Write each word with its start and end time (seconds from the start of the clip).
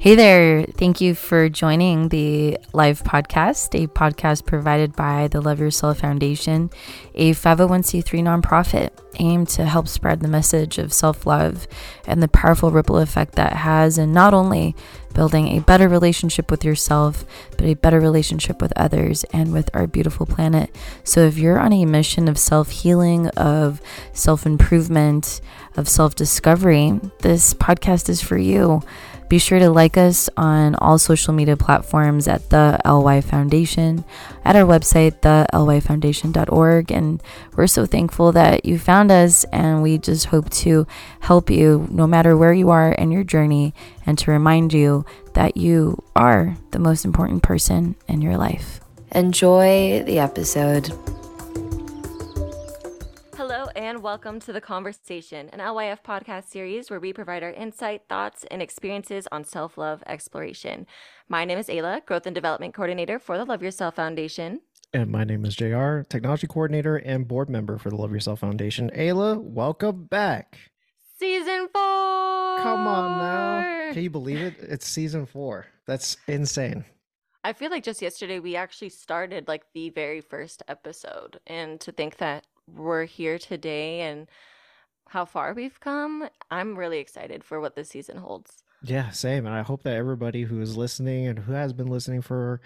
Hey 0.00 0.14
there. 0.14 0.64
Thank 0.78 1.02
you 1.02 1.14
for 1.14 1.50
joining 1.50 2.08
the 2.08 2.56
live 2.72 3.02
podcast, 3.02 3.78
a 3.78 3.86
podcast 3.86 4.46
provided 4.46 4.96
by 4.96 5.28
the 5.28 5.42
Love 5.42 5.60
Yourself 5.60 5.98
Foundation, 5.98 6.70
a 7.14 7.32
501c3 7.32 8.22
nonprofit 8.22 8.92
aimed 9.18 9.48
to 9.50 9.66
help 9.66 9.86
spread 9.88 10.20
the 10.20 10.28
message 10.28 10.78
of 10.78 10.94
self 10.94 11.26
love 11.26 11.68
and 12.06 12.22
the 12.22 12.28
powerful 12.28 12.70
ripple 12.70 12.96
effect 12.96 13.34
that 13.34 13.52
has 13.52 13.98
in 13.98 14.14
not 14.14 14.32
only 14.32 14.74
building 15.12 15.48
a 15.48 15.60
better 15.60 15.86
relationship 15.86 16.50
with 16.50 16.64
yourself, 16.64 17.26
but 17.58 17.66
a 17.66 17.74
better 17.74 18.00
relationship 18.00 18.62
with 18.62 18.72
others 18.76 19.24
and 19.34 19.52
with 19.52 19.68
our 19.74 19.86
beautiful 19.86 20.24
planet. 20.24 20.74
So, 21.04 21.26
if 21.26 21.36
you're 21.36 21.58
on 21.58 21.74
a 21.74 21.84
mission 21.84 22.26
of 22.26 22.38
self 22.38 22.70
healing, 22.70 23.28
of 23.30 23.82
self 24.14 24.46
improvement, 24.46 25.42
of 25.76 25.88
self 25.88 26.14
discovery, 26.14 26.98
this 27.20 27.54
podcast 27.54 28.08
is 28.08 28.22
for 28.22 28.38
you. 28.38 28.82
Be 29.28 29.38
sure 29.38 29.60
to 29.60 29.70
like 29.70 29.96
us 29.96 30.28
on 30.36 30.74
all 30.74 30.98
social 30.98 31.32
media 31.32 31.56
platforms 31.56 32.26
at 32.26 32.50
the 32.50 32.80
LY 32.84 33.20
Foundation, 33.20 34.04
at 34.44 34.56
our 34.56 34.64
website, 34.64 35.20
thelyfoundation.org. 35.20 36.90
And 36.90 37.22
we're 37.54 37.68
so 37.68 37.86
thankful 37.86 38.32
that 38.32 38.64
you 38.64 38.76
found 38.76 39.12
us, 39.12 39.44
and 39.52 39.82
we 39.82 39.98
just 39.98 40.26
hope 40.26 40.50
to 40.50 40.84
help 41.20 41.48
you 41.48 41.86
no 41.92 42.08
matter 42.08 42.36
where 42.36 42.52
you 42.52 42.70
are 42.70 42.90
in 42.90 43.12
your 43.12 43.22
journey 43.22 43.72
and 44.04 44.18
to 44.18 44.32
remind 44.32 44.72
you 44.72 45.04
that 45.34 45.56
you 45.56 46.02
are 46.16 46.56
the 46.72 46.80
most 46.80 47.04
important 47.04 47.44
person 47.44 47.94
in 48.08 48.22
your 48.22 48.36
life. 48.36 48.80
Enjoy 49.12 50.02
the 50.04 50.18
episode 50.18 50.92
and 53.76 54.02
welcome 54.02 54.40
to 54.40 54.52
The 54.52 54.60
Conversation, 54.60 55.48
an 55.50 55.60
LYF 55.60 56.02
podcast 56.02 56.48
series 56.48 56.90
where 56.90 56.98
we 56.98 57.12
provide 57.12 57.42
our 57.42 57.52
insight, 57.52 58.02
thoughts, 58.08 58.44
and 58.50 58.60
experiences 58.60 59.28
on 59.30 59.44
self 59.44 59.78
love 59.78 60.02
exploration. 60.06 60.86
My 61.28 61.44
name 61.44 61.58
is 61.58 61.68
Ayla, 61.68 62.04
Growth 62.04 62.26
and 62.26 62.34
Development 62.34 62.74
Coordinator 62.74 63.18
for 63.18 63.38
the 63.38 63.44
Love 63.44 63.62
Yourself 63.62 63.96
Foundation. 63.96 64.60
And 64.92 65.10
my 65.10 65.22
name 65.22 65.44
is 65.44 65.54
JR, 65.54 66.00
Technology 66.00 66.46
Coordinator 66.48 66.96
and 66.96 67.28
Board 67.28 67.48
Member 67.48 67.78
for 67.78 67.90
the 67.90 67.96
Love 67.96 68.12
Yourself 68.12 68.40
Foundation. 68.40 68.90
Ayla, 68.90 69.40
welcome 69.40 70.04
back. 70.04 70.58
Season 71.18 71.68
four! 71.72 72.58
Come 72.58 72.86
on 72.86 73.18
now. 73.18 73.92
Can 73.92 74.02
you 74.02 74.10
believe 74.10 74.40
it? 74.40 74.56
It's 74.60 74.86
season 74.86 75.26
four. 75.26 75.66
That's 75.86 76.16
insane. 76.26 76.84
I 77.42 77.52
feel 77.54 77.70
like 77.70 77.84
just 77.84 78.02
yesterday 78.02 78.38
we 78.38 78.54
actually 78.56 78.90
started 78.90 79.48
like 79.48 79.64
the 79.72 79.90
very 79.90 80.20
first 80.20 80.62
episode. 80.68 81.40
And 81.46 81.80
to 81.80 81.92
think 81.92 82.18
that 82.18 82.44
we're 82.74 83.04
here 83.04 83.38
today 83.38 84.00
and 84.00 84.28
how 85.08 85.24
far 85.24 85.52
we've 85.54 85.80
come, 85.80 86.28
I'm 86.50 86.78
really 86.78 86.98
excited 86.98 87.42
for 87.42 87.60
what 87.60 87.74
this 87.74 87.88
season 87.88 88.18
holds. 88.18 88.62
Yeah, 88.82 89.10
same. 89.10 89.44
And 89.44 89.54
I 89.54 89.62
hope 89.62 89.82
that 89.82 89.96
everybody 89.96 90.42
who 90.42 90.60
is 90.60 90.76
listening 90.76 91.26
and 91.26 91.40
who 91.40 91.52
has 91.52 91.72
been 91.72 91.88
listening 91.88 92.22
for 92.22 92.60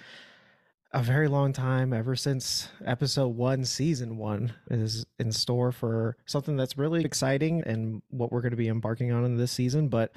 a 0.92 1.02
very 1.02 1.26
long 1.26 1.52
time, 1.52 1.92
ever 1.92 2.14
since 2.14 2.68
episode 2.84 3.28
one, 3.28 3.64
season 3.64 4.16
one, 4.16 4.52
is 4.70 5.04
in 5.18 5.32
store 5.32 5.72
for 5.72 6.16
something 6.26 6.56
that's 6.56 6.78
really 6.78 7.04
exciting 7.04 7.62
and 7.64 8.02
what 8.10 8.30
we're 8.30 8.42
going 8.42 8.52
to 8.52 8.56
be 8.56 8.68
embarking 8.68 9.10
on 9.10 9.24
in 9.24 9.36
this 9.36 9.50
season. 9.50 9.88
But 9.88 10.12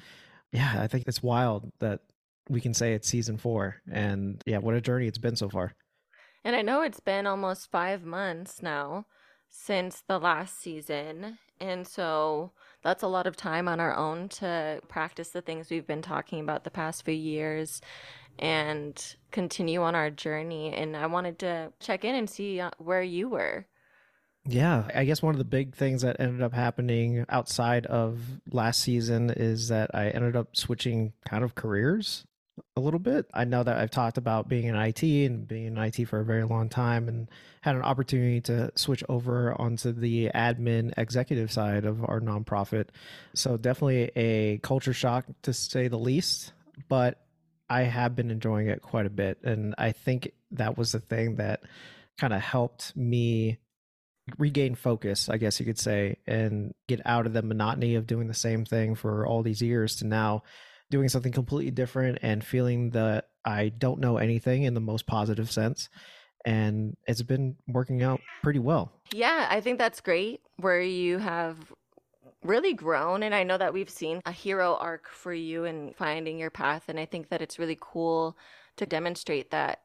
yeah, 0.52 0.76
I 0.78 0.86
think 0.86 1.04
it's 1.08 1.22
wild 1.22 1.72
that 1.80 2.00
we 2.48 2.60
can 2.60 2.74
say 2.74 2.92
it's 2.92 3.08
season 3.08 3.38
four. 3.38 3.76
And 3.90 4.42
yeah, 4.46 4.58
what 4.58 4.74
a 4.74 4.80
journey 4.80 5.08
it's 5.08 5.18
been 5.18 5.36
so 5.36 5.48
far. 5.48 5.74
And 6.44 6.54
I 6.54 6.62
know 6.62 6.82
it's 6.82 7.00
been 7.00 7.26
almost 7.26 7.70
five 7.70 8.04
months 8.04 8.62
now 8.62 9.06
since 9.48 10.02
the 10.06 10.18
last 10.18 10.60
season. 10.60 11.38
And 11.60 11.86
so 11.86 12.52
that's 12.82 13.02
a 13.02 13.08
lot 13.08 13.26
of 13.26 13.36
time 13.36 13.68
on 13.68 13.80
our 13.80 13.96
own 13.96 14.28
to 14.28 14.80
practice 14.88 15.30
the 15.30 15.42
things 15.42 15.70
we've 15.70 15.86
been 15.86 16.02
talking 16.02 16.40
about 16.40 16.64
the 16.64 16.70
past 16.70 17.04
few 17.04 17.14
years 17.14 17.80
and 18.38 19.16
continue 19.30 19.82
on 19.82 19.94
our 19.94 20.10
journey. 20.10 20.72
And 20.72 20.96
I 20.96 21.06
wanted 21.06 21.38
to 21.40 21.72
check 21.80 22.04
in 22.04 22.14
and 22.14 22.30
see 22.30 22.60
uh, 22.60 22.70
where 22.78 23.02
you 23.02 23.28
were. 23.28 23.66
Yeah, 24.46 24.88
I 24.94 25.04
guess 25.04 25.20
one 25.20 25.34
of 25.34 25.38
the 25.38 25.44
big 25.44 25.74
things 25.74 26.02
that 26.02 26.16
ended 26.20 26.42
up 26.42 26.54
happening 26.54 27.26
outside 27.28 27.84
of 27.86 28.20
last 28.50 28.80
season 28.80 29.30
is 29.30 29.68
that 29.68 29.90
I 29.92 30.08
ended 30.08 30.36
up 30.36 30.56
switching 30.56 31.12
kind 31.28 31.44
of 31.44 31.54
careers 31.54 32.24
a 32.76 32.80
little 32.80 33.00
bit. 33.00 33.26
I 33.32 33.44
know 33.44 33.62
that 33.62 33.76
I've 33.76 33.90
talked 33.90 34.18
about 34.18 34.48
being 34.48 34.66
in 34.66 34.76
IT 34.76 35.02
and 35.02 35.46
being 35.46 35.66
in 35.66 35.78
IT 35.78 36.06
for 36.06 36.20
a 36.20 36.24
very 36.24 36.44
long 36.44 36.68
time 36.68 37.08
and 37.08 37.28
had 37.60 37.76
an 37.76 37.82
opportunity 37.82 38.40
to 38.42 38.70
switch 38.74 39.04
over 39.08 39.58
onto 39.60 39.92
the 39.92 40.30
admin 40.34 40.92
executive 40.96 41.52
side 41.52 41.84
of 41.84 42.04
our 42.04 42.20
nonprofit. 42.20 42.88
So 43.34 43.56
definitely 43.56 44.10
a 44.16 44.58
culture 44.58 44.92
shock 44.92 45.26
to 45.42 45.52
say 45.52 45.88
the 45.88 45.98
least, 45.98 46.52
but 46.88 47.20
I 47.68 47.82
have 47.82 48.16
been 48.16 48.30
enjoying 48.30 48.68
it 48.68 48.82
quite 48.82 49.06
a 49.06 49.10
bit 49.10 49.38
and 49.44 49.74
I 49.76 49.92
think 49.92 50.32
that 50.52 50.78
was 50.78 50.92
the 50.92 51.00
thing 51.00 51.36
that 51.36 51.60
kind 52.18 52.32
of 52.32 52.40
helped 52.40 52.96
me 52.96 53.58
regain 54.36 54.74
focus, 54.74 55.28
I 55.28 55.38
guess 55.38 55.58
you 55.58 55.66
could 55.66 55.78
say, 55.78 56.16
and 56.26 56.74
get 56.86 57.00
out 57.06 57.26
of 57.26 57.32
the 57.32 57.42
monotony 57.42 57.94
of 57.94 58.06
doing 58.06 58.28
the 58.28 58.34
same 58.34 58.64
thing 58.64 58.94
for 58.94 59.26
all 59.26 59.42
these 59.42 59.62
years 59.62 59.96
to 59.96 60.06
now 60.06 60.42
doing 60.90 61.08
something 61.08 61.32
completely 61.32 61.70
different 61.70 62.18
and 62.22 62.44
feeling 62.44 62.90
that 62.90 63.28
I 63.44 63.70
don't 63.70 64.00
know 64.00 64.16
anything 64.16 64.62
in 64.62 64.74
the 64.74 64.80
most 64.80 65.06
positive 65.06 65.50
sense. 65.50 65.88
And 66.44 66.96
it's 67.06 67.22
been 67.22 67.56
working 67.66 68.02
out 68.02 68.20
pretty 68.42 68.58
well. 68.58 68.92
Yeah, 69.12 69.46
I 69.50 69.60
think 69.60 69.78
that's 69.78 70.00
great 70.00 70.40
where 70.56 70.80
you 70.80 71.18
have 71.18 71.56
really 72.42 72.72
grown. 72.72 73.22
And 73.22 73.34
I 73.34 73.42
know 73.42 73.58
that 73.58 73.74
we've 73.74 73.90
seen 73.90 74.20
a 74.24 74.32
hero 74.32 74.76
arc 74.76 75.08
for 75.08 75.32
you 75.32 75.64
in 75.64 75.92
finding 75.94 76.38
your 76.38 76.50
path. 76.50 76.84
And 76.88 76.98
I 76.98 77.04
think 77.04 77.28
that 77.28 77.42
it's 77.42 77.58
really 77.58 77.76
cool 77.80 78.36
to 78.76 78.86
demonstrate 78.86 79.50
that 79.50 79.82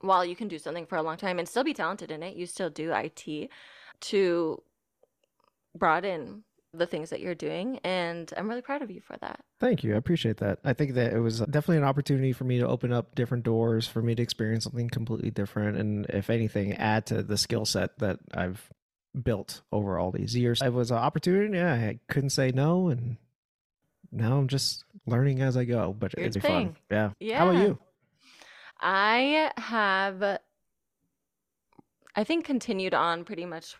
while 0.00 0.24
you 0.24 0.34
can 0.34 0.48
do 0.48 0.58
something 0.58 0.86
for 0.86 0.96
a 0.96 1.02
long 1.02 1.16
time 1.16 1.38
and 1.38 1.48
still 1.48 1.64
be 1.64 1.74
talented 1.74 2.10
in 2.10 2.22
it, 2.22 2.36
you 2.36 2.46
still 2.46 2.70
do 2.70 2.92
IT 2.92 3.50
to 4.00 4.62
broaden 5.76 6.44
the 6.74 6.86
things 6.86 7.10
that 7.10 7.20
you're 7.20 7.34
doing 7.34 7.78
and 7.82 8.32
I'm 8.36 8.48
really 8.48 8.62
proud 8.62 8.82
of 8.82 8.90
you 8.90 9.00
for 9.00 9.16
that. 9.18 9.40
Thank 9.58 9.82
you. 9.82 9.94
I 9.94 9.96
appreciate 9.96 10.36
that. 10.38 10.58
I 10.64 10.74
think 10.74 10.94
that 10.94 11.14
it 11.14 11.20
was 11.20 11.40
definitely 11.40 11.78
an 11.78 11.84
opportunity 11.84 12.32
for 12.32 12.44
me 12.44 12.58
to 12.58 12.66
open 12.66 12.92
up 12.92 13.14
different 13.14 13.44
doors 13.44 13.88
for 13.88 14.02
me 14.02 14.14
to 14.14 14.22
experience 14.22 14.64
something 14.64 14.88
completely 14.90 15.30
different 15.30 15.78
and 15.78 16.06
if 16.10 16.28
anything 16.28 16.74
add 16.74 17.06
to 17.06 17.22
the 17.22 17.38
skill 17.38 17.64
set 17.64 17.98
that 17.98 18.18
I've 18.34 18.68
built 19.20 19.62
over 19.72 19.98
all 19.98 20.10
these 20.10 20.36
years. 20.36 20.60
It 20.62 20.72
was 20.72 20.90
an 20.90 20.98
opportunity. 20.98 21.60
I 21.60 22.00
couldn't 22.08 22.30
say 22.30 22.52
no 22.52 22.88
and 22.88 23.16
now 24.12 24.36
I'm 24.36 24.48
just 24.48 24.84
learning 25.06 25.40
as 25.40 25.56
I 25.56 25.64
go, 25.64 25.94
but 25.98 26.14
it'd 26.18 26.34
be 26.34 26.40
fun. 26.40 26.76
Yeah. 26.90 27.10
Yeah. 27.18 27.38
How 27.38 27.50
about 27.50 27.62
you? 27.62 27.78
I 28.80 29.52
have 29.56 30.38
I 32.14 32.24
think 32.24 32.44
continued 32.44 32.94
on 32.94 33.24
pretty 33.24 33.46
much 33.46 33.76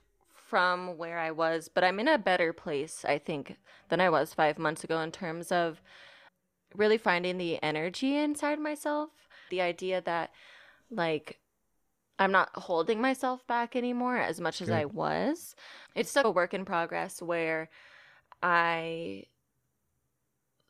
from 0.49 0.97
where 0.97 1.19
I 1.19 1.31
was, 1.31 1.69
but 1.69 1.85
I'm 1.85 2.01
in 2.01 2.09
a 2.09 2.17
better 2.19 2.53
place, 2.53 3.05
I 3.05 3.19
think, 3.19 3.57
than 3.91 4.01
I 4.01 4.09
was 4.09 4.33
five 4.33 4.59
months 4.59 4.83
ago 4.83 5.01
in 5.01 5.13
terms 5.13 5.53
of 5.53 5.83
really 6.75 6.97
finding 6.97 7.37
the 7.37 7.63
energy 7.63 8.17
inside 8.17 8.59
myself. 8.59 9.11
The 9.51 9.61
idea 9.61 10.01
that, 10.03 10.31
like, 10.91 11.39
I'm 12.19 12.33
not 12.33 12.49
holding 12.55 13.01
myself 13.01 13.47
back 13.47 13.77
anymore 13.77 14.17
as 14.17 14.41
much 14.41 14.63
as 14.63 14.69
Good. 14.69 14.77
I 14.77 14.85
was. 14.87 15.55
It's 15.95 16.11
still 16.11 16.27
a 16.27 16.31
work 16.31 16.55
in 16.55 16.65
progress 16.65 17.21
where 17.21 17.69
I 18.43 19.25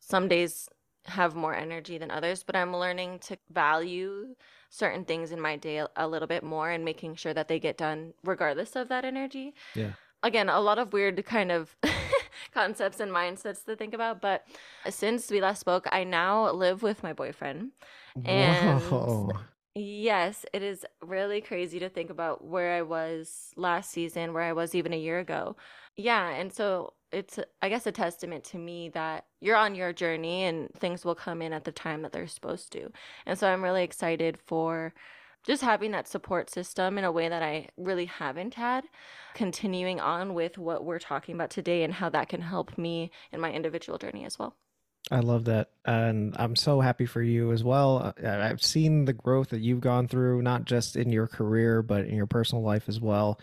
some 0.01 0.27
days 0.27 0.69
have 1.05 1.35
more 1.35 1.55
energy 1.55 1.99
than 1.99 2.11
others, 2.11 2.43
but 2.43 2.57
I'm 2.57 2.77
learning 2.77 3.21
to 3.21 3.39
value 3.51 4.35
certain 4.69 5.05
things 5.05 5.33
in 5.33 5.41
my 5.41 5.57
day 5.57 5.85
a, 5.97 6.09
little 6.09 6.29
bit 6.29 6.43
more 6.43 6.71
and 6.71 6.85
making 6.85 7.15
sure 7.15 7.35
that 7.35 7.49
they 7.49 7.59
get 7.59 7.77
done 7.77 8.13
regardless 8.25 8.77
of 8.77 8.89
that 8.89 9.05
energy. 9.05 9.55
Yeah. 9.75 9.93
Again, 10.23 10.49
a 10.49 10.61
lot 10.61 10.79
of 10.79 10.93
weird 10.93 11.25
kind 11.25 11.53
of 11.53 11.77
concepts 12.53 13.01
and 13.01 13.13
mindsets 13.13 13.65
to 13.65 13.77
think 13.77 13.95
about, 13.95 14.21
but 14.21 14.47
since 14.91 15.31
we 15.31 15.41
last 15.41 15.61
spoke, 15.61 15.87
I 15.93 16.05
now 16.05 16.51
live 16.51 16.83
with 16.83 17.03
my 17.03 17.13
boyfriend. 17.13 17.71
And 18.25 18.81
Whoa. 18.83 19.31
Yes, 19.75 20.45
it 20.53 20.63
is 20.63 20.85
really 21.01 21.41
crazy 21.41 21.79
to 21.79 21.89
think 21.89 22.11
about 22.11 22.45
where 22.45 22.73
I 22.73 22.83
was 22.83 23.53
last 23.57 23.91
season, 23.93 24.33
where 24.33 24.43
I 24.43 24.53
was 24.53 24.75
even 24.75 24.93
a 24.93 24.99
year 24.99 25.21
ago. 25.21 25.57
Yeah, 25.97 26.29
and 26.31 26.53
so 26.53 26.95
it's 27.13 27.39
I 27.63 27.69
guess 27.69 27.87
a 27.87 27.93
testament 27.93 28.45
to 28.45 28.59
me 28.59 28.91
that 28.91 29.27
you're 29.41 29.57
on 29.57 29.75
your 29.75 29.93
journey 29.93 30.45
and 30.45 30.73
things 30.75 31.05
will 31.05 31.15
come 31.15 31.43
in 31.43 31.53
at 31.53 31.65
the 31.65 31.73
time 31.73 32.03
that 32.03 32.13
they're 32.13 32.27
supposed 32.27 32.73
to. 32.73 32.91
And 33.27 33.39
so 33.39 33.49
I'm 33.49 33.63
really 33.63 33.83
excited 33.83 34.39
for 34.47 34.93
just 35.45 35.63
having 35.63 35.93
that 35.93 36.09
support 36.09 36.51
system 36.51 36.99
in 36.99 37.05
a 37.05 37.13
way 37.13 37.29
that 37.29 37.43
I 37.43 37.69
really 37.77 38.07
haven't 38.07 38.55
had, 38.55 38.85
continuing 39.35 40.01
on 40.01 40.35
with 40.35 40.59
what 40.59 40.85
we're 40.85 40.99
talking 40.99 41.35
about 41.35 41.51
today 41.51 41.85
and 41.85 41.95
how 41.95 42.11
that 42.11 42.29
can 42.29 42.43
help 42.43 42.77
me 42.77 43.11
in 43.33 43.41
my 43.41 43.53
individual 43.53 43.99
journey 43.99 44.25
as 44.25 44.39
well. 44.39 44.57
I 45.11 45.21
love 45.21 45.47
that. 45.47 45.71
And 45.87 46.35
I'm 46.39 46.55
so 46.55 46.81
happy 46.81 47.07
for 47.07 47.23
you 47.23 47.53
as 47.53 47.65
well. 47.65 48.13
I've 48.23 48.63
seen 48.63 49.07
the 49.07 49.15
growth 49.15 49.51
that 49.51 49.61
you've 49.61 49.81
gone 49.81 50.07
through, 50.07 50.43
not 50.43 50.67
just 50.67 50.97
in 50.97 51.11
your 51.11 51.27
career, 51.27 51.81
but 51.81 52.05
in 52.05 52.15
your 52.15 52.27
personal 52.27 52.63
life 52.63 52.89
as 52.89 53.01
well. 53.01 53.41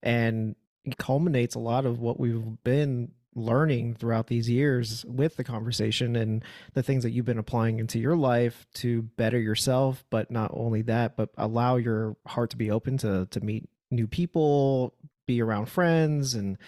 And 0.00 0.54
culminates 0.96 1.54
a 1.54 1.58
lot 1.60 1.84
of 1.84 2.00
what 2.00 2.18
we've 2.18 2.62
been 2.64 3.12
learning 3.34 3.94
throughout 3.94 4.26
these 4.26 4.48
years 4.48 5.04
with 5.06 5.36
the 5.36 5.44
conversation 5.44 6.16
and 6.16 6.42
the 6.74 6.82
things 6.82 7.02
that 7.02 7.10
you've 7.10 7.26
been 7.26 7.38
applying 7.38 7.78
into 7.78 7.98
your 7.98 8.16
life 8.16 8.66
to 8.74 9.02
better 9.02 9.38
yourself 9.38 10.04
but 10.10 10.30
not 10.30 10.50
only 10.52 10.82
that 10.82 11.16
but 11.16 11.28
allow 11.36 11.76
your 11.76 12.16
heart 12.26 12.50
to 12.50 12.56
be 12.56 12.70
open 12.70 12.96
to 12.98 13.26
to 13.30 13.40
meet 13.40 13.68
new 13.90 14.08
people 14.08 14.94
be 15.26 15.40
around 15.40 15.66
friends 15.66 16.34
and 16.34 16.58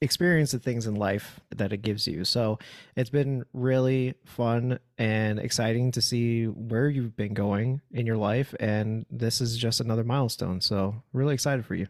experience 0.00 0.52
the 0.52 0.58
things 0.58 0.86
in 0.86 0.94
life 0.94 1.40
that 1.56 1.72
it 1.72 1.78
gives 1.78 2.06
you. 2.06 2.24
So 2.24 2.58
it's 2.96 3.10
been 3.10 3.44
really 3.52 4.14
fun 4.24 4.78
and 4.98 5.38
exciting 5.38 5.92
to 5.92 6.02
see 6.02 6.44
where 6.44 6.88
you've 6.88 7.16
been 7.16 7.34
going 7.34 7.80
in 7.90 8.06
your 8.06 8.16
life 8.16 8.54
and 8.60 9.06
this 9.10 9.40
is 9.40 9.56
just 9.56 9.80
another 9.80 10.04
milestone. 10.04 10.60
So 10.60 11.02
really 11.12 11.34
excited 11.34 11.64
for 11.64 11.74
you 11.74 11.86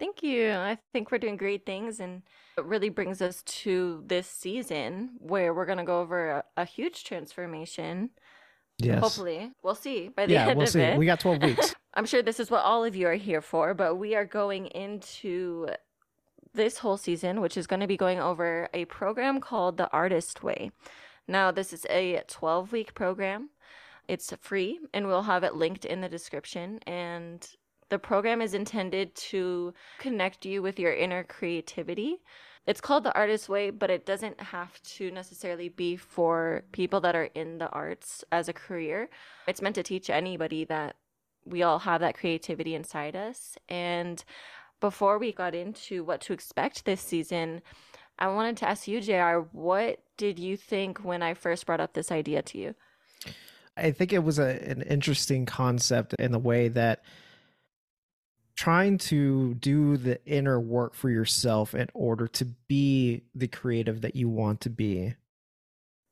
Thank 0.00 0.22
you. 0.22 0.52
I 0.52 0.78
think 0.94 1.12
we're 1.12 1.18
doing 1.18 1.36
great 1.36 1.66
things, 1.66 2.00
and 2.00 2.22
it 2.56 2.64
really 2.64 2.88
brings 2.88 3.20
us 3.20 3.42
to 3.42 4.02
this 4.06 4.26
season 4.26 5.10
where 5.18 5.52
we're 5.52 5.66
going 5.66 5.78
to 5.78 5.84
go 5.84 6.00
over 6.00 6.30
a, 6.30 6.44
a, 6.56 6.64
huge 6.64 7.04
transformation. 7.04 8.08
Yes. 8.78 8.98
Hopefully, 8.98 9.52
we'll 9.62 9.74
see 9.74 10.08
by 10.08 10.24
the 10.24 10.32
yeah, 10.34 10.48
end 10.48 10.56
we'll 10.56 10.66
of 10.66 10.72
see. 10.72 10.80
it. 10.80 10.98
We 10.98 11.04
got 11.04 11.20
12 11.20 11.42
weeks. 11.42 11.74
I'm 11.94 12.06
sure 12.06 12.22
this 12.22 12.40
is 12.40 12.50
what 12.50 12.64
all 12.64 12.82
of 12.82 12.96
you 12.96 13.08
are 13.08 13.14
here 13.14 13.42
for, 13.42 13.74
but 13.74 13.96
we 13.96 14.14
are 14.14 14.24
going 14.24 14.68
into 14.68 15.68
this 16.54 16.78
whole 16.78 16.96
season, 16.96 17.42
which 17.42 17.58
is 17.58 17.66
going 17.66 17.80
to 17.80 17.86
be 17.86 17.98
going 17.98 18.20
over 18.20 18.70
a 18.72 18.86
program 18.86 19.38
called 19.38 19.76
The 19.76 19.90
Artist 19.90 20.42
Way. 20.42 20.70
Now, 21.28 21.50
this 21.50 21.74
is 21.74 21.86
a 21.90 22.22
12 22.26 22.72
week 22.72 22.94
program. 22.94 23.50
It's 24.08 24.32
free, 24.40 24.80
and 24.94 25.06
we'll 25.06 25.22
have 25.22 25.44
it 25.44 25.56
linked 25.56 25.84
in 25.84 26.00
the 26.00 26.08
description. 26.08 26.80
And 26.86 27.46
the 27.90 27.98
program 27.98 28.40
is 28.40 28.54
intended 28.54 29.14
to 29.16 29.74
connect 29.98 30.46
you 30.46 30.62
with 30.62 30.78
your 30.78 30.94
inner 30.94 31.24
creativity. 31.24 32.22
It's 32.66 32.80
called 32.80 33.04
the 33.04 33.14
Artist 33.14 33.48
Way, 33.48 33.70
but 33.70 33.90
it 33.90 34.06
doesn't 34.06 34.40
have 34.40 34.80
to 34.82 35.10
necessarily 35.10 35.68
be 35.68 35.96
for 35.96 36.62
people 36.72 37.00
that 37.00 37.16
are 37.16 37.30
in 37.34 37.58
the 37.58 37.68
arts 37.70 38.24
as 38.30 38.48
a 38.48 38.52
career. 38.52 39.08
It's 39.48 39.60
meant 39.60 39.74
to 39.74 39.82
teach 39.82 40.08
anybody 40.08 40.64
that 40.66 40.96
we 41.44 41.62
all 41.62 41.80
have 41.80 42.00
that 42.00 42.16
creativity 42.16 42.74
inside 42.74 43.16
us. 43.16 43.56
And 43.68 44.22
before 44.80 45.18
we 45.18 45.32
got 45.32 45.54
into 45.54 46.04
what 46.04 46.20
to 46.22 46.32
expect 46.32 46.84
this 46.84 47.00
season, 47.00 47.60
I 48.18 48.28
wanted 48.28 48.58
to 48.58 48.68
ask 48.68 48.86
you, 48.86 49.00
JR, 49.00 49.48
what 49.52 50.00
did 50.16 50.38
you 50.38 50.56
think 50.56 50.98
when 50.98 51.22
I 51.22 51.34
first 51.34 51.66
brought 51.66 51.80
up 51.80 51.94
this 51.94 52.12
idea 52.12 52.42
to 52.42 52.58
you? 52.58 52.74
I 53.76 53.90
think 53.90 54.12
it 54.12 54.22
was 54.22 54.38
a, 54.38 54.62
an 54.68 54.82
interesting 54.82 55.46
concept 55.46 56.14
in 56.18 56.32
the 56.32 56.38
way 56.38 56.68
that 56.68 57.02
trying 58.60 58.98
to 58.98 59.54
do 59.54 59.96
the 59.96 60.22
inner 60.26 60.60
work 60.60 60.94
for 60.94 61.08
yourself 61.08 61.74
in 61.74 61.88
order 61.94 62.28
to 62.28 62.44
be 62.68 63.22
the 63.34 63.48
creative 63.48 64.02
that 64.02 64.14
you 64.14 64.28
want 64.28 64.60
to 64.60 64.68
be 64.68 65.14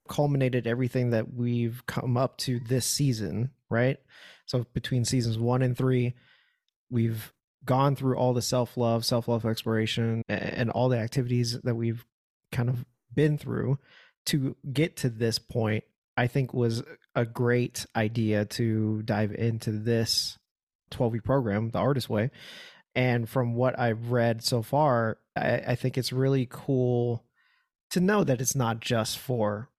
culminated 0.09 0.67
everything 0.67 1.11
that 1.11 1.35
we've 1.35 1.85
come 1.85 2.17
up 2.17 2.39
to 2.39 2.59
this 2.61 2.87
season, 2.87 3.51
right? 3.69 3.99
So 4.47 4.65
between 4.73 5.05
seasons 5.05 5.39
1 5.39 5.61
and 5.61 5.77
3, 5.77 6.15
we've 6.89 7.35
gone 7.67 7.95
through 7.95 8.17
all 8.17 8.33
the 8.33 8.41
self-love, 8.41 9.05
self-love 9.05 9.45
exploration 9.45 10.23
and 10.27 10.71
all 10.71 10.89
the 10.89 10.97
activities 10.97 11.61
that 11.61 11.75
we've 11.75 12.07
kind 12.51 12.71
of 12.71 12.83
been 13.15 13.37
through 13.37 13.79
to 14.25 14.57
get 14.73 14.97
to 14.97 15.11
this 15.11 15.39
point. 15.39 15.85
I 16.17 16.29
think 16.29 16.55
was 16.55 16.83
a 17.15 17.27
great 17.27 17.85
idea 17.95 18.47
to 18.47 19.03
dive 19.03 19.35
into 19.35 19.71
this 19.71 20.38
12 20.91 21.13
week 21.13 21.25
program, 21.25 21.71
the 21.71 21.79
artist 21.79 22.09
way. 22.09 22.31
And 22.95 23.29
from 23.29 23.55
what 23.55 23.79
I've 23.79 24.11
read 24.11 24.43
so 24.43 24.63
far, 24.63 25.19
I, 25.37 25.63
I 25.69 25.75
think 25.75 25.97
it's 25.97 26.13
really 26.13 26.49
cool 26.51 27.25
to 27.91 28.01
know 28.01 28.25
that 28.25 28.41
it's 28.41 28.55
not 28.55 28.81
just 28.81 29.19
for 29.19 29.71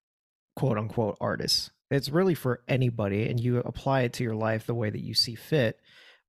quote 0.56 0.78
unquote 0.78 1.16
artists. 1.20 1.70
It's 1.90 2.08
really 2.08 2.34
for 2.34 2.62
anybody, 2.68 3.28
and 3.28 3.40
you 3.40 3.58
apply 3.58 4.02
it 4.02 4.12
to 4.14 4.24
your 4.24 4.36
life 4.36 4.66
the 4.66 4.74
way 4.74 4.90
that 4.90 5.02
you 5.02 5.14
see 5.14 5.34
fit. 5.34 5.78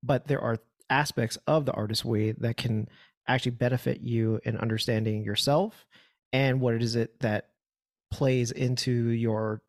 But 0.02 0.26
there 0.26 0.40
are 0.40 0.58
aspects 0.90 1.38
of 1.46 1.64
the 1.64 1.72
artist 1.72 2.04
way 2.04 2.32
that 2.32 2.56
can 2.56 2.88
actually 3.28 3.52
benefit 3.52 4.00
you 4.00 4.40
in 4.44 4.56
understanding 4.56 5.24
yourself 5.24 5.86
and 6.32 6.60
what 6.60 6.74
it 6.74 6.82
is 6.82 6.96
it 6.96 7.20
that 7.20 7.48
plays 8.10 8.50
into 8.50 8.92
your 8.92 9.62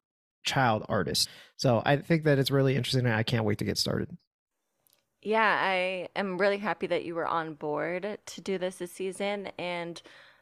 child 0.43 0.85
artist. 0.89 1.29
So 1.55 1.81
I 1.85 1.97
think 1.97 2.23
that 2.23 2.39
it's 2.39 2.51
really 2.51 2.75
interesting 2.75 3.05
and 3.05 3.15
I 3.15 3.23
can't 3.23 3.45
wait 3.45 3.59
to 3.59 3.65
get 3.65 3.77
started. 3.77 4.17
Yeah, 5.23 5.57
I 5.61 6.09
am 6.15 6.37
really 6.37 6.57
happy 6.57 6.85
that 6.87 7.05
you 7.05 7.15
were 7.15 7.25
on 7.27 7.53
board 7.53 8.17
to 8.25 8.41
do 8.41 8.57
this 8.57 8.77
this 8.77 8.91
season. 8.91 9.49
And 9.57 10.01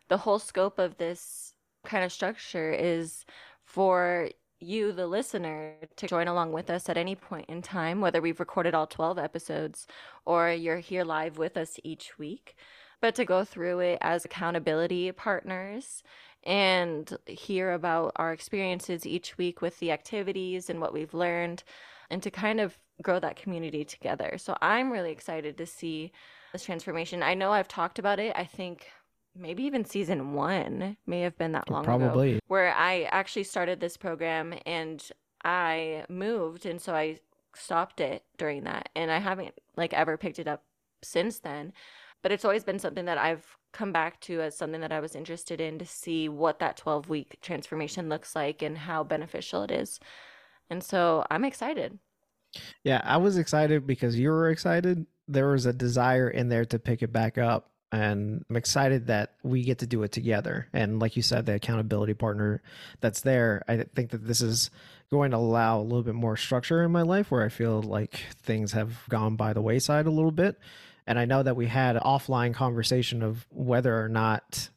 the 0.10 0.18
whole 0.18 0.40
scope 0.40 0.80
of 0.80 0.98
this 0.98 1.54
kind 1.86 2.04
of 2.04 2.12
structure 2.12 2.72
is 2.72 3.26
for 3.64 4.30
you, 4.60 4.92
the 4.92 5.08
listener, 5.08 5.76
to 5.98 6.08
join 6.08 6.28
along 6.28 6.52
with 6.52 6.70
us 6.70 6.90
at 6.90 6.98
any 6.98 7.16
point 7.16 7.50
in 7.50 7.62
time, 7.62 8.02
whether 8.02 8.22
we've 8.22 8.40
recorded 8.40 8.74
all 8.76 8.88
12 8.88 9.20
episodes 9.20 9.88
or 10.26 10.52
you're 10.52 10.80
here 10.80 11.04
live 11.04 11.38
with 11.38 11.58
us 11.58 11.80
each 11.84 12.18
week, 12.18 12.56
but 13.02 13.16
to 13.16 13.26
go 13.26 13.44
through 13.46 13.80
it 13.80 14.00
as 14.02 14.26
accountability 14.26 15.12
partners 15.12 16.04
and 16.44 17.18
hear 17.28 17.72
about 17.74 18.12
our 18.16 18.34
experiences 18.34 19.06
each 19.06 19.38
week 19.38 19.62
with 19.62 19.80
the 19.80 19.92
activities 19.92 20.70
and 20.70 20.82
what 20.82 20.94
we've 20.94 21.14
learned 21.14 21.64
and 22.10 22.22
to 22.24 22.32
kind 22.32 22.60
of 22.60 22.78
grow 23.02 23.20
that 23.20 23.36
community 23.36 23.84
together. 23.84 24.38
So 24.38 24.58
I'm 24.62 24.92
really 24.92 25.12
excited 25.12 25.58
to 25.58 25.66
see 25.66 26.12
this 26.54 26.64
transformation. 26.64 27.24
I 27.24 27.34
know 27.34 27.52
I've 27.52 27.68
talked 27.68 28.00
about 28.00 28.20
it. 28.20 28.34
I 28.36 28.46
think 28.46 28.88
maybe 29.36 29.64
even 29.64 29.86
season 29.86 30.34
one 30.34 30.98
may 31.06 31.22
have 31.22 31.38
been 31.38 31.54
that 31.54 31.70
long 31.70 31.84
Probably. 31.84 32.32
ago, 32.34 32.40
where 32.48 32.74
I 32.74 33.04
actually 33.04 33.44
started 33.44 33.80
this 33.80 33.98
program 33.98 34.54
and 34.66 35.04
I 35.44 36.06
moved, 36.10 36.66
and 36.66 36.82
so 36.82 36.94
I 36.94 37.20
stopped 37.56 38.00
it 38.00 38.24
during 38.38 38.64
that, 38.66 38.90
and 38.96 39.12
I 39.12 39.18
haven't 39.18 39.54
like 39.76 39.94
ever 39.94 40.18
picked 40.18 40.40
it 40.40 40.48
up 40.48 40.64
since 41.02 41.40
then. 41.40 41.74
But 42.22 42.32
it's 42.32 42.46
always 42.46 42.64
been 42.64 42.78
something 42.78 43.06
that 43.06 43.18
I've 43.18 43.58
come 43.72 43.92
back 43.92 44.20
to 44.22 44.42
as 44.42 44.56
something 44.56 44.82
that 44.82 44.92
I 44.92 45.00
was 45.00 45.16
interested 45.16 45.60
in 45.60 45.80
to 45.80 45.86
see 45.86 46.30
what 46.30 46.60
that 46.60 46.78
12 46.78 47.10
week 47.10 47.38
transformation 47.42 48.10
looks 48.10 48.36
like 48.36 48.62
and 48.62 48.78
how 48.78 49.04
beneficial 49.04 49.64
it 49.64 49.72
is. 49.72 50.00
And 50.70 50.84
so 50.84 51.26
I'm 51.32 51.46
excited. 51.46 51.98
Yeah, 52.84 53.02
I 53.04 53.18
was 53.18 53.38
excited 53.38 53.88
because 53.88 54.18
you 54.18 54.30
were 54.30 54.50
excited. 54.50 55.06
There 55.28 55.48
was 55.48 55.66
a 55.66 55.74
desire 55.74 56.30
in 56.30 56.50
there 56.50 56.66
to 56.66 56.80
pick 56.80 57.02
it 57.02 57.12
back 57.12 57.38
up. 57.38 57.70
And 57.94 58.46
I'm 58.50 58.56
excited 58.56 59.08
that 59.08 59.36
we 59.44 59.64
get 59.64 59.80
to 59.80 59.88
do 59.88 60.04
it 60.04 60.14
together. 60.14 60.70
And 60.72 61.00
like 61.00 61.18
you 61.18 61.22
said, 61.22 61.46
the 61.46 61.56
accountability 61.56 62.14
partner 62.14 62.62
that's 63.02 63.20
there, 63.20 63.64
I 63.68 63.84
think 63.96 64.12
that 64.12 64.26
this 64.26 64.42
is 64.42 64.70
going 65.10 65.32
to 65.32 65.38
allow 65.38 65.80
a 65.80 65.84
little 65.84 66.04
bit 66.04 66.16
more 66.16 66.38
structure 66.38 66.84
in 66.84 66.92
my 66.92 67.02
life 67.02 67.32
where 67.32 67.44
I 67.44 67.50
feel 67.50 67.82
like 67.82 68.24
things 68.44 68.72
have 68.72 69.04
gone 69.10 69.36
by 69.36 69.52
the 69.52 69.62
wayside 69.62 70.06
a 70.06 70.12
little 70.12 70.32
bit. 70.32 70.58
And 71.06 71.20
I 71.20 71.26
know 71.26 71.44
that 71.44 71.58
we 71.58 71.68
had 71.68 71.98
an 71.98 72.04
offline 72.04 72.54
conversation 72.54 73.22
of 73.24 73.46
whether 73.50 74.02
or 74.02 74.08
not 74.08 74.70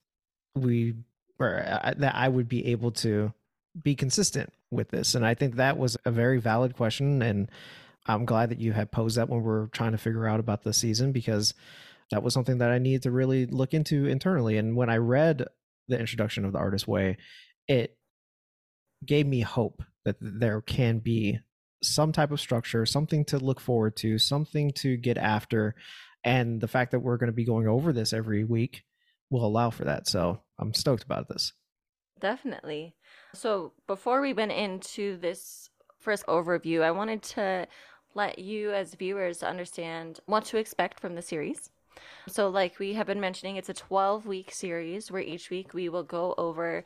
we, 0.56 0.94
or 1.38 1.64
uh, 1.64 1.94
that 1.98 2.16
I 2.16 2.28
would 2.28 2.48
be 2.48 2.66
able 2.72 2.90
to 2.92 3.32
be 3.80 3.94
consistent 3.94 4.52
with 4.70 4.90
this? 4.90 5.14
And 5.14 5.26
I 5.26 5.34
think 5.34 5.56
that 5.56 5.78
was 5.78 5.96
a 6.04 6.10
very 6.10 6.40
valid 6.40 6.76
question. 6.76 7.22
And 7.22 7.50
I'm 8.06 8.24
glad 8.24 8.50
that 8.50 8.60
you 8.60 8.72
had 8.72 8.92
posed 8.92 9.16
that 9.16 9.28
when 9.28 9.42
we 9.42 9.50
are 9.50 9.68
trying 9.72 9.92
to 9.92 9.98
figure 9.98 10.28
out 10.28 10.40
about 10.40 10.62
the 10.62 10.72
season 10.72 11.12
because 11.12 11.54
that 12.10 12.22
was 12.22 12.34
something 12.34 12.58
that 12.58 12.70
I 12.70 12.78
needed 12.78 13.02
to 13.02 13.10
really 13.10 13.46
look 13.46 13.74
into 13.74 14.06
internally. 14.06 14.58
And 14.58 14.76
when 14.76 14.90
I 14.90 14.98
read 14.98 15.44
the 15.88 15.98
introduction 15.98 16.44
of 16.44 16.52
the 16.52 16.58
artist 16.58 16.86
way, 16.86 17.16
it 17.66 17.96
gave 19.04 19.26
me 19.26 19.40
hope 19.40 19.82
that 20.04 20.16
there 20.20 20.60
can 20.60 20.98
be 20.98 21.40
some 21.82 22.12
type 22.12 22.30
of 22.30 22.40
structure, 22.40 22.86
something 22.86 23.24
to 23.26 23.38
look 23.38 23.60
forward 23.60 23.96
to, 23.96 24.18
something 24.18 24.70
to 24.72 24.96
get 24.96 25.18
after. 25.18 25.74
And 26.22 26.60
the 26.60 26.68
fact 26.68 26.92
that 26.92 27.00
we're 27.00 27.16
going 27.16 27.28
to 27.28 27.36
be 27.36 27.44
going 27.44 27.68
over 27.68 27.92
this 27.92 28.12
every 28.12 28.44
week 28.44 28.82
will 29.30 29.44
allow 29.44 29.70
for 29.70 29.84
that. 29.84 30.06
So 30.08 30.42
I'm 30.58 30.74
stoked 30.74 31.04
about 31.04 31.28
this. 31.28 31.52
Definitely. 32.20 32.94
So, 33.34 33.72
before 33.86 34.20
we 34.20 34.32
went 34.32 34.52
into 34.52 35.16
this 35.16 35.70
first 35.98 36.26
overview, 36.26 36.82
I 36.82 36.90
wanted 36.90 37.22
to 37.22 37.66
let 38.14 38.38
you, 38.38 38.72
as 38.72 38.94
viewers, 38.94 39.42
understand 39.42 40.20
what 40.26 40.44
to 40.46 40.58
expect 40.58 41.00
from 41.00 41.14
the 41.14 41.22
series. 41.22 41.70
So, 42.28 42.48
like 42.48 42.78
we 42.78 42.94
have 42.94 43.06
been 43.06 43.20
mentioning, 43.20 43.56
it's 43.56 43.68
a 43.68 43.74
12 43.74 44.26
week 44.26 44.52
series 44.52 45.10
where 45.10 45.22
each 45.22 45.50
week 45.50 45.74
we 45.74 45.88
will 45.88 46.02
go 46.02 46.34
over 46.38 46.84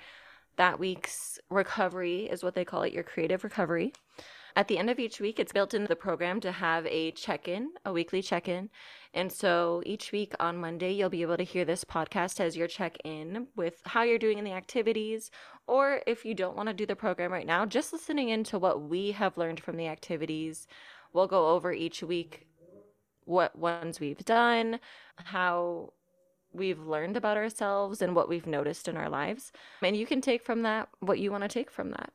that 0.57 0.78
week's 0.78 1.38
recovery, 1.50 2.28
is 2.31 2.43
what 2.43 2.55
they 2.55 2.64
call 2.64 2.83
it, 2.83 2.93
your 2.93 3.05
creative 3.05 3.45
recovery. 3.45 3.93
At 4.57 4.69
the 4.69 4.78
end 4.78 4.90
of 4.90 4.99
each 4.99 5.21
week, 5.21 5.38
it's 5.38 5.52
built 5.52 5.75
into 5.75 5.88
the 5.88 5.97
program 5.97 6.40
to 6.40 6.52
have 6.52 6.87
a 6.87 7.11
check 7.12 7.49
in, 7.49 7.71
a 7.85 7.93
weekly 7.93 8.23
check 8.23 8.49
in. 8.49 8.71
And 9.14 9.33
so 9.33 9.83
each 9.87 10.12
week 10.12 10.35
on 10.40 10.57
Monday, 10.57 10.93
you'll 10.93 11.11
be 11.11 11.23
able 11.23 11.37
to 11.37 11.45
hear 11.45 11.64
this 11.64 11.85
podcast 11.85 12.40
as 12.40 12.57
your 12.57 12.69
check 12.69 12.97
in 13.05 13.49
with 13.57 13.81
how 13.85 14.02
you're 14.02 14.19
doing 14.19 14.38
in 14.38 14.45
the 14.45 14.52
activities. 14.52 15.31
Or 15.67 16.00
if 16.07 16.25
you 16.25 16.35
don't 16.35 16.57
want 16.57 16.69
to 16.69 16.75
do 16.75 16.87
the 16.87 16.97
program 16.97 17.33
right 17.33 17.47
now, 17.47 17.67
just 17.67 17.93
listening 17.93 18.28
into 18.28 18.59
what 18.59 18.83
we 18.83 19.12
have 19.12 19.38
learned 19.38 19.61
from 19.61 19.76
the 19.76 19.87
activities. 19.87 20.67
We'll 21.12 21.26
go 21.26 21.49
over 21.49 21.73
each 21.73 22.02
week 22.02 22.47
what 23.25 23.59
ones 23.59 24.00
we've 24.00 24.25
done, 24.25 24.81
how 25.17 25.93
we've 26.52 26.81
learned 26.81 27.17
about 27.17 27.37
ourselves 27.37 28.00
and 28.00 28.17
what 28.17 28.28
we've 28.28 28.47
noticed 28.47 28.88
in 28.88 28.97
our 28.97 29.09
lives. 29.09 29.52
And 29.83 29.97
you 29.97 30.07
can 30.07 30.21
take 30.21 30.43
from 30.43 30.62
that 30.62 30.88
what 31.00 31.19
you 31.19 31.31
want 31.31 31.43
to 31.43 31.49
take 31.49 31.71
from 31.71 31.90
that. 31.90 32.12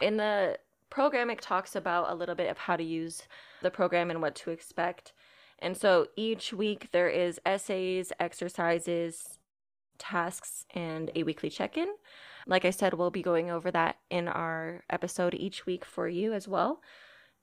In 0.00 0.16
the 0.16 0.58
program, 0.90 1.30
it 1.30 1.40
talks 1.40 1.74
about 1.74 2.10
a 2.10 2.14
little 2.14 2.34
bit 2.34 2.50
of 2.50 2.58
how 2.58 2.76
to 2.76 2.84
use 2.84 3.22
the 3.62 3.70
program 3.70 4.10
and 4.10 4.22
what 4.22 4.34
to 4.36 4.50
expect. 4.50 5.12
And 5.58 5.76
so 5.76 6.08
each 6.16 6.52
week 6.52 6.88
there 6.92 7.08
is 7.08 7.40
essays, 7.46 8.12
exercises, 8.20 9.38
tasks, 9.98 10.66
and 10.74 11.10
a 11.14 11.22
weekly 11.22 11.50
check 11.50 11.76
in. 11.76 11.88
Like 12.46 12.64
I 12.64 12.70
said, 12.70 12.94
we'll 12.94 13.10
be 13.10 13.22
going 13.22 13.50
over 13.50 13.70
that 13.70 13.96
in 14.10 14.28
our 14.28 14.84
episode 14.90 15.34
each 15.34 15.64
week 15.64 15.84
for 15.84 16.08
you 16.08 16.32
as 16.34 16.46
well. 16.46 16.80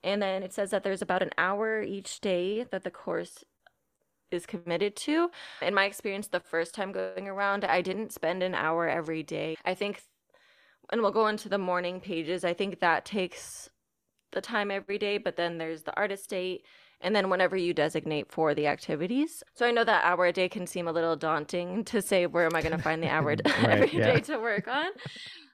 And 0.03 0.21
then 0.21 0.43
it 0.43 0.53
says 0.53 0.71
that 0.71 0.83
there's 0.83 1.01
about 1.01 1.23
an 1.23 1.31
hour 1.37 1.81
each 1.81 2.21
day 2.21 2.63
that 2.63 2.83
the 2.83 2.91
course 2.91 3.43
is 4.31 4.45
committed 4.45 4.95
to. 4.95 5.29
In 5.61 5.73
my 5.73 5.85
experience, 5.85 6.27
the 6.27 6.39
first 6.39 6.73
time 6.73 6.91
going 6.91 7.27
around, 7.27 7.65
I 7.65 7.81
didn't 7.81 8.13
spend 8.13 8.41
an 8.43 8.55
hour 8.55 8.87
every 8.87 9.23
day. 9.23 9.57
I 9.65 9.73
think, 9.73 10.03
and 10.91 11.01
we'll 11.01 11.11
go 11.11 11.27
into 11.27 11.49
the 11.49 11.57
morning 11.57 11.99
pages, 11.99 12.43
I 12.43 12.53
think 12.53 12.79
that 12.79 13.05
takes 13.05 13.69
the 14.31 14.41
time 14.41 14.71
every 14.71 14.97
day, 14.97 15.17
but 15.17 15.35
then 15.35 15.57
there's 15.57 15.83
the 15.83 15.95
artist 15.95 16.29
date 16.29 16.63
and 17.01 17.15
then 17.15 17.29
whenever 17.29 17.55
you 17.55 17.73
designate 17.73 18.31
for 18.31 18.53
the 18.53 18.67
activities. 18.67 19.43
So 19.55 19.65
I 19.65 19.71
know 19.71 19.83
that 19.83 20.03
hour 20.05 20.25
a 20.25 20.33
day 20.33 20.47
can 20.47 20.67
seem 20.67 20.87
a 20.87 20.91
little 20.91 21.15
daunting 21.15 21.83
to 21.85 22.01
say 22.01 22.27
where 22.27 22.45
am 22.45 22.55
I 22.55 22.61
going 22.61 22.77
to 22.77 22.81
find 22.81 23.01
the 23.01 23.09
hour 23.09 23.23
right, 23.45 23.65
every 23.65 23.99
yeah. 23.99 24.13
day 24.13 24.19
to 24.21 24.37
work 24.37 24.67
on. 24.67 24.91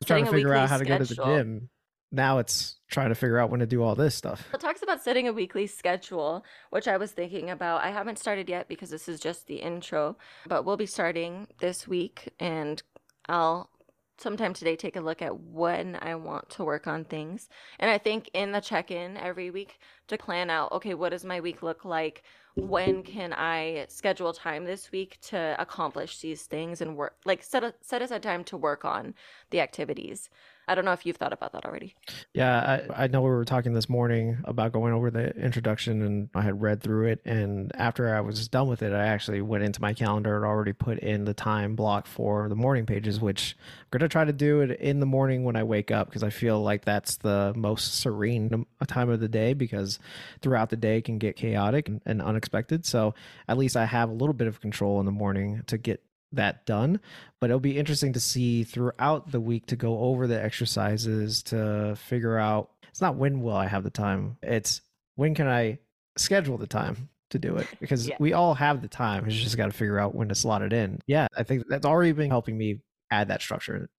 trying 0.05 0.25
to 0.25 0.31
figure 0.31 0.53
out 0.53 0.69
how 0.69 0.77
to 0.77 0.85
schedule. 0.85 0.99
go 0.99 1.05
to 1.05 1.15
the 1.15 1.43
gym. 1.43 1.69
Now 2.11 2.37
it's 2.37 2.77
trying 2.89 3.09
to 3.09 3.15
figure 3.15 3.37
out 3.37 3.49
when 3.49 3.59
to 3.59 3.65
do 3.65 3.83
all 3.83 3.95
this 3.95 4.15
stuff. 4.15 4.47
It 4.53 4.61
talks 4.61 4.81
about 4.81 5.03
setting 5.03 5.27
a 5.27 5.33
weekly 5.33 5.67
schedule, 5.67 6.45
which 6.69 6.87
I 6.87 6.95
was 6.95 7.11
thinking 7.11 7.49
about. 7.49 7.83
I 7.83 7.91
haven't 7.91 8.17
started 8.17 8.47
yet 8.47 8.69
because 8.69 8.89
this 8.89 9.09
is 9.09 9.19
just 9.19 9.47
the 9.47 9.57
intro, 9.57 10.17
but 10.47 10.63
we'll 10.63 10.77
be 10.77 10.85
starting 10.85 11.47
this 11.59 11.85
week 11.87 12.29
and 12.39 12.81
I'll 13.27 13.69
sometime 14.17 14.53
today 14.53 14.75
take 14.75 14.95
a 14.95 15.01
look 15.01 15.21
at 15.21 15.39
when 15.39 15.97
I 16.01 16.15
want 16.15 16.49
to 16.51 16.63
work 16.63 16.87
on 16.87 17.05
things. 17.05 17.49
And 17.79 17.89
I 17.89 17.97
think 17.97 18.29
in 18.33 18.51
the 18.51 18.61
check 18.61 18.91
in 18.91 19.17
every 19.17 19.49
week 19.51 19.79
to 20.07 20.17
plan 20.17 20.49
out 20.49 20.71
okay, 20.71 20.93
what 20.93 21.09
does 21.09 21.25
my 21.25 21.39
week 21.39 21.61
look 21.63 21.85
like? 21.85 22.23
When 22.55 23.03
can 23.03 23.33
I 23.33 23.85
schedule 23.87 24.33
time 24.33 24.65
this 24.65 24.91
week 24.91 25.19
to 25.23 25.55
accomplish 25.59 26.19
these 26.19 26.43
things 26.43 26.81
and 26.81 26.97
work 26.97 27.15
like 27.25 27.43
set 27.43 27.63
a, 27.63 27.73
set 27.81 28.01
aside 28.01 28.23
time 28.23 28.43
to 28.45 28.57
work 28.57 28.83
on 28.85 29.13
the 29.51 29.61
activities? 29.61 30.29
I 30.67 30.75
don't 30.75 30.83
know 30.83 30.91
if 30.91 31.05
you've 31.05 31.15
thought 31.15 31.31
about 31.31 31.53
that 31.53 31.65
already. 31.65 31.95
Yeah, 32.33 32.81
I, 32.89 33.03
I 33.03 33.07
know 33.07 33.21
we 33.21 33.29
were 33.29 33.45
talking 33.45 33.73
this 33.73 33.87
morning 33.87 34.39
about 34.43 34.73
going 34.73 34.93
over 34.93 35.09
the 35.09 35.29
introduction, 35.37 36.01
and 36.01 36.29
I 36.35 36.41
had 36.41 36.61
read 36.61 36.81
through 36.81 37.07
it. 37.07 37.21
And 37.23 37.71
after 37.75 38.13
I 38.13 38.19
was 38.19 38.49
done 38.49 38.67
with 38.67 38.81
it, 38.81 38.91
I 38.91 39.07
actually 39.07 39.41
went 39.41 39.63
into 39.63 39.81
my 39.81 39.93
calendar 39.93 40.35
and 40.35 40.45
already 40.45 40.73
put 40.73 40.99
in 40.99 41.23
the 41.23 41.33
time 41.33 41.75
block 41.75 42.05
for 42.05 42.49
the 42.49 42.55
morning 42.55 42.85
pages, 42.85 43.21
which 43.21 43.55
I'm 43.59 43.85
going 43.91 44.01
to 44.01 44.09
try 44.09 44.25
to 44.25 44.33
do 44.33 44.59
it 44.59 44.71
in 44.81 44.99
the 44.99 45.05
morning 45.05 45.45
when 45.45 45.55
I 45.55 45.63
wake 45.63 45.89
up 45.89 46.07
because 46.07 46.23
I 46.23 46.31
feel 46.31 46.61
like 46.61 46.83
that's 46.83 47.15
the 47.15 47.53
most 47.55 48.01
serene 48.01 48.65
time 48.87 49.09
of 49.09 49.21
the 49.21 49.29
day 49.29 49.53
because 49.53 49.99
throughout 50.41 50.69
the 50.69 50.77
day 50.77 51.01
can 51.01 51.17
get 51.17 51.37
chaotic 51.37 51.87
and, 51.87 52.01
and 52.05 52.21
unexpected. 52.21 52.85
So 52.85 53.15
at 53.47 53.57
least 53.57 53.77
I 53.77 53.85
have 53.85 54.09
a 54.09 54.13
little 54.13 54.33
bit 54.33 54.47
of 54.47 54.59
control 54.59 54.99
in 54.99 55.05
the 55.05 55.11
morning 55.13 55.63
to 55.67 55.77
get 55.77 56.01
that 56.31 56.65
done 56.65 56.99
but 57.39 57.49
it'll 57.49 57.59
be 57.59 57.77
interesting 57.77 58.13
to 58.13 58.19
see 58.19 58.63
throughout 58.63 59.31
the 59.31 59.39
week 59.39 59.65
to 59.65 59.75
go 59.75 59.99
over 59.99 60.27
the 60.27 60.41
exercises 60.41 61.41
to 61.41 61.95
figure 61.95 62.37
out 62.37 62.71
it's 62.89 63.01
not 63.01 63.15
when 63.15 63.41
will 63.41 63.55
i 63.55 63.67
have 63.67 63.83
the 63.83 63.89
time 63.89 64.37
it's 64.43 64.81
when 65.15 65.33
can 65.33 65.47
i 65.47 65.77
schedule 66.17 66.57
the 66.57 66.67
time 66.67 67.09
to 67.29 67.39
do 67.39 67.57
it? 67.57 67.67
Because 67.79 68.07
yeah. 68.07 68.15
we 68.19 68.33
all 68.33 68.53
have 68.53 68.81
the 68.81 68.87
time 68.87 69.25
it's 69.25 69.35
just 69.35 69.57
got 69.57 69.65
to 69.65 69.71
figure 69.71 69.99
out 69.99 70.15
when 70.15 70.29
to 70.29 70.35
slot 70.35 70.61
it 70.61 70.73
in. 70.73 70.99
Yeah 71.07 71.27
i 71.37 71.43
think 71.43 71.63
that's 71.67 71.85
already 71.85 72.11
been 72.11 72.29
helping 72.29 72.57
me 72.57 72.79
add 73.11 73.29
that 73.29 73.41
structure. 73.41 73.89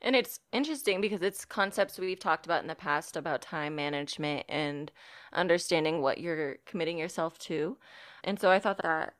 And 0.00 0.14
it's 0.14 0.38
interesting 0.52 1.00
because 1.00 1.22
it's 1.22 1.46
concepts 1.46 1.98
we've 1.98 2.20
talked 2.20 2.44
about 2.44 2.60
in 2.60 2.68
the 2.68 2.74
past 2.74 3.16
about 3.16 3.40
time 3.40 3.74
management 3.74 4.44
and 4.50 4.92
understanding 5.32 6.02
what 6.02 6.18
you're 6.18 6.56
committing 6.66 6.98
yourself 6.98 7.38
to. 7.40 7.78
And 8.22 8.38
so 8.38 8.50
i 8.50 8.58
thought 8.58 8.82
that 8.82 9.14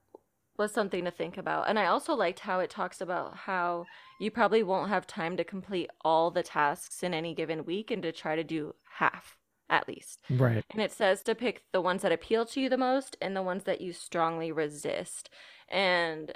was 0.57 0.73
something 0.73 1.05
to 1.05 1.11
think 1.11 1.37
about. 1.37 1.69
And 1.69 1.79
I 1.79 1.87
also 1.87 2.15
liked 2.15 2.41
how 2.41 2.61
it 2.61 2.71
talks 2.71 3.01
about 3.01 3.37
how 3.37 3.87
you 4.21 4.31
probably 4.31 4.63
won't 4.63 4.89
have 4.89 5.07
time 5.07 5.37
to 5.37 5.45
complete 5.45 5.91
all 6.03 6.31
the 6.31 6.43
tasks 6.43 7.03
in 7.03 7.13
any 7.13 7.35
given 7.35 7.65
week 7.65 7.91
and 7.91 8.03
to 8.03 8.13
try 8.13 8.37
to 8.37 8.45
do 8.45 8.75
half 8.99 9.37
at 9.71 9.89
least. 9.89 10.21
Right. 10.31 10.65
And 10.71 10.81
it 10.81 10.93
says 10.93 11.23
to 11.25 11.35
pick 11.35 11.63
the 11.73 11.81
ones 11.81 12.03
that 12.03 12.13
appeal 12.13 12.45
to 12.47 12.61
you 12.61 12.69
the 12.69 12.77
most 12.77 13.17
and 13.21 13.35
the 13.35 13.43
ones 13.43 13.65
that 13.65 13.81
you 13.81 13.93
strongly 13.93 14.53
resist. 14.53 15.31
And 15.69 16.33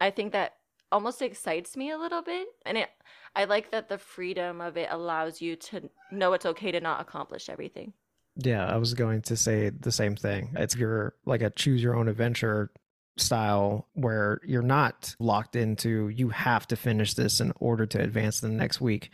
I 0.00 0.10
think 0.10 0.32
that 0.32 0.54
almost 0.92 1.22
excites 1.22 1.76
me 1.76 1.90
a 1.90 1.98
little 1.98 2.22
bit 2.22 2.48
and 2.66 2.76
it 2.76 2.88
I 3.36 3.44
like 3.44 3.70
that 3.70 3.88
the 3.88 3.98
freedom 3.98 4.60
of 4.60 4.76
it 4.76 4.88
allows 4.90 5.40
you 5.40 5.54
to 5.54 5.88
know 6.10 6.32
it's 6.32 6.46
okay 6.46 6.72
to 6.72 6.80
not 6.80 7.00
accomplish 7.00 7.48
everything. 7.48 7.92
Yeah, 8.36 8.66
I 8.66 8.76
was 8.76 8.94
going 8.94 9.22
to 9.22 9.36
say 9.36 9.70
the 9.70 9.92
same 9.92 10.16
thing. 10.16 10.50
It's 10.56 10.74
your 10.74 11.14
like 11.26 11.42
a 11.42 11.50
choose 11.50 11.82
your 11.82 11.96
own 11.96 12.08
adventure 12.08 12.72
style 13.16 13.88
where 13.94 14.40
you're 14.44 14.62
not 14.62 15.14
locked 15.18 15.56
into 15.56 16.08
you 16.08 16.30
have 16.30 16.66
to 16.68 16.76
finish 16.76 17.14
this 17.14 17.40
in 17.40 17.52
order 17.60 17.86
to 17.86 18.00
advance 18.00 18.40
the 18.40 18.48
next 18.48 18.80
week. 18.80 19.10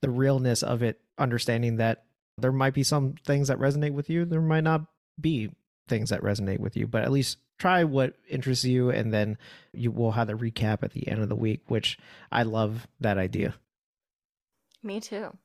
The 0.00 0.10
realness 0.10 0.62
of 0.62 0.82
it, 0.82 1.00
understanding 1.18 1.76
that 1.76 2.04
there 2.38 2.52
might 2.52 2.74
be 2.74 2.82
some 2.82 3.14
things 3.24 3.48
that 3.48 3.58
resonate 3.58 3.92
with 3.92 4.10
you, 4.10 4.24
there 4.24 4.40
might 4.40 4.64
not 4.64 4.82
be 5.20 5.50
things 5.88 6.10
that 6.10 6.20
resonate 6.20 6.58
with 6.58 6.76
you, 6.76 6.86
but 6.86 7.02
at 7.02 7.12
least 7.12 7.38
try 7.58 7.84
what 7.84 8.14
interests 8.28 8.64
you 8.64 8.90
and 8.90 9.12
then 9.12 9.38
you 9.72 9.90
will 9.90 10.12
have 10.12 10.26
the 10.26 10.34
recap 10.34 10.82
at 10.82 10.92
the 10.92 11.08
end 11.08 11.22
of 11.22 11.28
the 11.28 11.36
week, 11.36 11.62
which 11.68 11.98
I 12.30 12.42
love 12.42 12.86
that 13.00 13.16
idea. 13.16 13.54
Me 14.82 15.00
too. 15.00 15.36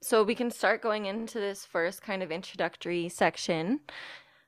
So 0.00 0.22
we 0.22 0.36
can 0.36 0.50
start 0.50 0.80
going 0.80 1.06
into 1.06 1.40
this 1.40 1.64
first 1.64 2.02
kind 2.02 2.22
of 2.22 2.30
introductory 2.30 3.08
section 3.08 3.80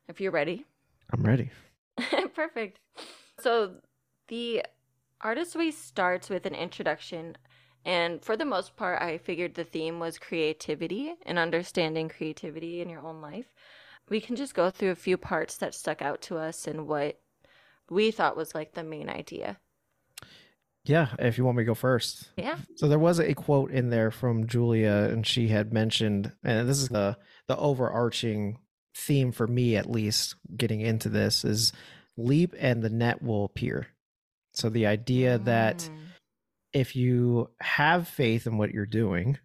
if 0.08 0.20
you're 0.20 0.30
ready. 0.30 0.64
I'm 1.12 1.24
ready. 1.24 1.50
Perfect. 2.34 2.80
So 3.40 3.74
the 4.28 4.64
artist 5.20 5.56
way 5.56 5.70
starts 5.70 6.30
with 6.30 6.46
an 6.46 6.54
introduction 6.54 7.36
and 7.84 8.22
for 8.22 8.36
the 8.36 8.44
most 8.44 8.76
part 8.76 9.00
I 9.00 9.18
figured 9.18 9.54
the 9.54 9.64
theme 9.64 9.98
was 9.98 10.18
creativity 10.18 11.14
and 11.24 11.38
understanding 11.38 12.08
creativity 12.08 12.80
in 12.80 12.88
your 12.88 13.00
own 13.00 13.20
life. 13.20 13.46
We 14.08 14.20
can 14.20 14.36
just 14.36 14.54
go 14.54 14.70
through 14.70 14.90
a 14.90 14.96
few 14.96 15.16
parts 15.16 15.56
that 15.58 15.74
stuck 15.74 16.02
out 16.02 16.22
to 16.22 16.36
us 16.36 16.66
and 16.66 16.86
what 16.86 17.20
we 17.88 18.10
thought 18.10 18.36
was 18.36 18.54
like 18.54 18.74
the 18.74 18.84
main 18.84 19.08
idea. 19.08 19.58
Yeah, 20.84 21.08
if 21.18 21.36
you 21.36 21.44
want 21.44 21.58
me 21.58 21.62
to 21.62 21.66
go 21.66 21.74
first. 21.74 22.30
Yeah. 22.36 22.56
So 22.76 22.88
there 22.88 22.98
was 22.98 23.20
a 23.20 23.34
quote 23.34 23.70
in 23.70 23.90
there 23.90 24.10
from 24.10 24.46
Julia 24.46 25.08
and 25.10 25.26
she 25.26 25.48
had 25.48 25.72
mentioned 25.72 26.32
and 26.42 26.68
this 26.68 26.78
is 26.78 26.88
the 26.88 27.18
the 27.46 27.56
overarching 27.56 28.58
theme 28.94 29.32
for 29.32 29.46
me 29.46 29.76
at 29.76 29.90
least 29.90 30.34
getting 30.56 30.80
into 30.80 31.08
this 31.08 31.44
is 31.44 31.72
leap 32.16 32.54
and 32.58 32.82
the 32.82 32.90
net 32.90 33.22
will 33.22 33.44
appear. 33.44 33.86
So 34.52 34.68
the 34.68 34.86
idea 34.86 35.38
mm. 35.38 35.44
that 35.44 35.88
if 36.72 36.94
you 36.96 37.50
have 37.60 38.08
faith 38.08 38.46
in 38.46 38.58
what 38.58 38.70
you're 38.70 38.86
doing 38.86 39.38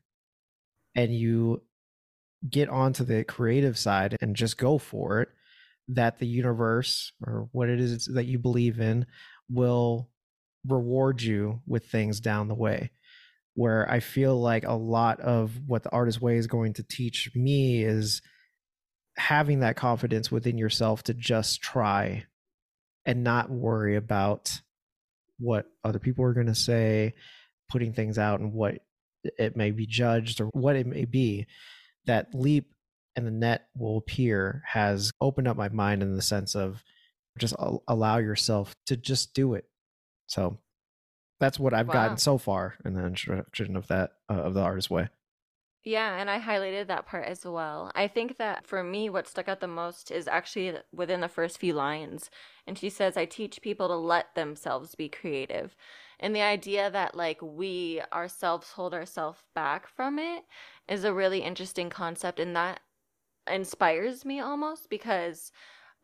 and 0.95 1.13
you 1.13 1.61
get 2.47 2.69
onto 2.69 3.03
the 3.03 3.23
creative 3.23 3.77
side 3.77 4.17
and 4.21 4.35
just 4.35 4.57
go 4.57 4.77
for 4.77 5.21
it, 5.21 5.29
that 5.87 6.19
the 6.19 6.27
universe 6.27 7.11
or 7.25 7.47
what 7.51 7.69
it 7.69 7.79
is 7.79 8.09
that 8.13 8.25
you 8.25 8.39
believe 8.39 8.79
in 8.79 9.05
will 9.49 10.09
reward 10.67 11.21
you 11.21 11.61
with 11.67 11.85
things 11.85 12.19
down 12.19 12.47
the 12.47 12.55
way. 12.55 12.91
Where 13.53 13.89
I 13.89 13.99
feel 13.99 14.39
like 14.39 14.65
a 14.65 14.73
lot 14.73 15.21
of 15.21 15.59
what 15.65 15.83
the 15.83 15.91
artist 15.91 16.21
way 16.21 16.37
is 16.37 16.47
going 16.47 16.73
to 16.73 16.83
teach 16.83 17.31
me 17.35 17.83
is 17.83 18.21
having 19.17 19.61
that 19.61 19.75
confidence 19.75 20.31
within 20.31 20.57
yourself 20.57 21.03
to 21.03 21.13
just 21.13 21.61
try 21.61 22.25
and 23.05 23.23
not 23.23 23.49
worry 23.49 23.95
about 23.95 24.61
what 25.39 25.67
other 25.83 25.99
people 25.99 26.25
are 26.25 26.33
going 26.33 26.47
to 26.47 26.55
say, 26.55 27.13
putting 27.69 27.93
things 27.93 28.17
out 28.17 28.39
and 28.39 28.53
what 28.53 28.79
it 29.37 29.55
may 29.55 29.71
be 29.71 29.85
judged 29.85 30.41
or 30.41 30.45
what 30.47 30.75
it 30.75 30.85
may 30.85 31.05
be. 31.05 31.45
That 32.05 32.33
leap 32.33 32.71
and 33.15 33.25
the 33.25 33.31
net 33.31 33.67
will 33.75 33.97
appear 33.97 34.63
has 34.65 35.11
opened 35.21 35.47
up 35.47 35.57
my 35.57 35.69
mind 35.69 36.03
in 36.03 36.15
the 36.15 36.21
sense 36.21 36.55
of 36.55 36.83
just 37.37 37.55
allow 37.87 38.17
yourself 38.17 38.75
to 38.87 38.95
just 38.95 39.33
do 39.33 39.55
it. 39.55 39.65
So 40.27 40.57
that's 41.39 41.59
what 41.59 41.73
I've 41.73 41.87
wow. 41.87 41.93
gotten 41.93 42.17
so 42.17 42.37
far 42.37 42.75
in 42.85 42.93
the 42.93 43.05
introduction 43.05 43.75
of 43.75 43.87
that 43.87 44.11
uh, 44.29 44.33
of 44.33 44.53
the 44.53 44.61
artist 44.61 44.89
way. 44.89 45.09
Yeah, 45.87 46.17
and 46.19 46.31
I 46.31 46.39
highlighted 46.39 46.87
that 46.87 47.05
part 47.05 47.25
as 47.25 47.45
well. 47.45 47.91
I 47.93 48.07
think 48.07 48.37
that 48.39 48.65
for 48.65 48.83
me, 48.83 49.07
what 49.07 49.27
stuck 49.27 49.47
out 49.47 49.59
the 49.59 49.67
most 49.67 50.09
is 50.09 50.27
actually 50.27 50.73
within 50.91 51.21
the 51.21 51.27
first 51.29 51.59
few 51.59 51.73
lines. 51.73 52.31
And 52.65 52.75
she 52.75 52.89
says, 52.89 53.15
I 53.15 53.25
teach 53.25 53.61
people 53.61 53.87
to 53.89 53.95
let 53.95 54.33
themselves 54.33 54.95
be 54.95 55.09
creative. 55.09 55.75
And 56.19 56.35
the 56.35 56.41
idea 56.41 56.89
that, 56.89 57.13
like, 57.15 57.39
we 57.39 58.01
ourselves 58.11 58.71
hold 58.71 58.95
ourselves 58.95 59.43
back 59.53 59.87
from 59.87 60.17
it 60.17 60.45
is 60.89 61.03
a 61.03 61.13
really 61.13 61.43
interesting 61.43 61.91
concept. 61.91 62.39
And 62.39 62.55
that 62.55 62.79
inspires 63.45 64.25
me 64.25 64.39
almost 64.39 64.89
because 64.89 65.51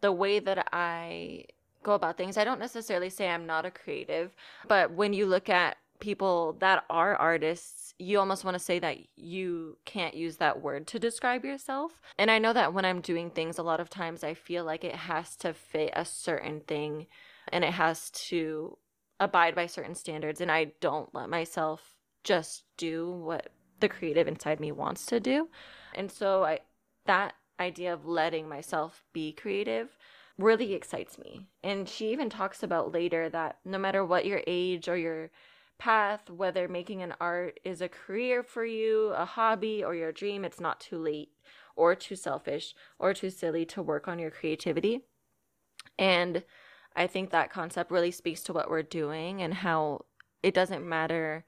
the 0.02 0.12
way 0.12 0.38
that 0.38 0.68
I 0.72 1.46
go 1.84 1.94
about 1.94 2.18
things. 2.18 2.38
I 2.38 2.44
don't 2.44 2.60
necessarily 2.60 3.10
say 3.10 3.28
I'm 3.28 3.48
not 3.48 3.66
a 3.66 3.72
creative, 3.72 4.36
but 4.68 4.92
when 4.92 5.14
you 5.14 5.26
look 5.26 5.50
at 5.50 5.78
people 6.02 6.58
that 6.60 6.84
are 6.90 7.16
artists, 7.16 7.94
you 7.98 8.20
almost 8.20 8.44
want 8.44 8.56
to 8.56 8.64
say 8.64 8.80
that 8.80 8.98
you 9.16 9.78
can't 9.86 10.16
use 10.16 10.38
that 10.38 10.62
word 10.62 10.88
to 10.88 11.00
describe 11.00 11.46
yourself. 11.46 12.02
And 12.18 12.30
I 12.30 12.40
know 12.40 12.52
that 12.52 12.74
when 12.74 12.84
I'm 12.84 13.00
doing 13.00 13.30
things, 13.30 13.58
a 13.58 13.64
lot 13.64 13.80
of 13.80 13.90
times 13.90 14.24
I 14.24 14.34
feel 14.34 14.66
like 14.66 14.84
it 14.84 14.96
has 14.96 15.38
to 15.38 15.54
fit 15.54 15.94
a 15.96 16.04
certain 16.04 16.62
thing 16.62 17.08
and 17.54 17.64
it 17.64 17.74
has 17.74 18.10
to 18.10 18.78
abide 19.20 19.56
by 19.56 19.68
certain 19.68 19.96
standards. 19.96 20.42
And 20.42 20.52
I 20.52 20.74
don't 20.82 21.14
let 21.16 21.30
myself 21.30 21.96
just 22.24 22.64
do 22.76 23.10
what 23.10 23.50
the 23.80 23.90
creative 23.90 24.28
inside 24.28 24.60
me 24.60 24.72
wants 24.72 25.06
to 25.08 25.20
do. 25.20 25.48
And 25.94 26.12
so 26.12 26.44
I 26.44 26.60
that 27.06 27.34
idea 27.60 27.94
of 27.94 28.06
letting 28.06 28.48
myself 28.50 29.04
be 29.14 29.32
creative 29.32 29.98
really 30.38 30.74
excites 30.74 31.18
me. 31.18 31.48
And 31.64 31.88
she 31.88 32.12
even 32.12 32.30
talks 32.30 32.64
about 32.64 32.92
later 32.92 33.30
that 33.30 33.58
no 33.66 33.78
matter 33.78 34.04
what 34.04 34.26
your 34.26 34.42
age 34.48 34.88
or 34.88 34.98
your 34.98 35.30
path, 35.82 36.30
whether 36.30 36.68
making 36.68 37.02
an 37.02 37.16
art 37.20 37.60
is 37.64 37.82
a 37.82 37.90
career 37.90 38.44
for 38.44 38.64
you, 38.64 39.08
a 39.18 39.26
hobby, 39.26 39.84
or 39.84 39.96
your 39.96 40.12
dream, 40.12 40.46
it's 40.46 40.60
not 40.60 40.80
too 40.80 41.00
late 41.00 41.30
or 41.76 41.96
too 41.96 42.16
selfish 42.16 42.76
or 43.00 43.16
too 43.16 43.32
silly 43.32 43.66
to 43.66 43.82
work 43.82 44.08
on 44.08 44.20
your 44.20 44.30
creativity. 44.30 45.02
And 45.98 46.44
I 46.96 47.08
think 47.08 47.32
that 47.32 47.50
concept 47.52 47.90
really 47.90 48.12
speaks 48.12 48.44
to 48.44 48.54
what 48.54 48.70
we're 48.70 48.84
doing 48.84 49.42
and 49.42 49.56
how 49.56 50.06
it 50.44 50.54
doesn't 50.54 50.88
matter 50.88 51.46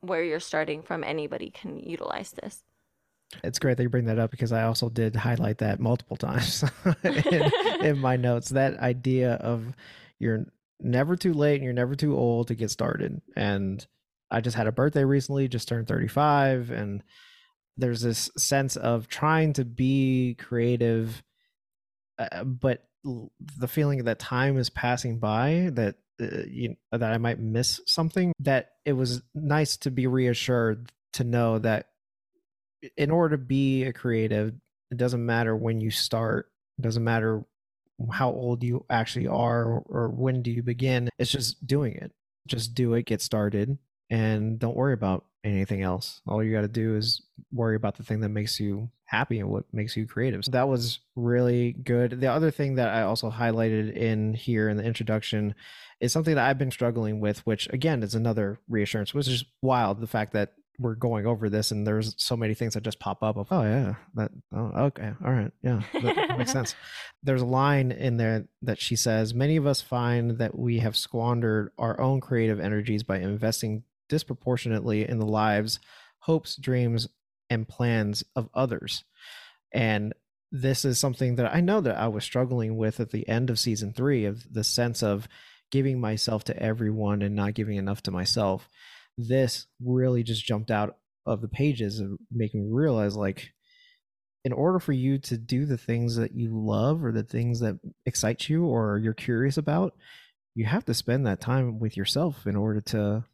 where 0.00 0.24
you're 0.24 0.40
starting 0.40 0.82
from, 0.82 1.04
anybody 1.04 1.50
can 1.50 1.78
utilize 1.78 2.32
this. 2.42 2.64
It's 3.44 3.60
great 3.60 3.76
that 3.76 3.84
you 3.84 3.88
bring 3.88 4.06
that 4.06 4.18
up 4.18 4.32
because 4.32 4.50
I 4.50 4.64
also 4.64 4.88
did 4.88 5.14
highlight 5.14 5.58
that 5.58 5.78
multiple 5.78 6.16
times 6.28 6.64
in, 7.04 7.52
in 7.82 7.98
my 8.00 8.16
notes. 8.16 8.48
That 8.48 8.78
idea 8.78 9.34
of 9.34 9.74
you're 10.18 10.46
never 10.80 11.16
too 11.16 11.32
late 11.32 11.56
and 11.56 11.64
you're 11.64 11.72
never 11.72 11.94
too 11.94 12.16
old 12.16 12.48
to 12.48 12.54
get 12.54 12.70
started. 12.70 13.20
And 13.36 13.84
I 14.30 14.40
just 14.40 14.56
had 14.56 14.66
a 14.66 14.72
birthday 14.72 15.04
recently, 15.04 15.48
just 15.48 15.68
turned 15.68 15.88
35, 15.88 16.70
and 16.70 17.02
there's 17.76 18.02
this 18.02 18.30
sense 18.36 18.76
of 18.76 19.08
trying 19.08 19.54
to 19.54 19.64
be 19.64 20.36
creative, 20.38 21.22
uh, 22.18 22.44
but 22.44 22.84
the 23.04 23.68
feeling 23.68 24.04
that 24.04 24.18
time 24.18 24.58
is 24.58 24.68
passing 24.68 25.18
by, 25.18 25.70
that 25.72 25.94
uh, 26.20 26.42
you 26.48 26.74
that 26.90 27.02
I 27.02 27.18
might 27.18 27.38
miss 27.38 27.80
something. 27.86 28.32
That 28.40 28.70
it 28.84 28.92
was 28.92 29.22
nice 29.34 29.76
to 29.78 29.90
be 29.90 30.08
reassured 30.08 30.90
to 31.14 31.24
know 31.24 31.60
that 31.60 31.86
in 32.96 33.10
order 33.10 33.36
to 33.36 33.42
be 33.42 33.84
a 33.84 33.92
creative, 33.92 34.54
it 34.90 34.96
doesn't 34.96 35.24
matter 35.24 35.54
when 35.56 35.80
you 35.80 35.90
start. 35.90 36.50
It 36.78 36.82
doesn't 36.82 37.04
matter 37.04 37.44
how 38.12 38.30
old 38.30 38.62
you 38.62 38.84
actually 38.88 39.26
are 39.26 39.64
or, 39.64 40.08
when 40.08 40.42
do 40.42 40.50
you 40.50 40.62
begin. 40.62 41.08
It's 41.18 41.30
just 41.30 41.66
doing 41.66 41.94
it. 41.94 42.12
Just 42.46 42.74
do 42.74 42.94
it, 42.94 43.06
get 43.06 43.20
started, 43.20 43.76
and 44.08 44.58
don't 44.58 44.76
worry 44.76 44.94
about 44.94 45.24
anything 45.44 45.82
else. 45.82 46.20
All 46.26 46.42
you 46.42 46.52
got 46.52 46.62
to 46.62 46.68
do 46.68 46.96
is 46.96 47.22
worry 47.52 47.76
about 47.76 47.96
the 47.96 48.02
thing 48.02 48.20
that 48.20 48.30
makes 48.30 48.58
you 48.58 48.90
happy 49.04 49.38
and 49.40 49.48
what 49.48 49.64
makes 49.72 49.96
you 49.96 50.06
creative. 50.06 50.44
So 50.44 50.50
that 50.52 50.68
was 50.68 51.00
really 51.16 51.72
good. 51.72 52.20
The 52.20 52.30
other 52.30 52.50
thing 52.50 52.76
that 52.76 52.88
I 52.88 53.02
also 53.02 53.30
highlighted 53.30 53.94
in 53.94 54.34
here 54.34 54.68
in 54.68 54.76
the 54.76 54.84
introduction 54.84 55.54
is 56.00 56.12
something 56.12 56.34
that 56.34 56.48
I've 56.48 56.58
been 56.58 56.70
struggling 56.70 57.20
with, 57.20 57.44
which 57.46 57.68
again 57.72 58.02
is 58.02 58.14
another 58.14 58.60
reassurance, 58.68 59.14
which 59.14 59.28
is 59.28 59.44
wild. 59.62 60.00
The 60.00 60.06
fact 60.06 60.32
that 60.34 60.52
we're 60.78 60.94
going 60.94 61.26
over 61.26 61.48
this 61.48 61.70
and 61.70 61.86
there's 61.86 62.14
so 62.18 62.36
many 62.36 62.54
things 62.54 62.74
that 62.74 62.82
just 62.82 63.00
pop 63.00 63.22
up 63.22 63.36
of 63.36 63.48
oh 63.50 63.62
yeah 63.62 63.94
that 64.14 64.30
oh, 64.54 64.72
okay 64.76 65.12
all 65.24 65.32
right 65.32 65.52
yeah 65.62 65.80
that 66.02 66.38
makes 66.38 66.52
sense. 66.52 66.74
There's 67.24 67.42
a 67.42 67.46
line 67.46 67.90
in 67.90 68.16
there 68.16 68.46
that 68.62 68.78
she 68.78 68.94
says 68.94 69.34
many 69.34 69.56
of 69.56 69.66
us 69.66 69.80
find 69.80 70.38
that 70.38 70.56
we 70.56 70.78
have 70.78 70.96
squandered 70.96 71.72
our 71.78 72.00
own 72.00 72.20
creative 72.20 72.60
energies 72.60 73.02
by 73.02 73.18
investing 73.18 73.82
disproportionately 74.08 75.08
in 75.08 75.18
the 75.18 75.26
lives 75.26 75.80
hopes 76.20 76.54
dreams 76.56 77.08
and 77.50 77.68
plans 77.68 78.22
of 78.36 78.48
others. 78.54 79.04
And 79.72 80.14
this 80.50 80.84
is 80.84 80.98
something 80.98 81.36
that 81.36 81.54
i 81.54 81.60
know 81.60 81.80
that 81.80 81.98
i 81.98 82.08
was 82.08 82.24
struggling 82.24 82.76
with 82.76 83.00
at 83.00 83.10
the 83.10 83.28
end 83.28 83.50
of 83.50 83.58
season 83.58 83.92
three 83.92 84.24
of 84.24 84.50
the 84.52 84.64
sense 84.64 85.02
of 85.02 85.28
giving 85.70 86.00
myself 86.00 86.44
to 86.44 86.62
everyone 86.62 87.20
and 87.20 87.34
not 87.34 87.54
giving 87.54 87.76
enough 87.76 88.02
to 88.02 88.10
myself 88.10 88.68
this 89.18 89.66
really 89.84 90.22
just 90.22 90.44
jumped 90.44 90.70
out 90.70 90.96
of 91.26 91.42
the 91.42 91.48
pages 91.48 91.98
and 91.98 92.18
making 92.32 92.62
me 92.62 92.68
realize 92.72 93.16
like 93.16 93.52
in 94.44 94.52
order 94.52 94.78
for 94.78 94.92
you 94.92 95.18
to 95.18 95.36
do 95.36 95.66
the 95.66 95.76
things 95.76 96.16
that 96.16 96.32
you 96.32 96.50
love 96.52 97.04
or 97.04 97.12
the 97.12 97.24
things 97.24 97.60
that 97.60 97.78
excite 98.06 98.48
you 98.48 98.64
or 98.64 98.98
you're 98.98 99.12
curious 99.12 99.58
about 99.58 99.94
you 100.54 100.64
have 100.64 100.84
to 100.84 100.94
spend 100.94 101.26
that 101.26 101.40
time 101.40 101.78
with 101.78 101.96
yourself 101.96 102.46
in 102.46 102.56
order 102.56 102.80
to 102.80 103.24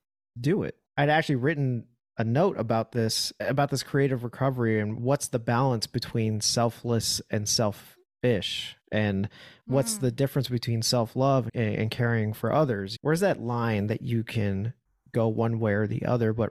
do 0.41 0.63
it 0.63 0.77
i'd 0.97 1.11
actually 1.11 1.37
written 1.37 1.87
a 2.17 2.25
note 2.25 2.59
about 2.59 2.93
this 2.93 3.33
about 3.41 3.71
this 3.71 3.83
creative 3.83 4.25
recovery 4.25 4.81
and 4.81 5.01
what's 5.01 5.29
the 5.29 5.39
balance 5.39 5.87
between 5.87 6.41
selfless 6.41 7.21
and 7.31 7.49
selfish 7.49 8.77
and 8.91 9.29
what's 9.67 9.97
mm. 9.97 10.01
the 10.01 10.11
difference 10.11 10.49
between 10.49 10.81
self-love 10.81 11.51
and, 11.55 11.75
and 11.75 11.91
caring 11.91 12.33
for 12.33 12.53
others 12.53 12.97
where's 13.03 13.21
that 13.21 13.41
line 13.41 13.89
that 13.89 14.03
you 14.03 14.25
can 14.25 14.73
go 15.15 15.29
one 15.29 15.59
way 15.61 15.73
or 15.73 15.87
the 15.87 16.05
other, 16.05 16.35
but 16.35 16.51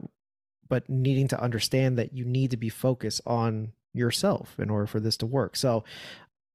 but 0.68 0.90
needing 0.90 1.28
to 1.28 1.40
understand 1.40 2.00
that 2.00 2.14
you 2.14 2.26
need 2.26 2.50
to 2.52 2.58
be 2.58 2.70
focused 2.70 3.22
on 3.28 3.74
yourself 3.94 4.56
in 4.58 4.72
order 4.72 4.88
for 4.88 5.00
this 5.00 5.18
to 5.18 5.26
work. 5.26 5.56
So 5.56 5.84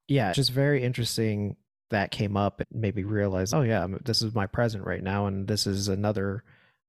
yeah, 0.09 0.33
just 0.33 0.51
very 0.51 0.83
interesting 0.83 1.57
that 1.91 2.11
came 2.11 2.37
up 2.37 2.61
and 2.61 2.69
maybe 2.73 3.05
realize, 3.05 3.55
oh 3.55 3.63
yeah, 3.63 3.87
this 4.05 4.23
is 4.23 4.35
my 4.35 4.47
present 4.47 4.85
right 4.85 5.03
now 5.03 5.27
and 5.27 5.47
this 5.47 5.67
is 5.67 5.89
another 5.89 6.43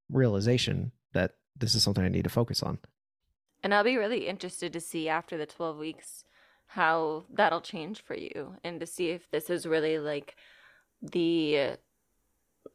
realization 0.09 0.91
that 1.13 1.35
this 1.55 1.75
is 1.75 1.83
something 1.83 2.03
I 2.03 2.09
need 2.09 2.23
to 2.23 2.29
focus 2.29 2.63
on. 2.63 2.79
And 3.61 3.73
I'll 3.73 3.83
be 3.83 3.97
really 3.97 4.27
interested 4.27 4.73
to 4.73 4.79
see 4.79 5.09
after 5.09 5.37
the 5.37 5.45
12 5.45 5.77
weeks 5.77 6.23
how 6.67 7.25
that'll 7.31 7.61
change 7.61 8.01
for 8.01 8.15
you 8.15 8.55
and 8.63 8.79
to 8.79 8.85
see 8.85 9.09
if 9.09 9.29
this 9.31 9.49
is 9.49 9.65
really 9.65 9.99
like 9.99 10.35
the 11.01 11.77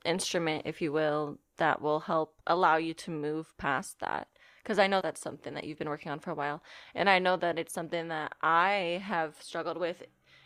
instrument, 0.05 0.63
if 0.65 0.81
you 0.81 0.93
will, 0.93 1.39
that 1.57 1.81
will 1.81 2.01
help 2.01 2.35
allow 2.47 2.77
you 2.77 2.95
to 2.95 3.11
move 3.11 3.57
past 3.59 4.01
that. 4.01 4.29
Because 4.63 4.79
I 4.79 4.87
know 4.87 5.01
that's 5.03 5.21
something 5.21 5.55
that 5.55 5.65
you've 5.65 5.79
been 5.79 5.89
working 5.89 6.11
on 6.11 6.21
for 6.21 6.31
a 6.31 6.35
while. 6.35 6.63
And 6.95 7.11
I 7.11 7.19
know 7.19 7.37
that 7.37 7.59
it's 7.59 7.75
something 7.75 8.09
that 8.09 8.33
I 8.41 9.03
have 9.05 9.35
struggled 9.41 9.77
with 9.77 10.03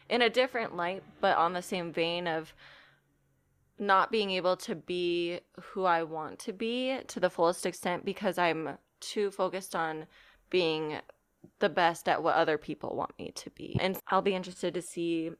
in 0.09 0.23
a 0.23 0.31
different 0.31 0.75
light, 0.75 1.03
but 1.21 1.37
on 1.37 1.53
the 1.53 1.63
same 1.63 1.93
vein 1.93 2.27
of 2.27 2.53
not 3.79 4.11
being 4.11 4.31
able 4.33 4.57
to 4.57 4.75
be 4.75 5.41
who 5.61 5.85
I 5.85 6.03
want 6.03 6.41
to 6.41 6.53
be 6.53 6.99
to 7.07 7.21
the 7.21 7.31
fullest 7.31 7.65
extent 7.65 8.05
because 8.05 8.39
I'm 8.39 8.77
too 9.01 9.31
focused 9.31 9.77
on 9.77 10.07
being 10.51 10.99
the 11.61 11.69
best 11.69 12.09
at 12.09 12.23
what 12.23 12.35
other 12.35 12.59
people 12.59 12.97
want 12.97 13.17
me 13.19 13.31
to 13.37 13.51
be. 13.51 13.77
And 13.81 13.99
I'll 14.09 14.23
be 14.23 14.35
interested 14.35 14.75
to 14.75 14.83
see 14.83 15.31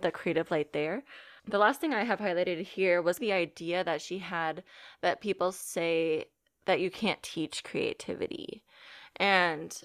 the 0.00 0.10
creative 0.10 0.50
light 0.50 0.72
there. 0.72 1.04
The 1.46 1.58
last 1.58 1.80
thing 1.80 1.92
I 1.92 2.04
have 2.04 2.20
highlighted 2.20 2.62
here 2.62 3.02
was 3.02 3.18
the 3.18 3.32
idea 3.32 3.84
that 3.84 4.00
she 4.00 4.18
had 4.18 4.62
that 5.02 5.20
people 5.20 5.52
say 5.52 6.26
that 6.64 6.80
you 6.80 6.90
can't 6.90 7.22
teach 7.22 7.64
creativity. 7.64 8.62
And 9.16 9.78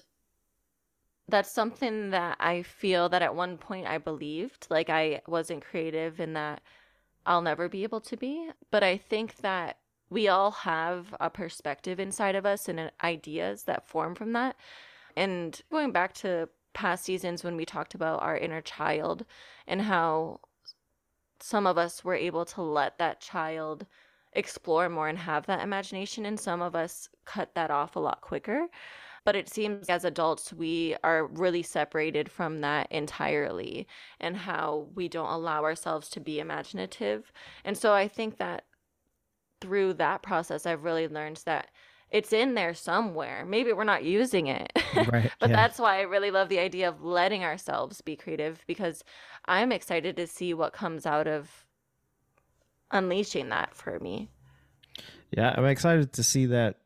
that's 1.28 1.50
something 1.50 2.10
that 2.10 2.36
I 2.40 2.62
feel 2.62 3.08
that 3.10 3.22
at 3.22 3.34
one 3.34 3.58
point 3.58 3.86
I 3.86 3.98
believed, 3.98 4.66
like 4.70 4.90
I 4.90 5.20
wasn't 5.26 5.64
creative 5.64 6.18
and 6.18 6.34
that 6.34 6.62
I'll 7.26 7.42
never 7.42 7.68
be 7.68 7.82
able 7.82 8.00
to 8.02 8.16
be. 8.16 8.50
But 8.70 8.82
I 8.82 8.96
think 8.96 9.36
that 9.36 9.78
we 10.08 10.28
all 10.28 10.50
have 10.50 11.14
a 11.20 11.30
perspective 11.30 12.00
inside 12.00 12.34
of 12.34 12.44
us 12.44 12.68
and 12.68 12.80
uh, 12.80 12.90
ideas 13.02 13.64
that 13.64 13.86
form 13.86 14.14
from 14.14 14.32
that. 14.32 14.56
And 15.16 15.60
going 15.70 15.92
back 15.92 16.14
to 16.14 16.48
past 16.72 17.04
seasons 17.04 17.44
when 17.44 17.56
we 17.56 17.64
talked 17.64 17.94
about 17.94 18.22
our 18.22 18.36
inner 18.36 18.60
child 18.60 19.24
and 19.66 19.82
how 19.82 20.40
some 21.42 21.66
of 21.66 21.78
us 21.78 22.04
were 22.04 22.14
able 22.14 22.44
to 22.46 22.62
let 22.62 22.98
that 22.98 23.20
child 23.20 23.86
explore 24.32 24.88
more 24.88 25.08
and 25.08 25.18
have 25.18 25.46
that 25.46 25.62
imagination, 25.62 26.26
and 26.26 26.38
some 26.38 26.62
of 26.62 26.76
us 26.76 27.08
cut 27.24 27.54
that 27.54 27.70
off 27.70 27.96
a 27.96 28.00
lot 28.00 28.20
quicker. 28.20 28.66
But 29.24 29.36
it 29.36 29.48
seems 29.50 29.88
as 29.88 30.04
adults, 30.04 30.52
we 30.52 30.96
are 31.04 31.26
really 31.26 31.62
separated 31.62 32.30
from 32.30 32.60
that 32.60 32.90
entirely, 32.90 33.86
and 34.18 34.36
how 34.36 34.88
we 34.94 35.08
don't 35.08 35.32
allow 35.32 35.62
ourselves 35.64 36.08
to 36.10 36.20
be 36.20 36.40
imaginative. 36.40 37.32
And 37.64 37.76
so 37.76 37.92
I 37.92 38.08
think 38.08 38.38
that 38.38 38.64
through 39.60 39.94
that 39.94 40.22
process, 40.22 40.64
I've 40.64 40.84
really 40.84 41.06
learned 41.06 41.42
that 41.44 41.68
it's 42.10 42.32
in 42.32 42.54
there 42.54 42.74
somewhere. 42.74 43.44
Maybe 43.46 43.72
we're 43.72 43.84
not 43.84 44.04
using 44.04 44.48
it. 44.48 44.72
Right, 45.10 45.30
but 45.38 45.50
yeah. 45.50 45.56
that's 45.56 45.78
why 45.78 45.98
I 45.98 46.02
really 46.02 46.30
love 46.30 46.48
the 46.48 46.58
idea 46.58 46.88
of 46.88 47.02
letting 47.02 47.44
ourselves 47.44 48.00
be 48.00 48.16
creative 48.16 48.62
because 48.66 49.04
I'm 49.46 49.72
excited 49.72 50.16
to 50.16 50.26
see 50.26 50.52
what 50.52 50.72
comes 50.72 51.06
out 51.06 51.26
of 51.26 51.64
unleashing 52.90 53.48
that 53.50 53.74
for 53.74 53.98
me. 54.00 54.28
Yeah, 55.30 55.54
I'm 55.56 55.64
excited 55.64 56.12
to 56.14 56.22
see 56.24 56.46
that 56.46 56.80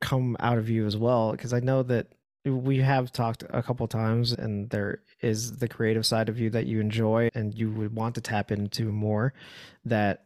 come 0.00 0.36
out 0.40 0.58
of 0.58 0.68
you 0.68 0.86
as 0.86 0.96
well 0.96 1.32
because 1.32 1.52
I 1.52 1.60
know 1.60 1.82
that 1.84 2.08
we 2.44 2.78
have 2.78 3.12
talked 3.12 3.44
a 3.50 3.62
couple 3.62 3.86
times 3.86 4.32
and 4.32 4.68
there 4.70 5.02
is 5.20 5.58
the 5.58 5.68
creative 5.68 6.04
side 6.04 6.28
of 6.28 6.38
you 6.38 6.50
that 6.50 6.66
you 6.66 6.80
enjoy 6.80 7.28
and 7.34 7.54
you 7.54 7.70
would 7.70 7.94
want 7.94 8.14
to 8.16 8.20
tap 8.20 8.50
into 8.50 8.92
more 8.92 9.32
that 9.84 10.24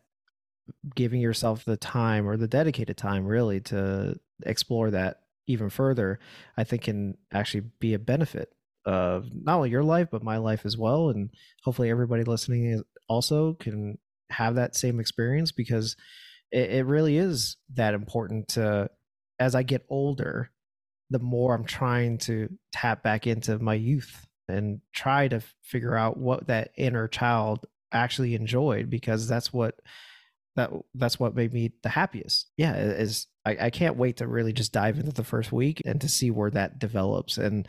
giving 0.95 1.21
yourself 1.21 1.65
the 1.65 1.77
time 1.77 2.29
or 2.29 2.37
the 2.37 2.49
dedicated 2.49 2.97
time 2.97 3.27
really 3.27 3.61
to 3.61 4.19
explore 4.45 4.91
that 4.91 5.21
even 5.47 5.71
further 5.71 6.19
i 6.57 6.65
think 6.65 6.83
can 6.83 7.17
actually 7.33 7.63
be 7.81 7.95
a 7.95 7.99
benefit 7.99 8.51
of 8.85 9.27
not 9.33 9.57
only 9.57 9.71
your 9.71 9.83
life 9.83 10.09
but 10.11 10.23
my 10.23 10.37
life 10.37 10.65
as 10.65 10.77
well 10.77 11.11
and 11.11 11.31
hopefully 11.65 11.91
everybody 11.91 12.25
listening 12.25 12.83
also 13.09 13.55
can 13.55 13.99
have 14.31 14.55
that 14.55 14.77
same 14.77 15.01
experience 15.01 15.53
because 15.53 15.97
it, 16.53 16.71
it 16.71 16.87
really 16.87 17.17
is 17.17 17.57
that 17.75 17.95
important 17.95 18.49
to 18.49 18.89
as 19.39 19.55
i 19.55 19.63
get 19.63 19.85
older 19.89 20.51
the 21.11 21.19
more 21.19 21.55
I'm 21.55 21.65
trying 21.65 22.19
to 22.19 22.49
tap 22.73 23.03
back 23.03 23.27
into 23.27 23.59
my 23.59 23.75
youth 23.75 24.27
and 24.49 24.81
try 24.95 25.29
to 25.29 25.43
figure 25.63 25.97
out 25.97 26.17
what 26.17 26.47
that 26.47 26.71
inner 26.77 27.09
child 27.09 27.67
actually 27.93 28.35
enjoyed 28.35 28.91
because 28.91 29.27
that's 29.27 29.53
what 29.53 29.81
that 30.59 30.71
that's 30.94 31.18
what 31.18 31.35
made 31.35 31.53
me 31.53 31.73
the 31.83 31.88
happiest. 31.88 32.51
Yeah, 32.57 32.77
is 32.77 33.27
I, 33.44 33.57
I 33.62 33.71
can't 33.71 33.97
wait 33.97 34.18
to 34.18 34.27
really 34.27 34.53
just 34.53 34.73
dive 34.73 34.99
into 34.99 35.12
the 35.12 35.25
first 35.25 35.53
week 35.53 35.83
and 35.85 36.01
to 36.01 36.09
see 36.09 36.31
where 36.31 36.51
that 36.51 36.79
develops. 36.79 37.38
And 37.38 37.66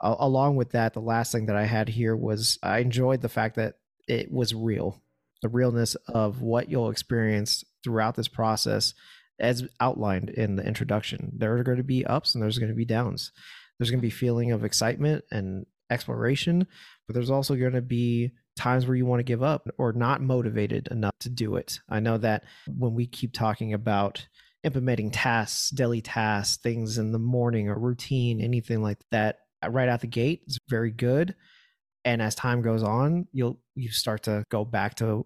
uh, 0.00 0.16
along 0.18 0.56
with 0.56 0.72
that, 0.72 0.92
the 0.92 1.00
last 1.00 1.32
thing 1.32 1.46
that 1.46 1.56
I 1.56 1.64
had 1.64 1.88
here 1.88 2.16
was 2.16 2.58
I 2.62 2.78
enjoyed 2.78 3.22
the 3.22 3.28
fact 3.28 3.56
that 3.56 3.76
it 4.08 4.30
was 4.30 4.54
real, 4.54 5.00
the 5.40 5.48
realness 5.48 5.94
of 6.06 6.42
what 6.42 6.68
you'll 6.68 6.90
experience 6.90 7.64
throughout 7.82 8.14
this 8.14 8.28
process 8.28 8.94
as 9.40 9.66
outlined 9.80 10.30
in 10.30 10.56
the 10.56 10.66
introduction. 10.66 11.32
There 11.36 11.56
are 11.56 11.62
going 11.62 11.78
to 11.78 11.84
be 11.84 12.04
ups 12.04 12.34
and 12.34 12.42
there's 12.42 12.58
going 12.58 12.70
to 12.70 12.76
be 12.76 12.84
downs. 12.84 13.32
There's 13.78 13.90
going 13.90 14.00
to 14.00 14.06
be 14.06 14.10
feeling 14.10 14.52
of 14.52 14.64
excitement 14.64 15.24
and 15.30 15.66
exploration, 15.90 16.66
but 17.06 17.14
there's 17.14 17.30
also 17.30 17.56
going 17.56 17.72
to 17.72 17.82
be 17.82 18.32
times 18.56 18.86
where 18.86 18.96
you 18.96 19.06
want 19.06 19.20
to 19.20 19.24
give 19.24 19.42
up 19.42 19.68
or 19.78 19.92
not 19.92 20.20
motivated 20.20 20.88
enough 20.88 21.14
to 21.20 21.28
do 21.28 21.56
it. 21.56 21.80
I 21.88 22.00
know 22.00 22.18
that 22.18 22.44
when 22.66 22.94
we 22.94 23.06
keep 23.06 23.32
talking 23.32 23.72
about 23.72 24.26
implementing 24.64 25.10
tasks, 25.10 25.70
daily 25.70 26.00
tasks, 26.00 26.58
things 26.62 26.98
in 26.98 27.12
the 27.12 27.18
morning 27.18 27.68
or 27.68 27.78
routine, 27.78 28.40
anything 28.40 28.82
like 28.82 28.98
that, 29.10 29.38
uh, 29.64 29.70
right 29.70 29.88
out 29.88 30.00
the 30.00 30.06
gate 30.06 30.42
is 30.46 30.58
very 30.68 30.90
good. 30.90 31.34
And 32.04 32.20
as 32.20 32.34
time 32.34 32.62
goes 32.62 32.82
on, 32.82 33.26
you'll 33.32 33.60
you 33.74 33.90
start 33.90 34.24
to 34.24 34.44
go 34.50 34.64
back 34.64 34.96
to 34.96 35.24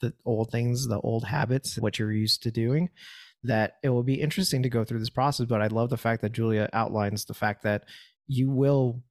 the 0.00 0.12
old 0.24 0.50
things, 0.50 0.86
the 0.86 1.00
old 1.00 1.24
habits, 1.24 1.78
what 1.78 1.98
you're 1.98 2.12
used 2.12 2.42
to 2.44 2.50
doing 2.50 2.90
that 3.44 3.74
it 3.82 3.88
will 3.88 4.02
be 4.02 4.20
interesting 4.20 4.62
to 4.62 4.68
go 4.68 4.84
through 4.84 4.98
this 4.98 5.10
process. 5.10 5.46
But 5.46 5.62
I 5.62 5.68
love 5.68 5.90
the 5.90 5.96
fact 5.96 6.22
that 6.22 6.32
Julia 6.32 6.68
outlines 6.72 7.24
the 7.24 7.34
fact 7.34 7.62
that 7.62 7.84
you 8.26 8.50
will 8.50 9.02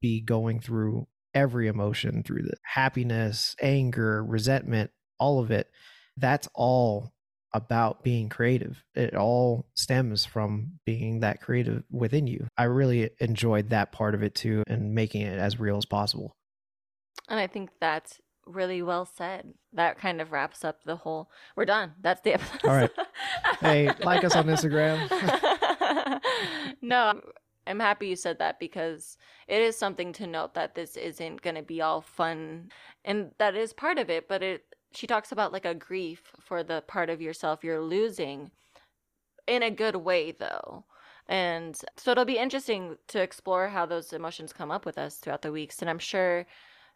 be 0.00 0.20
going 0.20 0.60
through 0.60 1.06
every 1.34 1.68
emotion 1.68 2.22
through 2.22 2.42
the 2.42 2.56
happiness, 2.62 3.56
anger, 3.60 4.24
resentment, 4.24 4.90
all 5.18 5.40
of 5.40 5.50
it. 5.50 5.68
That's 6.16 6.48
all 6.54 7.12
about 7.52 8.02
being 8.02 8.28
creative. 8.28 8.82
It 8.94 9.14
all 9.14 9.66
stems 9.74 10.24
from 10.24 10.80
being 10.84 11.20
that 11.20 11.40
creative 11.40 11.84
within 11.90 12.26
you. 12.26 12.48
I 12.58 12.64
really 12.64 13.10
enjoyed 13.20 13.70
that 13.70 13.92
part 13.92 14.14
of 14.14 14.22
it 14.22 14.34
too 14.34 14.64
and 14.66 14.94
making 14.94 15.22
it 15.22 15.38
as 15.38 15.60
real 15.60 15.76
as 15.76 15.86
possible. 15.86 16.34
And 17.28 17.38
I 17.38 17.46
think 17.46 17.70
that's 17.80 18.20
really 18.46 18.82
well 18.82 19.06
said. 19.06 19.54
That 19.72 19.98
kind 19.98 20.20
of 20.20 20.32
wraps 20.32 20.64
up 20.64 20.82
the 20.84 20.96
whole. 20.96 21.30
We're 21.56 21.64
done. 21.64 21.92
That's 22.00 22.20
the 22.22 22.34
episode. 22.34 22.64
All 22.64 22.76
right. 22.76 22.90
Hey, 23.60 23.88
like 24.02 24.24
us 24.24 24.36
on 24.36 24.46
Instagram. 24.46 25.08
no, 26.82 27.20
I'm 27.66 27.80
happy 27.80 28.08
you 28.08 28.16
said 28.16 28.40
that 28.40 28.58
because 28.58 29.16
it 29.48 29.60
is 29.60 29.76
something 29.76 30.12
to 30.14 30.26
note 30.26 30.54
that 30.54 30.74
this 30.74 30.96
isn't 30.96 31.42
going 31.42 31.56
to 31.56 31.62
be 31.62 31.80
all 31.80 32.00
fun, 32.00 32.70
and 33.04 33.32
that 33.38 33.54
is 33.54 33.72
part 33.72 33.98
of 33.98 34.10
it. 34.10 34.28
But 34.28 34.42
it, 34.42 34.64
she 34.92 35.06
talks 35.06 35.32
about 35.32 35.52
like 35.52 35.64
a 35.64 35.74
grief 35.74 36.32
for 36.40 36.62
the 36.62 36.82
part 36.86 37.10
of 37.10 37.20
yourself 37.20 37.64
you're 37.64 37.80
losing, 37.82 38.50
in 39.46 39.62
a 39.62 39.70
good 39.70 39.96
way 39.96 40.32
though. 40.32 40.84
And 41.26 41.78
so 41.96 42.10
it'll 42.10 42.24
be 42.24 42.38
interesting 42.38 42.98
to 43.08 43.20
explore 43.20 43.68
how 43.68 43.86
those 43.86 44.12
emotions 44.12 44.52
come 44.52 44.70
up 44.70 44.84
with 44.84 44.98
us 44.98 45.16
throughout 45.16 45.42
the 45.42 45.52
weeks. 45.52 45.80
And 45.80 45.88
I'm 45.88 45.98
sure 45.98 46.46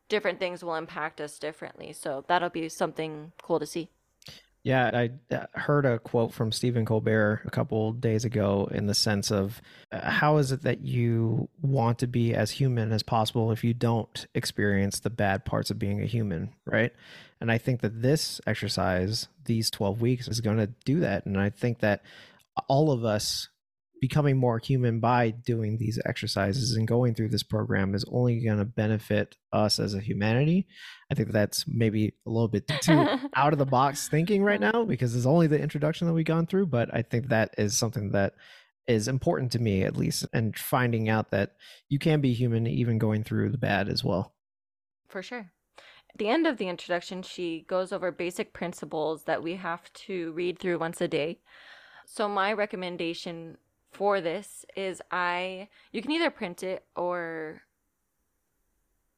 different 0.09 0.39
things 0.39 0.63
will 0.63 0.75
impact 0.75 1.21
us 1.21 1.39
differently. 1.39 1.93
So 1.93 2.25
that'll 2.29 2.51
be 2.51 2.69
something 2.69 3.33
cool 3.43 3.59
to 3.59 3.67
see. 3.67 3.89
Yeah, 4.65 4.91
I 4.93 5.35
uh, 5.35 5.47
heard 5.55 5.87
a 5.87 5.99
quote 5.99 6.33
from 6.33 6.53
Stephen 6.53 6.85
Colbert 6.85 7.43
a 7.47 7.51
couple 7.51 7.93
days 7.93 8.25
ago 8.25 8.69
in 8.71 8.87
the 8.87 8.95
sense 8.95 9.31
of 9.31 9.63
uh, 9.93 10.11
how 10.11 10.39
is 10.39 10.53
it 10.53 10.63
that 10.63 10.81
you 10.81 11.49
want 11.63 12.01
to 12.01 12.07
be 12.07 12.35
as 12.35 12.51
human 12.51 12.93
as 12.93 13.03
possible 13.03 13.53
if 13.53 13.63
you 13.63 13.73
don't 13.73 14.27
experience 14.35 15.01
the 15.01 15.11
bad 15.11 15.45
parts 15.45 15.71
of 15.71 15.79
being 15.79 16.03
a 16.03 16.07
human, 16.07 16.51
right? 16.67 16.93
And 17.41 17.53
I 17.53 17.59
think 17.59 17.81
that 17.83 18.03
this 18.03 18.41
exercise, 18.47 19.29
these 19.45 19.71
12 19.71 20.01
weeks, 20.01 20.29
is 20.29 20.41
going 20.41 20.59
to 20.59 20.69
do 20.85 21.01
that. 21.01 21.25
And 21.25 21.39
I 21.39 21.51
think 21.51 21.79
that 21.79 22.03
all 22.69 22.91
of 22.91 23.05
us 23.05 23.49
becoming 24.01 24.37
more 24.37 24.59
human 24.59 25.01
by 25.01 25.31
doing 25.31 25.79
these 25.79 25.99
exercises 26.07 26.75
and 26.75 26.87
going 26.87 27.15
through 27.15 27.29
this 27.29 27.43
program 27.43 27.95
is 27.95 28.05
only 28.11 28.41
going 28.41 28.59
to 28.59 28.65
benefit 28.65 29.37
us 29.53 29.79
as 29.79 29.95
a 29.95 30.01
humanity. 30.01 30.67
I 31.11 31.15
think 31.15 31.33
that's 31.33 31.65
maybe 31.67 32.15
a 32.27 32.31
little 32.31 32.49
bit 32.49 32.69
too 32.81 33.07
out 33.35 33.53
of 33.53 33.59
the 33.59 33.67
box 33.67 34.09
thinking 34.09 34.43
right 34.43 34.61
now 34.61 34.85
because 34.85 35.15
it's 35.15 35.27
only 35.27 35.47
the 35.47 35.61
introduction 35.61 36.07
that 36.07 36.15
we've 36.15 36.25
gone 36.25 36.47
through, 36.47 36.67
but 36.67 36.95
I 36.95 37.03
think 37.03 37.29
that 37.29 37.55
is 37.59 37.77
something 37.77 38.13
that 38.13 38.35
is 38.87 39.07
important 39.07 39.53
to 39.53 39.59
me 39.59 39.83
at 39.83 39.97
least 39.97 40.27
and 40.33 40.59
finding 40.59 41.09
out 41.09 41.31
that 41.31 41.57
you 41.89 41.99
can 41.99 42.21
be 42.21 42.33
human 42.33 42.67
even 42.67 42.99
going 42.99 43.23
through 43.23 43.51
the 43.51 43.59
bad 43.59 43.89
as 43.89 44.03
well. 44.03 44.35
For 45.09 45.23
sure. 45.23 45.53
At 46.11 46.19
the 46.19 46.29
end 46.29 46.47
of 46.47 46.57
the 46.57 46.69
introduction, 46.69 47.23
she 47.23 47.65
goes 47.69 47.93
over 47.93 48.11
basic 48.11 48.55
principles 48.55 49.25
that 49.25 49.43
we 49.43 49.57
have 49.57 49.93
to 49.93 50.33
read 50.33 50.59
through 50.59 50.79
once 50.79 51.01
a 51.01 51.09
day. 51.09 51.41
So, 52.07 52.27
my 52.29 52.55
recommendation 52.55 53.59
for 53.91 54.21
this 54.21 54.65
is 54.77 55.01
I 55.11 55.69
you 55.93 56.03
can 56.03 56.11
either 56.11 56.31
print 56.31 56.63
it 56.63 56.85
or 56.95 57.63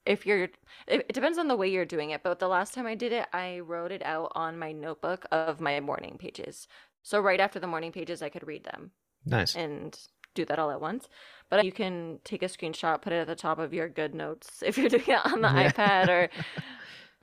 if 0.07 0.27
you're 0.27 0.45
it, 0.45 0.55
it, 0.87 1.13
depends 1.13 1.39
on 1.39 1.49
the 1.49 1.57
way 1.57 1.69
you're 1.69 1.85
doing 1.85 2.11
it 2.11 2.23
but 2.23 2.39
the 2.39 2.49
last 2.49 2.75
time 2.75 2.87
i 2.87 2.95
did 2.95 3.13
it 3.13 3.27
i 3.33 3.59
wrote 3.61 3.93
it 3.93 4.03
out 4.05 4.33
on 4.35 4.59
my 4.59 4.73
notebook 4.73 5.27
of 5.31 5.61
my 5.61 5.79
morning 5.81 6.17
pages. 6.19 6.67
So 7.03 7.21
right 7.21 7.41
after 7.41 7.59
the 7.59 7.67
morning 7.67 7.93
pages 7.93 8.23
i 8.23 8.29
could 8.29 8.47
read 8.47 8.65
them 8.65 8.93
nice. 9.25 9.55
and 9.55 9.99
do 10.35 10.45
that 10.45 10.61
all 10.61 10.71
at 10.71 10.81
once. 10.81 11.09
But 11.49 11.65
you 11.65 11.73
can 11.73 12.21
take 12.25 12.43
a 12.43 12.47
screenshot 12.47 13.03
put 13.03 13.13
it 13.13 13.21
at 13.21 13.27
the 13.27 13.35
top 13.35 13.59
of 13.59 13.75
your 13.75 13.89
GoodNotes 13.89 14.63
if 14.63 14.79
you're 14.79 14.89
doing 14.89 15.05
it 15.07 15.27
on 15.27 15.43
the 15.43 15.49
yeah. 15.49 15.71
ipad 15.71 16.09
or 16.09 16.29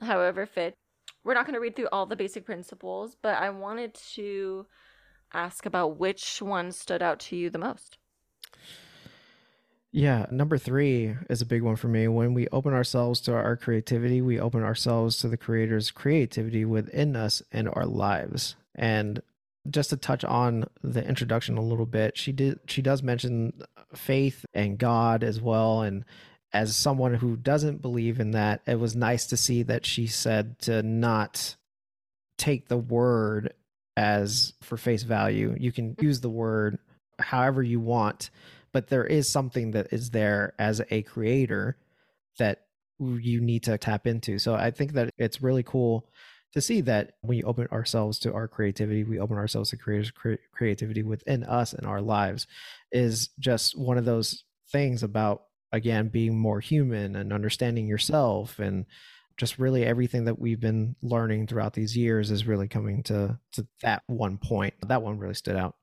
however 0.04 0.46
fit. 0.46 0.76
We're 1.24 1.34
not 1.34 1.46
going 1.46 1.54
to 1.54 1.60
read 1.60 1.76
through 1.76 1.88
all 1.90 2.06
the 2.06 2.16
basic 2.16 2.46
principles 2.46 3.16
but 3.20 3.36
i 3.36 3.50
wanted 3.50 3.94
to 4.14 4.66
ask 5.32 5.66
about 5.66 5.98
which 5.98 6.40
one 6.40 6.72
stood 6.72 7.02
out 7.02 7.20
to 7.20 7.36
you 7.36 7.50
the 7.50 7.58
most. 7.58 7.98
Yeah, 9.90 10.26
number 10.30 10.58
three 10.58 11.16
is 11.30 11.40
a 11.40 11.46
big 11.46 11.62
one 11.62 11.76
for 11.76 11.88
me. 11.88 12.08
When 12.08 12.34
we 12.34 12.46
open 12.48 12.74
ourselves 12.74 13.20
to 13.22 13.34
our 13.34 13.56
creativity, 13.56 14.20
we 14.20 14.38
open 14.38 14.62
ourselves 14.62 15.16
to 15.18 15.28
the 15.28 15.38
Creator's 15.38 15.90
creativity 15.90 16.64
within 16.64 17.16
us 17.16 17.42
and 17.50 17.68
our 17.70 17.86
lives. 17.86 18.54
And 18.74 19.22
just 19.70 19.90
to 19.90 19.96
touch 19.96 20.24
on 20.24 20.66
the 20.82 21.06
introduction 21.06 21.56
a 21.56 21.62
little 21.62 21.86
bit, 21.86 22.18
she 22.18 22.32
did 22.32 22.60
she 22.66 22.82
does 22.82 23.02
mention 23.02 23.62
faith 23.94 24.44
and 24.52 24.78
God 24.78 25.24
as 25.24 25.40
well. 25.40 25.82
And 25.82 26.04
as 26.52 26.76
someone 26.76 27.14
who 27.14 27.36
doesn't 27.36 27.82
believe 27.82 28.20
in 28.20 28.32
that, 28.32 28.60
it 28.66 28.78
was 28.78 28.94
nice 28.94 29.26
to 29.26 29.36
see 29.36 29.62
that 29.64 29.86
she 29.86 30.06
said 30.06 30.58
to 30.60 30.82
not 30.82 31.56
take 32.36 32.68
the 32.68 32.78
word 32.78 33.52
as 33.98 34.52
for 34.62 34.76
face 34.76 35.02
value. 35.02 35.56
You 35.58 35.72
can 35.72 35.90
mm-hmm. 35.90 36.04
use 36.04 36.20
the 36.20 36.30
word 36.30 36.78
however 37.18 37.64
you 37.64 37.80
want, 37.80 38.30
but 38.72 38.86
there 38.86 39.04
is 39.04 39.28
something 39.28 39.72
that 39.72 39.92
is 39.92 40.10
there 40.10 40.54
as 40.56 40.80
a 40.90 41.02
creator 41.02 41.76
that 42.38 42.60
you 43.00 43.40
need 43.40 43.64
to 43.64 43.76
tap 43.76 44.06
into. 44.06 44.38
So 44.38 44.54
I 44.54 44.70
think 44.70 44.92
that 44.92 45.10
it's 45.18 45.42
really 45.42 45.64
cool 45.64 46.06
to 46.52 46.60
see 46.60 46.80
that 46.82 47.14
when 47.22 47.38
you 47.38 47.44
open 47.44 47.66
ourselves 47.72 48.20
to 48.20 48.32
our 48.32 48.46
creativity, 48.46 49.02
we 49.02 49.18
open 49.18 49.36
ourselves 49.36 49.70
to 49.70 49.76
creators 49.76 50.12
creativity 50.54 51.02
within 51.02 51.42
us 51.42 51.72
and 51.72 51.84
our 51.84 52.00
lives 52.00 52.46
is 52.92 53.30
just 53.40 53.76
one 53.76 53.98
of 53.98 54.04
those 54.04 54.44
things 54.70 55.02
about 55.02 55.42
again 55.72 56.08
being 56.08 56.38
more 56.38 56.60
human 56.60 57.16
and 57.16 57.32
understanding 57.32 57.88
yourself 57.88 58.60
and 58.60 58.86
just 59.38 59.58
really 59.58 59.84
everything 59.84 60.24
that 60.24 60.38
we've 60.38 60.60
been 60.60 60.96
learning 61.00 61.46
throughout 61.46 61.72
these 61.72 61.96
years 61.96 62.30
is 62.30 62.46
really 62.46 62.68
coming 62.68 63.02
to 63.04 63.38
to 63.52 63.66
that 63.82 64.02
one 64.06 64.36
point. 64.36 64.74
That 64.86 65.02
one 65.02 65.18
really 65.18 65.34
stood 65.34 65.56
out. 65.56 65.76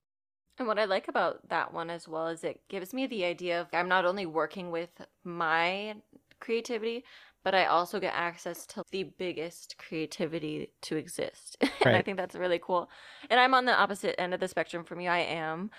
And 0.57 0.67
what 0.67 0.79
I 0.79 0.85
like 0.85 1.07
about 1.07 1.49
that 1.49 1.73
one 1.73 1.89
as 1.89 2.07
well 2.07 2.27
is 2.27 2.43
it 2.43 2.61
gives 2.69 2.93
me 2.93 3.07
the 3.07 3.25
idea 3.25 3.61
of 3.61 3.67
I'm 3.73 3.89
not 3.89 4.05
only 4.05 4.25
working 4.25 4.71
with 4.71 4.89
my 5.23 5.95
creativity, 6.39 7.03
but 7.43 7.55
I 7.55 7.65
also 7.65 7.99
get 7.99 8.13
access 8.15 8.65
to 8.67 8.83
the 8.91 9.03
biggest 9.03 9.77
creativity 9.77 10.71
to 10.83 10.95
exist. 10.95 11.57
Right. 11.61 11.71
and 11.85 11.95
I 11.95 12.01
think 12.01 12.17
that's 12.17 12.35
really 12.35 12.59
cool. 12.61 12.89
And 13.29 13.39
I'm 13.39 13.53
on 13.53 13.65
the 13.65 13.77
opposite 13.77 14.19
end 14.19 14.33
of 14.33 14.39
the 14.39 14.47
spectrum 14.47 14.83
from 14.83 14.99
you. 14.99 15.09
I 15.09 15.19
am 15.19 15.71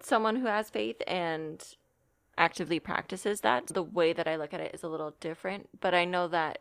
someone 0.00 0.36
who 0.36 0.46
has 0.46 0.70
faith 0.70 1.00
and 1.06 1.62
actively 2.36 2.80
practices 2.80 3.40
that. 3.42 3.66
The 3.66 3.82
way 3.82 4.12
that 4.12 4.26
I 4.26 4.36
look 4.36 4.54
at 4.54 4.60
it 4.60 4.74
is 4.74 4.82
a 4.82 4.88
little 4.88 5.14
different, 5.20 5.68
but 5.80 5.94
I 5.94 6.04
know 6.04 6.28
that 6.28 6.60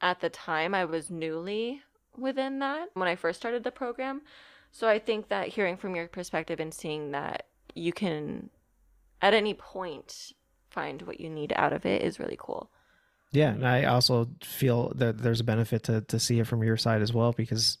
at 0.00 0.20
the 0.20 0.30
time 0.30 0.74
I 0.74 0.84
was 0.84 1.10
newly 1.10 1.82
within 2.16 2.58
that 2.60 2.88
when 2.94 3.08
I 3.08 3.16
first 3.16 3.38
started 3.38 3.64
the 3.64 3.70
program. 3.70 4.22
So 4.70 4.88
I 4.88 4.98
think 4.98 5.28
that 5.28 5.48
hearing 5.48 5.76
from 5.76 5.94
your 5.94 6.08
perspective 6.08 6.60
and 6.60 6.72
seeing 6.72 7.12
that 7.12 7.46
you 7.74 7.92
can 7.92 8.50
at 9.22 9.34
any 9.34 9.54
point 9.54 10.32
find 10.70 11.02
what 11.02 11.20
you 11.20 11.30
need 11.30 11.52
out 11.56 11.72
of 11.72 11.86
it 11.86 12.02
is 12.02 12.18
really 12.18 12.36
cool. 12.38 12.70
Yeah, 13.32 13.50
and 13.50 13.66
I 13.66 13.84
also 13.84 14.28
feel 14.42 14.92
that 14.96 15.18
there's 15.18 15.40
a 15.40 15.44
benefit 15.44 15.82
to 15.84 16.00
to 16.02 16.18
see 16.18 16.38
it 16.38 16.46
from 16.46 16.62
your 16.62 16.76
side 16.76 17.02
as 17.02 17.12
well 17.12 17.32
because 17.32 17.78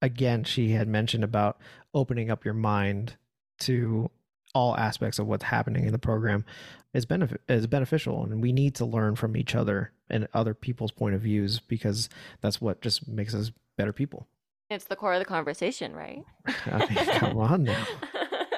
again, 0.00 0.44
she 0.44 0.70
had 0.70 0.86
mentioned 0.86 1.24
about 1.24 1.58
opening 1.94 2.30
up 2.30 2.44
your 2.44 2.54
mind 2.54 3.16
to 3.60 4.10
all 4.54 4.76
aspects 4.76 5.18
of 5.18 5.26
what's 5.26 5.44
happening 5.44 5.84
in 5.84 5.92
the 5.92 5.98
program 5.98 6.44
is 6.92 7.04
benefit 7.04 7.40
is 7.48 7.66
beneficial 7.66 8.22
and 8.22 8.40
we 8.40 8.52
need 8.52 8.74
to 8.76 8.84
learn 8.84 9.16
from 9.16 9.36
each 9.36 9.54
other 9.54 9.92
and 10.08 10.28
other 10.32 10.54
people's 10.54 10.92
point 10.92 11.14
of 11.14 11.20
views 11.22 11.58
because 11.60 12.08
that's 12.40 12.60
what 12.60 12.80
just 12.80 13.08
makes 13.08 13.34
us 13.34 13.50
better 13.76 13.92
people. 13.92 14.28
It's 14.70 14.84
the 14.86 14.96
core 14.96 15.14
of 15.14 15.18
the 15.18 15.24
conversation, 15.24 15.94
right? 15.94 16.22
I 16.66 16.78
mean, 16.78 17.18
come 17.18 17.38
on 17.38 17.64
now. 17.64 17.84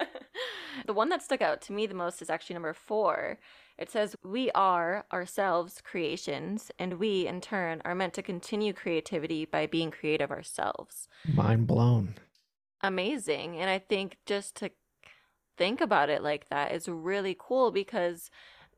the 0.86 0.92
one 0.92 1.08
that 1.08 1.22
stuck 1.22 1.42
out 1.42 1.60
to 1.62 1.72
me 1.72 1.86
the 1.86 1.94
most 1.94 2.22
is 2.22 2.30
actually 2.30 2.54
number 2.54 2.72
four. 2.74 3.38
It 3.78 3.90
says, 3.90 4.16
We 4.22 4.50
are 4.52 5.04
ourselves 5.12 5.82
creations, 5.82 6.70
and 6.78 6.94
we, 6.94 7.26
in 7.26 7.40
turn, 7.40 7.82
are 7.84 7.94
meant 7.94 8.14
to 8.14 8.22
continue 8.22 8.72
creativity 8.72 9.44
by 9.44 9.66
being 9.66 9.90
creative 9.90 10.30
ourselves. 10.30 11.08
Mind 11.26 11.66
blown. 11.66 12.14
Amazing. 12.82 13.56
And 13.56 13.68
I 13.68 13.78
think 13.78 14.18
just 14.26 14.54
to 14.56 14.70
think 15.56 15.80
about 15.80 16.10
it 16.10 16.22
like 16.22 16.48
that 16.48 16.72
is 16.72 16.88
really 16.88 17.36
cool 17.38 17.70
because 17.70 18.30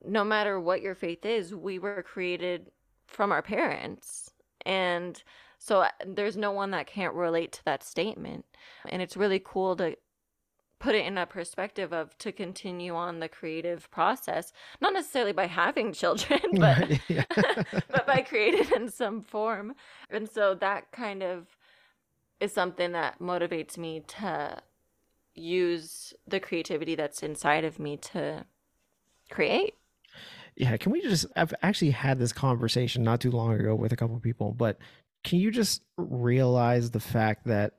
no 0.04 0.24
matter 0.24 0.60
what 0.60 0.82
your 0.82 0.94
faith 0.94 1.24
is, 1.26 1.54
we 1.54 1.78
were 1.78 2.02
created 2.02 2.70
from 3.06 3.32
our 3.32 3.42
parents. 3.42 4.30
And 4.64 5.22
so 5.58 5.80
uh, 5.80 5.88
there's 6.06 6.36
no 6.36 6.52
one 6.52 6.70
that 6.70 6.86
can't 6.86 7.14
relate 7.14 7.52
to 7.52 7.64
that 7.64 7.82
statement. 7.82 8.44
And 8.88 9.02
it's 9.02 9.16
really 9.16 9.42
cool 9.44 9.76
to 9.76 9.96
put 10.78 10.94
it 10.94 11.04
in 11.04 11.18
a 11.18 11.26
perspective 11.26 11.92
of 11.92 12.16
to 12.18 12.30
continue 12.30 12.94
on 12.94 13.18
the 13.18 13.28
creative 13.28 13.90
process, 13.90 14.52
not 14.80 14.92
necessarily 14.92 15.32
by 15.32 15.46
having 15.46 15.92
children, 15.92 16.40
but 16.52 16.88
but 17.88 18.06
by 18.06 18.22
creating 18.22 18.68
in 18.76 18.88
some 18.88 19.22
form. 19.22 19.74
And 20.10 20.28
so 20.28 20.54
that 20.54 20.92
kind 20.92 21.22
of 21.22 21.56
is 22.40 22.52
something 22.52 22.92
that 22.92 23.18
motivates 23.18 23.76
me 23.76 24.02
to 24.06 24.58
use 25.38 26.12
the 26.26 26.40
creativity 26.40 26.94
that's 26.94 27.22
inside 27.22 27.64
of 27.64 27.78
me 27.78 27.96
to 27.96 28.44
create. 29.30 29.74
Yeah, 30.56 30.76
can 30.76 30.92
we 30.92 31.00
just 31.00 31.26
I've 31.36 31.54
actually 31.62 31.92
had 31.92 32.18
this 32.18 32.32
conversation 32.32 33.02
not 33.04 33.20
too 33.20 33.30
long 33.30 33.52
ago 33.54 33.74
with 33.74 33.92
a 33.92 33.96
couple 33.96 34.18
people, 34.18 34.52
but 34.52 34.78
can 35.22 35.38
you 35.38 35.50
just 35.50 35.82
realize 35.96 36.90
the 36.90 37.00
fact 37.00 37.46
that 37.46 37.74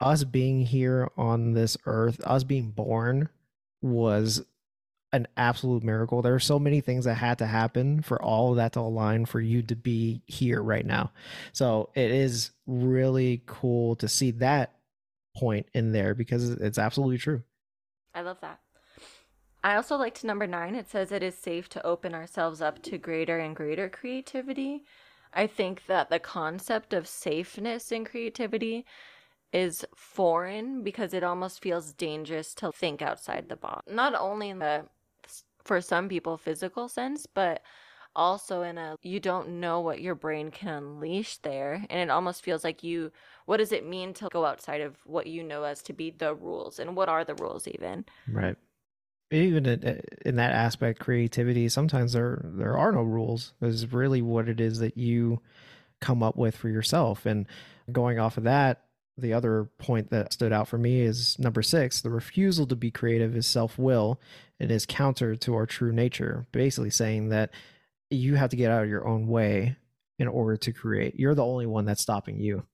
us 0.00 0.24
being 0.24 0.64
here 0.64 1.10
on 1.16 1.52
this 1.52 1.76
earth, 1.86 2.20
us 2.24 2.44
being 2.44 2.70
born 2.70 3.28
was 3.80 4.44
an 5.12 5.28
absolute 5.36 5.84
miracle. 5.84 6.22
There 6.22 6.34
are 6.34 6.40
so 6.40 6.58
many 6.58 6.80
things 6.80 7.04
that 7.04 7.14
had 7.14 7.38
to 7.38 7.46
happen 7.46 8.02
for 8.02 8.20
all 8.20 8.50
of 8.50 8.56
that 8.56 8.72
to 8.72 8.80
align 8.80 9.26
for 9.26 9.40
you 9.40 9.62
to 9.62 9.76
be 9.76 10.22
here 10.26 10.60
right 10.60 10.84
now. 10.84 11.12
So 11.52 11.90
it 11.94 12.10
is 12.10 12.50
really 12.66 13.42
cool 13.46 13.94
to 13.96 14.08
see 14.08 14.32
that 14.32 14.73
point 15.36 15.66
in 15.74 15.92
there 15.92 16.14
because 16.14 16.50
it's 16.50 16.78
absolutely 16.78 17.18
true. 17.18 17.42
I 18.14 18.22
love 18.22 18.40
that. 18.40 18.60
I 19.62 19.76
also 19.76 19.96
liked 19.96 20.22
number 20.24 20.46
nine. 20.46 20.74
It 20.74 20.90
says 20.90 21.10
it 21.10 21.22
is 21.22 21.36
safe 21.36 21.68
to 21.70 21.86
open 21.86 22.14
ourselves 22.14 22.60
up 22.60 22.82
to 22.82 22.98
greater 22.98 23.38
and 23.38 23.56
greater 23.56 23.88
creativity. 23.88 24.84
I 25.32 25.46
think 25.46 25.86
that 25.86 26.10
the 26.10 26.18
concept 26.18 26.92
of 26.92 27.08
safeness 27.08 27.90
in 27.90 28.04
creativity 28.04 28.84
is 29.52 29.84
foreign 29.96 30.82
because 30.82 31.14
it 31.14 31.24
almost 31.24 31.62
feels 31.62 31.92
dangerous 31.92 32.54
to 32.54 32.72
think 32.72 33.00
outside 33.00 33.48
the 33.48 33.56
box. 33.56 33.82
Not 33.90 34.14
only 34.14 34.50
in 34.50 34.58
the, 34.58 34.84
for 35.64 35.80
some 35.80 36.08
people, 36.08 36.36
physical 36.36 36.88
sense, 36.88 37.26
but 37.26 37.62
also 38.16 38.62
in 38.62 38.78
a 38.78 38.96
you 39.02 39.18
don't 39.18 39.48
know 39.48 39.80
what 39.80 40.00
your 40.00 40.14
brain 40.14 40.50
can 40.50 40.68
unleash 40.68 41.38
there 41.38 41.84
and 41.90 42.00
it 42.00 42.10
almost 42.10 42.44
feels 42.44 42.62
like 42.62 42.84
you 42.84 43.10
what 43.46 43.58
does 43.58 43.72
it 43.72 43.86
mean 43.86 44.14
to 44.14 44.28
go 44.30 44.44
outside 44.44 44.80
of 44.80 44.96
what 45.04 45.26
you 45.26 45.42
know 45.42 45.64
as 45.64 45.82
to 45.82 45.92
be 45.92 46.10
the 46.10 46.34
rules 46.34 46.78
and 46.78 46.96
what 46.96 47.08
are 47.08 47.24
the 47.24 47.34
rules 47.34 47.68
even? 47.68 48.04
Right. 48.28 48.56
Even 49.30 49.66
in, 49.66 50.36
that 50.36 50.52
aspect 50.52 51.00
creativity 51.00 51.68
sometimes 51.68 52.12
there 52.12 52.42
there 52.44 52.76
are 52.76 52.92
no 52.92 53.02
rules 53.02 53.52
is 53.60 53.92
really 53.92 54.22
what 54.22 54.48
it 54.48 54.60
is 54.60 54.78
that 54.78 54.96
you 54.96 55.40
come 56.00 56.22
up 56.22 56.36
with 56.36 56.56
for 56.56 56.68
yourself. 56.68 57.26
And 57.26 57.46
going 57.90 58.18
off 58.18 58.36
of 58.36 58.44
that 58.44 58.84
the 59.16 59.32
other 59.32 59.70
point 59.78 60.10
that 60.10 60.32
stood 60.32 60.52
out 60.52 60.68
for 60.68 60.78
me 60.78 61.00
is 61.00 61.38
number 61.38 61.62
six 61.62 62.00
the 62.00 62.10
refusal 62.10 62.66
to 62.66 62.74
be 62.74 62.90
creative 62.90 63.36
is 63.36 63.46
self-will 63.46 64.20
it 64.58 64.72
is 64.72 64.84
counter 64.86 65.36
to 65.36 65.54
our 65.54 65.66
true 65.66 65.92
nature 65.92 66.46
basically 66.50 66.90
saying 66.90 67.28
that 67.28 67.50
you 68.10 68.34
have 68.34 68.50
to 68.50 68.56
get 68.56 68.72
out 68.72 68.82
of 68.82 68.88
your 68.88 69.06
own 69.06 69.28
way 69.28 69.76
in 70.18 70.28
order 70.28 70.56
to 70.56 70.72
create. 70.72 71.18
You're 71.18 71.34
the 71.34 71.44
only 71.44 71.66
one 71.66 71.84
that's 71.84 72.02
stopping 72.02 72.38
you 72.40 72.64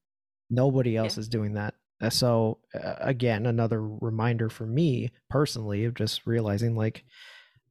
nobody 0.50 0.96
else 0.96 1.16
yeah. 1.16 1.20
is 1.20 1.28
doing 1.28 1.54
that 1.54 1.74
uh, 2.00 2.10
so 2.10 2.58
uh, 2.74 2.94
again 3.00 3.46
another 3.46 3.82
reminder 3.82 4.48
for 4.48 4.66
me 4.66 5.10
personally 5.28 5.84
of 5.84 5.94
just 5.94 6.26
realizing 6.26 6.74
like 6.74 7.04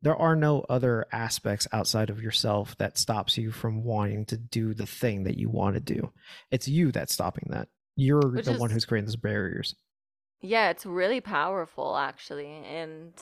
there 0.01 0.15
are 0.15 0.35
no 0.35 0.65
other 0.69 1.05
aspects 1.11 1.67
outside 1.73 2.09
of 2.09 2.21
yourself 2.21 2.77
that 2.77 2.97
stops 2.97 3.37
you 3.37 3.51
from 3.51 3.83
wanting 3.83 4.25
to 4.25 4.37
do 4.37 4.73
the 4.73 4.85
thing 4.85 5.23
that 5.25 5.37
you 5.37 5.49
want 5.49 5.75
to 5.75 5.81
do 5.81 6.11
it's 6.51 6.67
you 6.67 6.91
that's 6.91 7.13
stopping 7.13 7.47
that 7.49 7.67
you're 7.99 8.31
Which 8.31 8.45
the 8.45 8.53
is, 8.53 8.59
one 8.59 8.69
who's 8.69 8.85
creating 8.85 9.07
those 9.07 9.15
barriers. 9.17 9.75
Yeah, 10.41 10.69
it's 10.69 10.85
really 10.85 11.19
powerful 11.19 11.97
actually 11.97 12.47
and 12.47 13.13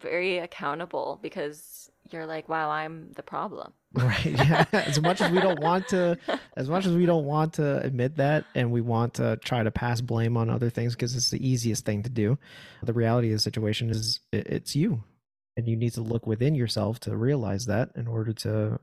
very 0.00 0.38
accountable 0.38 1.18
because 1.22 1.90
you're 2.10 2.26
like, 2.26 2.48
wow, 2.48 2.70
I'm 2.70 3.12
the 3.14 3.22
problem. 3.22 3.72
Right. 3.94 4.24
Yeah. 4.24 4.64
as 4.72 4.98
much 5.02 5.20
as 5.20 5.30
we 5.30 5.38
don't 5.38 5.60
want 5.60 5.88
to 5.88 6.18
as 6.56 6.70
much 6.70 6.86
as 6.86 6.94
we 6.96 7.04
don't 7.04 7.26
want 7.26 7.52
to 7.54 7.78
admit 7.82 8.16
that 8.16 8.46
and 8.54 8.72
we 8.72 8.80
want 8.80 9.12
to 9.14 9.36
try 9.44 9.62
to 9.62 9.70
pass 9.70 10.00
blame 10.00 10.38
on 10.38 10.48
other 10.48 10.70
things 10.70 10.94
because 10.94 11.14
it's 11.14 11.28
the 11.28 11.46
easiest 11.46 11.84
thing 11.84 12.02
to 12.04 12.08
do. 12.08 12.38
The 12.82 12.94
reality 12.94 13.28
of 13.28 13.34
the 13.34 13.38
situation 13.40 13.90
is 13.90 14.20
it's 14.32 14.74
you. 14.74 15.04
And 15.58 15.68
you 15.68 15.76
need 15.76 15.92
to 15.92 16.00
look 16.00 16.26
within 16.26 16.54
yourself 16.54 17.00
to 17.00 17.14
realize 17.14 17.66
that 17.66 17.90
in 17.94 18.06
order 18.06 18.32
to 18.32 18.80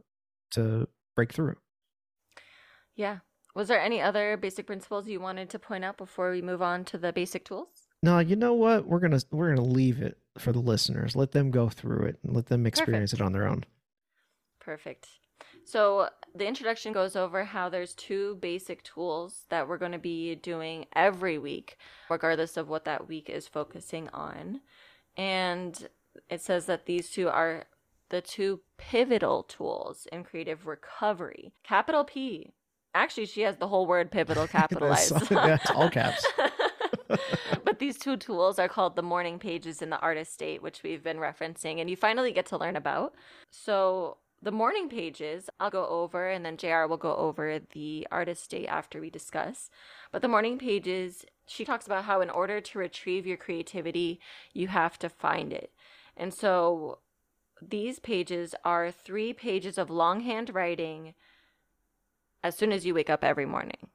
to 0.51 0.87
break 1.15 1.33
through. 1.33 1.55
Yeah, 2.95 3.19
was 3.55 3.67
there 3.67 3.81
any 3.81 3.99
other 4.01 4.37
basic 4.37 4.67
principles 4.67 5.07
you 5.07 5.19
wanted 5.19 5.49
to 5.49 5.59
point 5.59 5.83
out 5.83 5.97
before 5.97 6.29
we 6.31 6.41
move 6.41 6.61
on 6.61 6.85
to 6.85 6.97
the 6.99 7.11
basic 7.11 7.45
tools? 7.45 7.87
No, 8.03 8.19
you 8.19 8.35
know 8.35 8.53
what? 8.53 8.85
We're 8.85 8.99
gonna 8.99 9.21
we're 9.31 9.49
gonna 9.55 9.67
leave 9.67 10.01
it 10.01 10.17
for 10.41 10.51
the 10.51 10.59
listeners. 10.59 11.15
Let 11.15 11.31
them 11.31 11.51
go 11.51 11.69
through 11.69 12.05
it 12.05 12.19
and 12.23 12.35
let 12.35 12.47
them 12.47 12.65
experience 12.65 13.11
Perfect. 13.11 13.21
it 13.21 13.25
on 13.25 13.31
their 13.33 13.47
own. 13.47 13.65
Perfect. 14.59 15.07
So 15.63 16.09
the 16.35 16.47
introduction 16.47 16.93
goes 16.93 17.15
over 17.15 17.43
how 17.43 17.69
there's 17.69 17.93
two 17.93 18.35
basic 18.41 18.83
tools 18.83 19.45
that 19.49 19.67
we're 19.67 19.77
going 19.77 19.91
to 19.91 19.99
be 19.99 20.35
doing 20.35 20.85
every 20.95 21.37
week, 21.37 21.77
regardless 22.09 22.57
of 22.57 22.69
what 22.69 22.85
that 22.85 23.07
week 23.07 23.29
is 23.29 23.47
focusing 23.47 24.09
on. 24.09 24.61
And 25.15 25.87
it 26.29 26.41
says 26.41 26.65
that 26.65 26.85
these 26.85 27.09
two 27.09 27.29
are 27.29 27.65
the 28.09 28.21
two 28.21 28.61
pivotal 28.77 29.43
tools 29.43 30.07
in 30.11 30.23
creative 30.23 30.65
recovery. 30.65 31.53
Capital 31.63 32.03
P 32.03 32.53
Actually, 32.95 33.27
she 33.27 33.41
has 33.41 33.57
the 33.57 33.67
whole 33.67 33.85
word 33.85 34.11
pivotal 34.11 34.47
capitalized. 34.47 35.13
that's 35.29 35.69
all 35.71 35.89
caps. 35.89 36.25
these 37.79 37.97
two 37.97 38.17
tools 38.17 38.59
are 38.59 38.67
called 38.67 38.95
the 38.95 39.01
morning 39.01 39.39
pages 39.39 39.81
and 39.81 39.91
the 39.91 39.99
artist's 39.99 40.37
date, 40.37 40.61
which 40.61 40.83
we've 40.83 41.03
been 41.03 41.17
referencing, 41.17 41.79
and 41.79 41.89
you 41.89 41.95
finally 41.95 42.31
get 42.31 42.45
to 42.47 42.57
learn 42.57 42.75
about. 42.75 43.15
So, 43.49 44.17
the 44.41 44.51
morning 44.51 44.87
pages 44.87 45.49
I'll 45.59 45.69
go 45.69 45.85
over, 45.87 46.29
and 46.29 46.45
then 46.45 46.55
JR 46.55 46.85
will 46.85 46.97
go 46.97 47.15
over 47.15 47.59
the 47.59 48.07
artist's 48.09 48.47
date 48.47 48.67
after 48.67 49.01
we 49.01 49.09
discuss. 49.09 49.69
But 50.11 50.21
the 50.21 50.29
morning 50.29 50.57
pages, 50.57 51.25
she 51.45 51.65
talks 51.65 51.85
about 51.85 52.05
how 52.05 52.21
in 52.21 52.29
order 52.29 52.61
to 52.61 52.79
retrieve 52.79 53.27
your 53.27 53.35
creativity, 53.35 54.21
you 54.53 54.69
have 54.69 54.97
to 54.99 55.09
find 55.09 55.51
it. 55.51 55.71
And 56.15 56.33
so, 56.33 56.99
these 57.61 57.99
pages 57.99 58.55
are 58.63 58.91
three 58.91 59.33
pages 59.33 59.77
of 59.77 59.89
longhand 59.89 60.53
writing 60.53 61.13
as 62.43 62.55
soon 62.55 62.71
as 62.71 62.85
you 62.85 62.93
wake 62.93 63.09
up 63.09 63.23
every 63.23 63.45
morning. 63.45 63.89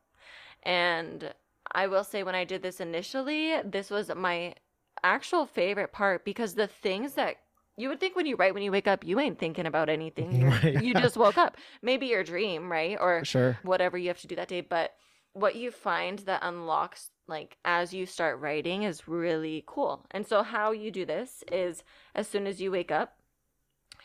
And 0.63 1.35
I 1.73 1.87
will 1.87 2.05
say, 2.05 2.23
when 2.23 2.35
I 2.35 2.45
did 2.45 2.63
this 2.63 2.81
initially, 2.81 3.61
this 3.65 3.91
was 3.91 4.11
my 4.15 4.55
actual 5.03 5.47
favorite 5.47 5.93
part 5.93 6.25
because 6.25 6.55
the 6.55 6.67
things 6.67 7.15
that 7.15 7.37
you 7.77 7.89
would 7.89 7.99
think 7.99 8.15
when 8.15 8.27
you 8.27 8.37
write 8.37 8.55
when 8.55 8.63
you 8.63 8.71
wake 8.71 8.87
up, 8.87 9.05
you 9.05 9.19
ain't 9.19 9.39
thinking 9.39 9.67
about 9.67 9.89
anything. 9.89 10.45
Right. 10.45 10.83
You 10.83 10.95
just 10.95 11.17
woke 11.17 11.39
up. 11.39 11.57
Maybe 11.83 12.07
your 12.07 12.23
dream, 12.23 12.71
right? 12.71 12.97
Or 13.01 13.25
sure. 13.25 13.59
whatever 13.63 13.99
you 13.99 14.09
have 14.09 14.21
to 14.21 14.27
do 14.27 14.37
that 14.37 14.49
day. 14.49 14.61
But 14.61 14.93
what 15.33 15.57
you 15.57 15.71
find 15.71 16.21
that 16.21 16.41
unlocks 16.45 17.11
like 17.27 17.57
as 17.65 17.93
you 17.93 18.07
start 18.07 18.41
writing 18.41 18.85
is 18.85 19.09
really 19.09 19.65
cool. 19.67 20.07
And 20.11 20.27
so 20.27 20.43
how 20.43 20.71
you 20.71 20.91
do 20.91 21.05
this 21.05 21.43
is 21.51 21.83
as 22.15 22.29
soon 22.29 22.47
as 22.47 22.61
you 22.61 22.71
wake 22.71 22.93
up, 22.93 23.19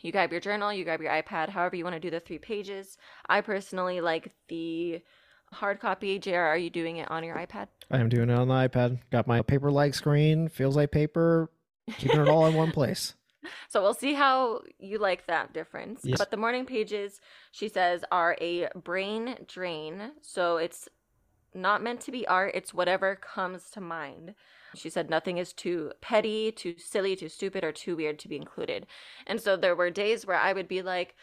you 0.02 0.12
grab 0.12 0.32
your 0.32 0.41
journal, 0.41 0.74
you 0.74 0.84
grab 0.84 1.02
your 1.02 1.12
iPad, 1.12 1.50
however 1.50 1.76
you 1.76 1.84
want 1.84 1.95
to 1.95 2.00
do 2.00 2.10
the 2.10 2.19
three 2.19 2.39
pages. 2.39 2.98
I 3.28 3.41
personally 3.41 4.02
like 4.02 4.32
the 4.48 5.02
hard 5.51 5.79
copy. 5.79 6.19
JR, 6.19 6.35
are 6.35 6.57
you 6.57 6.69
doing 6.69 6.97
it 6.97 7.09
on 7.09 7.23
your 7.23 7.35
iPad? 7.35 7.67
I 7.91 7.99
am 7.99 8.09
doing 8.09 8.29
it 8.29 8.38
on 8.38 8.47
the 8.47 8.53
iPad. 8.53 8.99
Got 9.12 9.27
my 9.27 9.41
paper 9.41 9.71
like 9.71 9.93
screen, 9.93 10.47
feels 10.47 10.75
like 10.75 10.91
paper, 10.91 11.49
keeping 11.97 12.21
it 12.21 12.29
all 12.29 12.45
in 12.45 12.53
one 12.55 12.71
place. 12.71 13.15
So 13.69 13.81
we'll 13.81 13.93
see 13.93 14.13
how 14.13 14.62
you 14.79 14.97
like 14.97 15.25
that 15.27 15.53
difference. 15.53 16.01
Yes. 16.03 16.17
But 16.17 16.29
the 16.29 16.35
morning 16.35 16.65
pages, 16.65 17.21
she 17.51 17.69
says, 17.69 18.03
are 18.12 18.35
a 18.41 18.67
brain 18.75 19.38
drain. 19.47 20.12
So 20.21 20.57
it's 20.57 20.89
not 21.53 21.81
meant 21.81 22.01
to 22.01 22.12
be 22.12 22.27
art, 22.27 22.51
it's 22.53 22.73
whatever 22.73 23.15
comes 23.15 23.69
to 23.71 23.81
mind. 23.81 24.35
She 24.75 24.89
said 24.89 25.09
nothing 25.09 25.38
is 25.38 25.53
too 25.53 25.91
petty, 26.01 26.51
too 26.51 26.75
silly, 26.77 27.15
too 27.15 27.29
stupid, 27.29 27.63
or 27.63 27.71
too 27.71 27.95
weird 27.95 28.19
to 28.19 28.27
be 28.27 28.35
included. 28.35 28.85
And 29.25 29.41
so 29.41 29.57
there 29.57 29.75
were 29.75 29.89
days 29.89 30.25
where 30.25 30.38
I 30.38 30.53
would 30.53 30.67
be 30.67 30.81
like, 30.81 31.15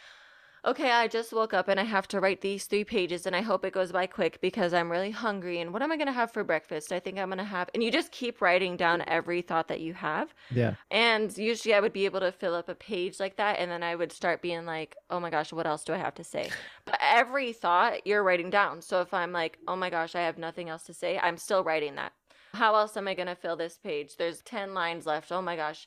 okay, 0.66 0.90
I 0.90 1.06
just 1.06 1.32
woke 1.32 1.54
up 1.54 1.68
and 1.68 1.78
I 1.78 1.84
have 1.84 2.08
to 2.08 2.20
write 2.20 2.40
these 2.40 2.64
three 2.64 2.82
pages 2.82 3.24
and 3.24 3.36
I 3.36 3.40
hope 3.40 3.64
it 3.64 3.72
goes 3.72 3.92
by 3.92 4.06
quick 4.06 4.40
because 4.40 4.74
I'm 4.74 4.90
really 4.90 5.12
hungry. 5.12 5.60
And 5.60 5.72
what 5.72 5.80
am 5.80 5.92
I 5.92 5.96
going 5.96 6.08
to 6.08 6.12
have 6.12 6.32
for 6.32 6.42
breakfast? 6.42 6.92
I 6.92 6.98
think 6.98 7.18
I'm 7.18 7.28
going 7.28 7.38
to 7.38 7.44
have, 7.44 7.70
and 7.72 7.82
you 7.82 7.92
just 7.92 8.10
keep 8.10 8.40
writing 8.40 8.76
down 8.76 9.04
every 9.06 9.42
thought 9.42 9.68
that 9.68 9.80
you 9.80 9.94
have. 9.94 10.34
Yeah. 10.50 10.74
And 10.90 11.36
usually 11.38 11.74
I 11.74 11.80
would 11.80 11.92
be 11.92 12.04
able 12.04 12.20
to 12.20 12.32
fill 12.32 12.54
up 12.54 12.68
a 12.68 12.74
page 12.74 13.20
like 13.20 13.36
that. 13.36 13.58
And 13.60 13.70
then 13.70 13.84
I 13.84 13.94
would 13.94 14.10
start 14.10 14.42
being 14.42 14.66
like, 14.66 14.96
oh 15.08 15.20
my 15.20 15.30
gosh, 15.30 15.52
what 15.52 15.66
else 15.66 15.84
do 15.84 15.94
I 15.94 15.98
have 15.98 16.14
to 16.16 16.24
say? 16.24 16.50
But 16.84 16.98
every 17.00 17.52
thought 17.52 18.06
you're 18.06 18.24
writing 18.24 18.50
down. 18.50 18.82
So 18.82 19.00
if 19.00 19.14
I'm 19.14 19.32
like, 19.32 19.58
oh 19.68 19.76
my 19.76 19.90
gosh, 19.90 20.16
I 20.16 20.22
have 20.22 20.38
nothing 20.38 20.68
else 20.68 20.82
to 20.84 20.94
say, 20.94 21.18
I'm 21.18 21.36
still 21.36 21.62
writing 21.62 21.94
that. 21.94 22.12
How 22.54 22.74
else 22.74 22.96
am 22.96 23.06
I 23.06 23.14
going 23.14 23.26
to 23.28 23.36
fill 23.36 23.56
this 23.56 23.78
page? 23.78 24.16
There's 24.16 24.40
10 24.40 24.74
lines 24.74 25.06
left. 25.06 25.30
Oh 25.30 25.42
my 25.42 25.56
gosh. 25.56 25.86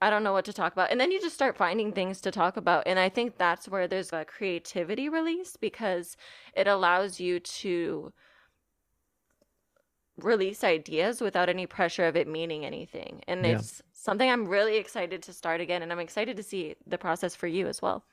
I 0.00 0.10
don't 0.10 0.24
know 0.24 0.32
what 0.32 0.44
to 0.46 0.52
talk 0.52 0.72
about. 0.72 0.90
And 0.90 1.00
then 1.00 1.10
you 1.10 1.20
just 1.20 1.34
start 1.34 1.56
finding 1.56 1.92
things 1.92 2.20
to 2.22 2.30
talk 2.30 2.56
about. 2.56 2.84
And 2.86 2.98
I 2.98 3.08
think 3.08 3.38
that's 3.38 3.68
where 3.68 3.88
there's 3.88 4.12
a 4.12 4.24
creativity 4.24 5.08
release 5.08 5.56
because 5.56 6.16
it 6.54 6.66
allows 6.66 7.20
you 7.20 7.40
to 7.40 8.12
release 10.18 10.62
ideas 10.62 11.20
without 11.20 11.48
any 11.48 11.66
pressure 11.66 12.06
of 12.06 12.16
it 12.16 12.28
meaning 12.28 12.64
anything. 12.64 13.22
And 13.26 13.44
Yeah. 13.44 13.52
it's 13.58 13.82
something 13.92 14.28
I'm 14.30 14.46
really 14.46 14.76
excited 14.76 15.22
to 15.22 15.32
start 15.32 15.60
again. 15.60 15.82
And 15.82 15.90
I'm 15.90 16.00
excited 16.00 16.36
to 16.36 16.42
see 16.42 16.76
the 16.86 16.98
process 16.98 17.34
for 17.34 17.46
you 17.46 17.66
as 17.66 17.80
well. 17.80 18.04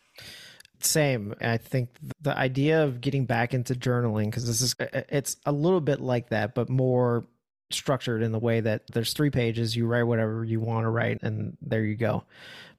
Same. 0.79 1.35
I 1.41 1.57
think 1.57 1.89
the 2.21 2.35
idea 2.35 2.83
of 2.83 3.01
getting 3.01 3.25
back 3.25 3.53
into 3.53 3.75
journaling 3.75 4.25
because 4.25 4.47
this 4.47 4.61
is 4.61 4.75
uh, 4.79 4.87
uh, 4.93 5.01
it's 5.09 5.37
a 5.45 5.51
little 5.51 5.81
bit 5.81 5.99
like 5.99 6.29
that, 6.29 6.55
but 6.55 6.69
more 6.69 7.23
structured 7.73 8.21
in 8.21 8.31
the 8.31 8.39
way 8.39 8.59
that 8.59 8.83
there's 8.91 9.13
three 9.13 9.29
pages. 9.29 9.75
You 9.75 9.85
write 9.85 10.03
whatever 10.03 10.43
you 10.43 10.59
want 10.59 10.85
to 10.85 10.89
write, 10.89 11.23
and 11.23 11.57
there 11.61 11.83
you 11.83 11.95
go. 11.95 12.23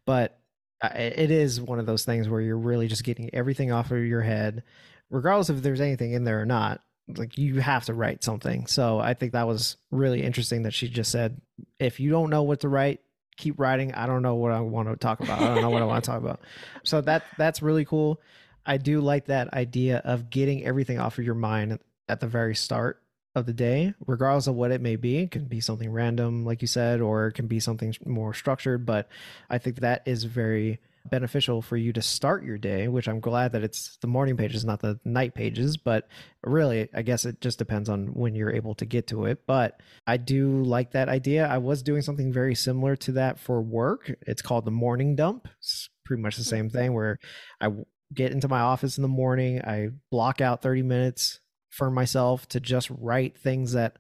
But 0.04 0.38
uh, 0.82 0.90
it 0.94 1.30
is 1.30 1.60
one 1.60 1.78
of 1.78 1.86
those 1.86 2.04
things 2.04 2.28
where 2.28 2.40
you're 2.40 2.58
really 2.58 2.88
just 2.88 3.04
getting 3.04 3.30
everything 3.34 3.72
off 3.72 3.90
of 3.90 4.04
your 4.04 4.22
head, 4.22 4.62
regardless 5.10 5.50
if 5.50 5.62
there's 5.62 5.80
anything 5.80 6.12
in 6.12 6.24
there 6.24 6.40
or 6.40 6.46
not. 6.46 6.80
Like 7.08 7.36
you 7.36 7.60
have 7.60 7.84
to 7.86 7.94
write 7.94 8.22
something. 8.22 8.66
So 8.66 8.98
I 8.98 9.14
think 9.14 9.32
that 9.32 9.46
was 9.46 9.76
really 9.90 10.22
interesting 10.22 10.62
that 10.62 10.72
she 10.72 10.88
just 10.88 11.10
said, 11.10 11.40
if 11.78 12.00
you 12.00 12.10
don't 12.10 12.30
know 12.30 12.44
what 12.44 12.60
to 12.60 12.68
write, 12.68 13.00
keep 13.36 13.58
writing. 13.58 13.92
I 13.92 14.06
don't 14.06 14.22
know 14.22 14.36
what 14.36 14.52
I 14.52 14.60
want 14.60 14.88
to 14.88 14.96
talk 14.96 15.20
about. 15.20 15.40
I 15.40 15.46
don't 15.46 15.62
know 15.62 15.70
what 15.70 15.82
I 15.82 15.86
want 15.86 16.04
to 16.04 16.10
talk 16.10 16.20
about. 16.20 16.40
So 16.84 17.00
that 17.02 17.24
that's 17.38 17.62
really 17.62 17.84
cool. 17.84 18.20
I 18.66 18.76
do 18.76 19.00
like 19.00 19.26
that 19.26 19.52
idea 19.54 19.98
of 19.98 20.30
getting 20.30 20.64
everything 20.64 20.98
off 20.98 21.18
of 21.18 21.24
your 21.24 21.34
mind 21.34 21.78
at 22.08 22.20
the 22.20 22.26
very 22.26 22.54
start 22.54 23.01
of 23.34 23.46
the 23.46 23.52
day, 23.52 23.94
regardless 24.06 24.46
of 24.46 24.54
what 24.54 24.70
it 24.70 24.80
may 24.80 24.96
be. 24.96 25.18
It 25.18 25.30
can 25.30 25.46
be 25.46 25.60
something 25.60 25.90
random, 25.90 26.44
like 26.44 26.60
you 26.60 26.68
said, 26.68 27.00
or 27.00 27.28
it 27.28 27.32
can 27.32 27.46
be 27.46 27.60
something 27.60 27.94
more 28.04 28.34
structured. 28.34 28.84
But 28.84 29.08
I 29.48 29.58
think 29.58 29.80
that 29.80 30.02
is 30.06 30.24
very 30.24 30.80
beneficial 31.04 31.62
for 31.62 31.76
you 31.76 31.92
to 31.92 32.02
start 32.02 32.44
your 32.44 32.58
day, 32.58 32.86
which 32.88 33.08
I'm 33.08 33.20
glad 33.20 33.52
that 33.52 33.64
it's 33.64 33.96
the 34.00 34.06
morning 34.06 34.36
pages, 34.36 34.64
not 34.64 34.80
the 34.80 35.00
night 35.04 35.34
pages. 35.34 35.76
But 35.76 36.08
really, 36.44 36.88
I 36.94 37.02
guess 37.02 37.24
it 37.24 37.40
just 37.40 37.58
depends 37.58 37.88
on 37.88 38.08
when 38.08 38.34
you're 38.34 38.54
able 38.54 38.74
to 38.76 38.84
get 38.84 39.06
to 39.08 39.24
it. 39.24 39.46
But 39.46 39.80
I 40.06 40.18
do 40.18 40.62
like 40.62 40.92
that 40.92 41.08
idea. 41.08 41.46
I 41.46 41.58
was 41.58 41.82
doing 41.82 42.02
something 42.02 42.32
very 42.32 42.54
similar 42.54 42.96
to 42.96 43.12
that 43.12 43.38
for 43.38 43.62
work. 43.62 44.14
It's 44.26 44.42
called 44.42 44.64
the 44.64 44.70
morning 44.70 45.16
dump. 45.16 45.48
It's 45.58 45.88
pretty 46.04 46.22
much 46.22 46.36
the 46.36 46.42
hmm. 46.42 46.48
same 46.48 46.70
thing 46.70 46.92
where 46.92 47.18
I 47.60 47.70
get 48.14 48.32
into 48.32 48.48
my 48.48 48.60
office 48.60 48.98
in 48.98 49.02
the 49.02 49.08
morning, 49.08 49.62
I 49.62 49.88
block 50.10 50.40
out 50.40 50.62
30 50.62 50.82
minutes 50.82 51.40
for 51.72 51.90
myself 51.90 52.46
to 52.48 52.60
just 52.60 52.88
write 52.90 53.36
things 53.36 53.72
that 53.72 53.96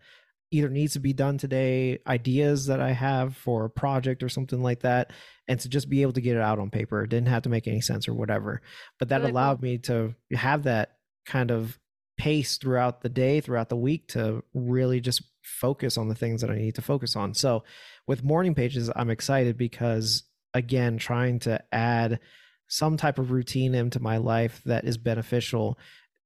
either 0.50 0.68
needs 0.68 0.92
to 0.92 1.00
be 1.00 1.14
done 1.14 1.38
today, 1.38 1.98
ideas 2.06 2.66
that 2.66 2.80
I 2.80 2.92
have 2.92 3.34
for 3.36 3.64
a 3.64 3.70
project 3.70 4.22
or 4.22 4.28
something 4.28 4.62
like 4.62 4.80
that, 4.80 5.10
and 5.48 5.58
to 5.60 5.68
just 5.68 5.88
be 5.88 6.02
able 6.02 6.12
to 6.12 6.20
get 6.20 6.36
it 6.36 6.42
out 6.42 6.58
on 6.58 6.70
paper. 6.70 7.02
It 7.02 7.08
didn't 7.08 7.28
have 7.28 7.42
to 7.44 7.48
make 7.48 7.66
any 7.66 7.80
sense 7.80 8.06
or 8.06 8.12
whatever. 8.14 8.60
But 8.98 9.08
that 9.08 9.22
Really 9.22 9.32
cool. 9.32 9.40
allowed 9.40 9.62
me 9.62 9.78
to 9.78 10.14
have 10.32 10.64
that 10.64 10.96
kind 11.24 11.50
of 11.50 11.78
pace 12.18 12.58
throughout 12.58 13.00
the 13.00 13.08
day, 13.08 13.40
throughout 13.40 13.70
the 13.70 13.76
week 13.76 14.08
to 14.08 14.44
really 14.52 15.00
just 15.00 15.22
focus 15.42 15.96
on 15.96 16.08
the 16.08 16.14
things 16.14 16.42
that 16.42 16.50
I 16.50 16.56
need 16.56 16.74
to 16.74 16.82
focus 16.82 17.16
on. 17.16 17.32
So 17.32 17.64
with 18.06 18.22
morning 18.22 18.54
pages, 18.54 18.90
I'm 18.94 19.10
excited 19.10 19.56
because 19.56 20.24
again, 20.52 20.98
trying 20.98 21.38
to 21.40 21.62
add 21.72 22.20
some 22.68 22.98
type 22.98 23.18
of 23.18 23.30
routine 23.30 23.74
into 23.74 24.00
my 24.00 24.18
life 24.18 24.60
that 24.66 24.84
is 24.84 24.98
beneficial. 24.98 25.78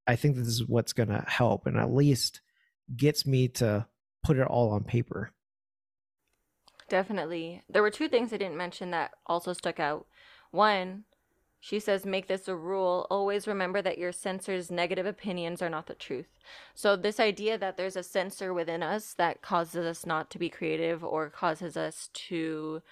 I 0.07 0.17
think 0.17 0.37
this 0.37 0.47
is 0.47 0.67
what's 0.67 0.93
going 0.93 1.09
to 1.09 1.25
help 1.27 1.67
and 1.67 1.77
at 1.77 1.93
least 1.93 2.41
gets 2.97 3.27
me 3.27 3.49
to 3.49 3.87
put 4.23 4.39
it 4.39 4.47
all 4.47 4.71
on 4.71 4.85
paper. 4.85 5.33
Definitely. 6.89 7.63
There 7.69 7.83
were 7.83 7.91
two 7.91 8.09
things 8.09 8.33
I 8.33 8.37
didn't 8.37 8.57
mention 8.57 8.91
that 8.93 9.13
also 9.27 9.53
stuck 9.53 9.81
out. 9.81 10.07
One, 10.53 11.05
she 11.59 11.81
says, 11.81 12.07
make 12.07 12.29
this 12.29 12.47
a 12.47 12.55
rule. 12.55 13.09
Always 13.11 13.49
remember 13.49 13.83
that 13.83 13.99
your 13.99 14.13
censor's 14.13 14.71
negative 14.71 15.07
opinions 15.07 15.61
are 15.61 15.69
not 15.69 15.87
the 15.87 15.95
truth. 15.95 16.29
So, 16.75 16.95
this 16.95 17.19
idea 17.19 17.59
that 17.59 17.77
there's 17.77 17.97
a 17.97 18.05
censor 18.05 18.55
within 18.55 18.85
us 18.85 19.15
that 19.15 19.43
causes 19.43 19.85
us 19.85 20.07
not 20.07 20.31
to 20.31 20.39
be 20.39 20.49
creative 20.49 21.03
or 21.03 21.29
causes 21.29 21.77
us 21.77 22.09
to 22.29 22.83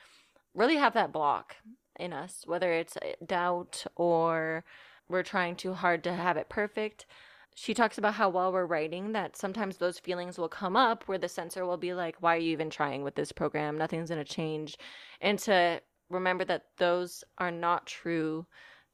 really 0.54 0.76
have 0.76 0.94
that 0.94 1.12
block 1.12 1.56
in 2.00 2.12
us, 2.12 2.42
whether 2.46 2.72
it's 2.72 2.98
doubt 3.24 3.84
or 3.94 4.64
we're 5.08 5.22
trying 5.22 5.56
too 5.56 5.74
hard 5.74 6.04
to 6.04 6.12
have 6.12 6.36
it 6.36 6.48
perfect. 6.48 7.06
She 7.54 7.74
talks 7.74 7.98
about 7.98 8.14
how 8.14 8.28
while 8.28 8.52
we're 8.52 8.66
writing 8.66 9.12
that 9.12 9.36
sometimes 9.36 9.76
those 9.76 9.98
feelings 9.98 10.38
will 10.38 10.48
come 10.48 10.76
up 10.76 11.04
where 11.06 11.18
the 11.18 11.28
censor 11.28 11.64
will 11.64 11.76
be 11.76 11.94
like, 11.94 12.16
Why 12.20 12.36
are 12.36 12.40
you 12.40 12.50
even 12.52 12.70
trying 12.70 13.04
with 13.04 13.14
this 13.14 13.32
program? 13.32 13.78
Nothing's 13.78 14.10
gonna 14.10 14.24
change. 14.24 14.76
And 15.20 15.38
to 15.40 15.80
remember 16.10 16.44
that 16.44 16.64
those 16.78 17.22
are 17.38 17.50
not 17.50 17.86
true 17.86 18.46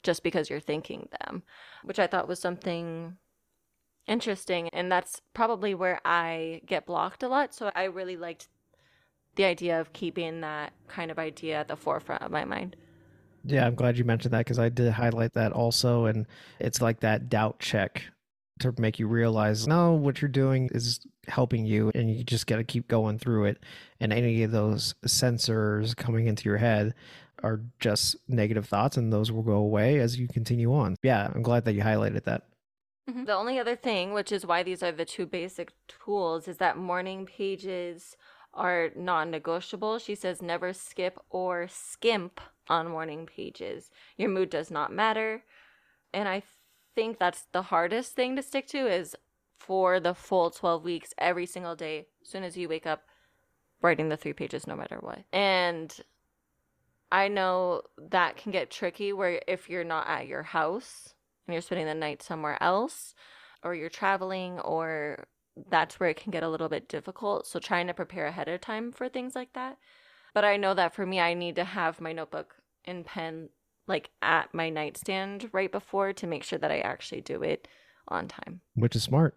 just 0.03 0.23
because 0.23 0.49
you're 0.51 0.61
thinking 0.61 1.09
them, 1.21 1.43
which 1.85 1.99
I 1.99 2.07
thought 2.07 2.29
was 2.29 2.39
something 2.39 3.17
interesting. 4.07 4.69
And 4.71 4.91
that's 4.91 5.21
probably 5.35 5.75
where 5.75 6.01
I 6.05 6.63
get 6.67 6.87
blocked 6.87 7.23
a 7.23 7.29
lot. 7.29 7.55
So 7.55 7.71
I 7.75 7.85
really 7.85 8.17
liked 8.17 8.49
the 9.37 9.45
idea 9.45 9.81
of 9.81 9.93
keeping 9.93 10.41
that 10.41 10.73
kind 10.89 11.11
of 11.11 11.19
idea 11.19 11.61
at 11.61 11.69
the 11.69 11.77
forefront 11.77 12.23
of 12.23 12.31
my 12.31 12.45
mind. 12.45 12.77
Yeah, 13.45 13.67
I'm 13.67 13.75
glad 13.75 13.97
you 13.97 14.05
mentioned 14.05 14.35
that 14.35 14.45
because 14.45 14.59
I 14.59 14.69
did 14.69 14.93
highlight 14.93 15.35
that 15.35 15.53
also. 15.53 16.07
And 16.07 16.27
it's 16.59 16.81
like 16.81 17.01
that 17.01 17.29
doubt 17.29 17.59
check 17.59 18.03
to 18.61 18.75
make 18.79 18.99
you 18.99 19.07
realize 19.07 19.67
no, 19.67 19.93
what 19.93 20.21
you're 20.21 20.29
doing 20.29 20.69
is 20.73 21.01
helping 21.27 21.65
you, 21.67 21.91
and 21.95 22.15
you 22.15 22.23
just 22.23 22.47
got 22.47 22.57
to 22.57 22.65
keep 22.65 22.89
going 22.89 23.19
through 23.19 23.47
it. 23.47 23.59
And 24.01 24.13
any 24.13 24.43
of 24.43 24.53
those 24.53 24.95
censors 25.07 25.95
coming 25.95 26.27
into 26.27 26.45
your 26.45 26.59
head 26.59 26.95
are 27.43 27.61
just 27.79 28.17
negative 28.29 28.67
thoughts, 28.67 28.97
and 28.97 29.13
those 29.13 29.33
will 29.33 29.43
go 29.43 29.55
away 29.55 29.99
as 29.99 30.19
you 30.19 30.29
continue 30.29 30.75
on. 30.75 30.97
Yeah, 31.03 31.31
I'm 31.35 31.43
glad 31.43 31.65
that 31.65 31.73
you 31.73 31.83
highlighted 31.83 32.25
that. 32.25 32.43
Mm-hmm. 33.09 33.25
The 33.25 33.35
only 33.35 33.59
other 33.59 33.77
thing, 33.77 34.13
which 34.13 34.31
is 34.31 34.47
why 34.47 34.63
these 34.63 34.83
are 34.83 34.93
the 34.93 35.05
two 35.05 35.27
basic 35.27 35.73
tools, 35.89 36.47
is 36.47 36.59
that 36.59 36.77
morning 36.77 37.27
pages 37.27 38.17
are 38.53 38.91
non 38.95 39.31
negotiable. 39.31 39.99
She 39.99 40.15
says 40.15 40.43
never 40.43 40.73
skip 40.73 41.19
or 41.31 41.67
skimp 41.69 42.41
on 42.71 42.89
morning 42.89 43.27
pages. 43.27 43.91
Your 44.17 44.31
mood 44.31 44.49
does 44.49 44.71
not 44.71 44.93
matter. 44.93 45.43
And 46.15 46.29
I 46.29 46.43
think 46.95 47.19
that's 47.19 47.47
the 47.53 47.63
hardest 47.63 48.15
thing 48.15 48.37
to 48.37 48.43
stick 48.43 48.67
to 48.69 48.87
is 48.87 49.15
for 49.59 50.01
the 50.01 50.15
full 50.15 50.51
12 50.51 50.85
weeks, 50.85 51.13
every 51.19 51.47
single 51.47 51.77
day, 51.77 52.07
as 52.23 52.29
soon 52.29 52.45
as 52.45 52.57
you 52.57 52.69
wake 52.69 52.87
up, 52.87 53.03
writing 53.83 54.09
the 54.09 54.17
three 54.17 54.33
pages 54.33 54.67
no 54.67 54.75
matter 54.75 54.97
what. 55.01 55.25
And 55.33 55.95
I 57.13 57.29
know 57.29 57.83
that 58.11 58.37
can 58.37 58.53
get 58.53 58.71
tricky 58.71 59.13
where 59.13 59.43
if 59.47 59.69
you're 59.69 59.85
not 59.85 60.07
at 60.09 60.29
your 60.29 60.45
house 60.45 61.15
and 61.47 61.53
you're 61.55 61.63
spending 61.63 61.87
the 61.87 61.95
night 61.95 62.23
somewhere 62.23 62.61
else, 62.63 63.15
or 63.63 63.75
you're 63.75 63.91
traveling, 63.91 64.59
or 64.61 65.27
that's 65.69 66.01
where 66.01 66.09
it 66.09 66.17
can 66.17 66.31
get 66.31 66.43
a 66.43 66.49
little 66.49 66.69
bit 66.69 66.89
difficult. 66.89 67.47
So 67.47 67.59
trying 67.59 67.89
to 67.89 67.95
prepare 67.95 68.27
ahead 68.27 68.49
of 68.49 68.61
time 68.61 68.93
for 68.93 69.09
things 69.09 69.35
like 69.35 69.53
that. 69.53 69.77
But 70.33 70.45
I 70.45 70.57
know 70.57 70.75
that 70.75 70.95
for 70.95 71.05
me, 71.05 71.21
I 71.21 71.35
need 71.35 71.57
to 71.57 71.65
have 71.65 72.01
my 72.01 72.13
notebook 72.13 72.57
and 72.85 73.05
pen 73.05 73.49
like 73.87 74.11
at 74.23 74.55
my 74.55 74.71
nightstand 74.71 75.51
right 75.53 75.71
before 75.73 76.13
to 76.13 76.27
make 76.27 76.45
sure 76.45 76.59
that 76.59 76.71
I 76.71 76.79
actually 76.81 77.21
do 77.21 77.43
it 77.43 77.67
on 78.09 78.29
time. 78.29 78.61
which 78.75 78.97
is 78.97 79.03
smart. 79.03 79.37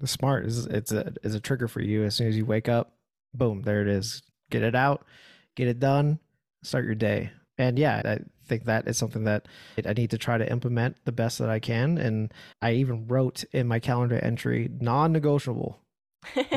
The 0.00 0.06
smart 0.06 0.46
is 0.46 0.66
it's 0.66 0.92
a 0.92 1.12
is 1.22 1.34
a 1.34 1.40
trigger 1.40 1.68
for 1.68 1.80
you. 1.80 2.04
As 2.04 2.14
soon 2.14 2.28
as 2.28 2.36
you 2.36 2.44
wake 2.44 2.68
up, 2.68 2.94
boom, 3.34 3.62
there 3.62 3.82
it 3.82 3.88
is. 3.88 4.22
Get 4.50 4.62
it 4.62 4.74
out, 4.74 5.06
get 5.54 5.68
it 5.68 5.80
done, 5.80 6.18
start 6.62 6.84
your 6.84 6.94
day. 6.94 7.30
And 7.58 7.78
yeah, 7.78 8.02
I 8.04 8.18
think 8.46 8.64
that 8.64 8.88
is 8.88 8.96
something 8.96 9.24
that 9.24 9.46
I 9.86 9.92
need 9.92 10.10
to 10.10 10.18
try 10.18 10.38
to 10.38 10.50
implement 10.50 10.96
the 11.04 11.12
best 11.12 11.38
that 11.38 11.48
I 11.50 11.58
can. 11.58 11.98
And 11.98 12.32
I 12.60 12.72
even 12.72 13.06
wrote 13.06 13.44
in 13.52 13.68
my 13.68 13.78
calendar 13.78 14.18
entry 14.18 14.68
non 14.80 15.12
negotiable. 15.12 15.81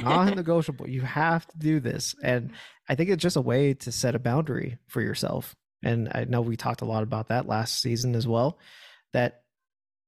Non 0.01 0.35
negotiable. 0.35 0.87
You 0.87 1.01
have 1.01 1.47
to 1.47 1.57
do 1.57 1.79
this. 1.79 2.15
And 2.23 2.51
I 2.87 2.95
think 2.95 3.09
it's 3.09 3.21
just 3.21 3.35
a 3.35 3.41
way 3.41 3.73
to 3.75 3.91
set 3.91 4.15
a 4.15 4.19
boundary 4.19 4.77
for 4.87 5.01
yourself. 5.01 5.55
And 5.83 6.11
I 6.13 6.25
know 6.25 6.41
we 6.41 6.57
talked 6.57 6.81
a 6.81 6.85
lot 6.85 7.03
about 7.03 7.29
that 7.29 7.47
last 7.47 7.81
season 7.81 8.15
as 8.15 8.27
well. 8.27 8.59
That 9.13 9.43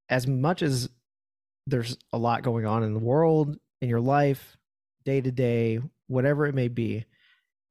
as 0.09 0.27
much 0.27 0.61
as 0.61 0.89
there's 1.65 1.97
a 2.13 2.17
lot 2.17 2.43
going 2.43 2.65
on 2.65 2.83
in 2.83 2.93
the 2.93 2.99
world, 2.99 3.57
in 3.81 3.89
your 3.89 3.99
life, 3.99 4.57
day 5.05 5.21
to 5.21 5.31
day, 5.31 5.79
whatever 6.07 6.45
it 6.45 6.55
may 6.55 6.67
be, 6.67 7.05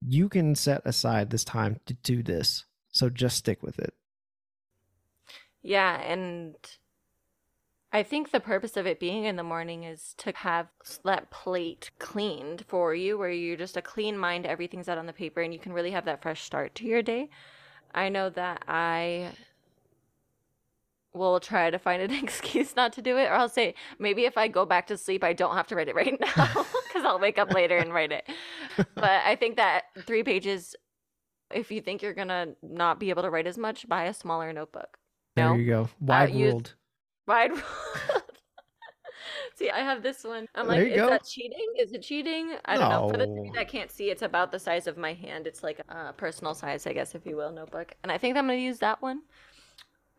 you 0.06 0.28
can 0.28 0.54
set 0.54 0.82
aside 0.84 1.30
this 1.30 1.44
time 1.44 1.80
to 1.86 1.94
do 1.94 2.22
this. 2.22 2.64
So 2.92 3.10
just 3.10 3.36
stick 3.36 3.62
with 3.62 3.78
it. 3.78 3.92
Yeah, 5.62 6.00
and 6.00 6.54
I 7.92 8.02
think 8.02 8.30
the 8.30 8.40
purpose 8.40 8.76
of 8.76 8.86
it 8.86 9.00
being 9.00 9.24
in 9.24 9.36
the 9.36 9.42
morning 9.42 9.84
is 9.84 10.14
to 10.18 10.32
have 10.36 10.68
that 11.04 11.30
plate 11.30 11.90
cleaned 11.98 12.64
for 12.66 12.94
you, 12.94 13.16
where 13.16 13.30
you're 13.30 13.56
just 13.56 13.76
a 13.76 13.82
clean 13.82 14.18
mind, 14.18 14.44
everything's 14.44 14.88
out 14.88 14.98
on 14.98 15.06
the 15.06 15.12
paper, 15.12 15.40
and 15.40 15.52
you 15.52 15.60
can 15.60 15.72
really 15.72 15.92
have 15.92 16.04
that 16.04 16.22
fresh 16.22 16.42
start 16.42 16.74
to 16.76 16.84
your 16.84 17.02
day. 17.02 17.30
I 17.94 18.08
know 18.08 18.28
that 18.30 18.62
I 18.68 19.30
will 21.14 21.40
try 21.40 21.70
to 21.70 21.78
find 21.78 22.02
an 22.02 22.10
excuse 22.22 22.76
not 22.76 22.92
to 22.94 23.02
do 23.02 23.16
it, 23.16 23.24
or 23.24 23.32
I'll 23.32 23.48
say 23.48 23.74
maybe 23.98 24.24
if 24.24 24.36
I 24.36 24.48
go 24.48 24.66
back 24.66 24.86
to 24.88 24.98
sleep, 24.98 25.24
I 25.24 25.32
don't 25.32 25.56
have 25.56 25.66
to 25.68 25.76
write 25.76 25.88
it 25.88 25.94
right 25.94 26.18
now 26.36 26.66
because 26.88 27.04
I'll 27.04 27.20
wake 27.20 27.38
up 27.38 27.52
later 27.52 27.76
and 27.78 27.92
write 27.92 28.12
it. 28.12 28.28
But 28.94 29.22
I 29.24 29.36
think 29.36 29.56
that 29.56 29.84
three 30.06 30.22
pages, 30.22 30.76
if 31.50 31.70
you 31.70 31.80
think 31.80 32.02
you're 32.02 32.12
gonna 32.12 32.48
not 32.62 33.00
be 33.00 33.08
able 33.08 33.22
to 33.22 33.30
write 33.30 33.46
as 33.46 33.56
much, 33.56 33.88
buy 33.88 34.04
a 34.04 34.12
smaller 34.12 34.52
notebook. 34.52 34.98
There 35.34 35.56
you 35.56 35.66
go. 35.66 35.88
Wide 35.98 36.30
uh, 36.30 36.34
ruled. 36.34 36.74
Wide 37.26 37.50
ruled. 37.50 37.62
See, 39.56 39.70
I 39.70 39.78
have 39.78 40.02
this 40.02 40.22
one. 40.22 40.46
I'm 40.54 40.66
like, 40.66 40.86
is 40.86 40.96
go. 40.96 41.08
that 41.08 41.24
cheating? 41.24 41.66
Is 41.78 41.92
it 41.92 42.02
cheating? 42.02 42.56
I 42.66 42.76
don't 42.76 42.90
no. 42.90 43.06
know. 43.06 43.08
For 43.08 43.16
the 43.16 43.26
three 43.26 43.50
that 43.54 43.68
can't 43.68 43.90
see, 43.90 44.10
it's 44.10 44.22
about 44.22 44.52
the 44.52 44.58
size 44.58 44.86
of 44.86 44.98
my 44.98 45.14
hand. 45.14 45.46
It's 45.46 45.62
like 45.62 45.80
a 45.88 46.12
personal 46.12 46.54
size, 46.54 46.86
I 46.86 46.92
guess, 46.92 47.14
if 47.14 47.24
you 47.24 47.36
will, 47.36 47.50
notebook. 47.50 47.94
And 48.02 48.12
I 48.12 48.18
think 48.18 48.36
I'm 48.36 48.46
going 48.46 48.58
to 48.58 48.62
use 48.62 48.78
that 48.80 49.00
one. 49.00 49.22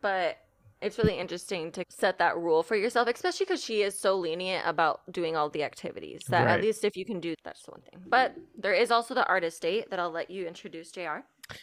But 0.00 0.38
it's 0.80 0.98
really 0.98 1.18
interesting 1.18 1.72
to 1.72 1.84
set 1.88 2.18
that 2.18 2.36
rule 2.36 2.62
for 2.62 2.76
yourself, 2.76 3.08
especially 3.08 3.46
because 3.46 3.64
she 3.64 3.82
is 3.82 3.98
so 3.98 4.16
lenient 4.16 4.64
about 4.66 5.00
doing 5.12 5.36
all 5.36 5.48
the 5.50 5.64
activities. 5.64 6.22
That 6.28 6.44
right. 6.44 6.54
at 6.54 6.60
least 6.60 6.84
if 6.84 6.96
you 6.96 7.04
can 7.04 7.20
do, 7.20 7.34
that's 7.44 7.62
the 7.62 7.72
one 7.72 7.80
thing. 7.80 8.00
But 8.06 8.36
there 8.56 8.74
is 8.74 8.90
also 8.90 9.14
the 9.14 9.26
artist 9.26 9.62
date 9.62 9.90
that 9.90 9.98
I'll 9.98 10.10
let 10.10 10.30
you 10.30 10.46
introduce, 10.46 10.90
JR. 10.90 11.20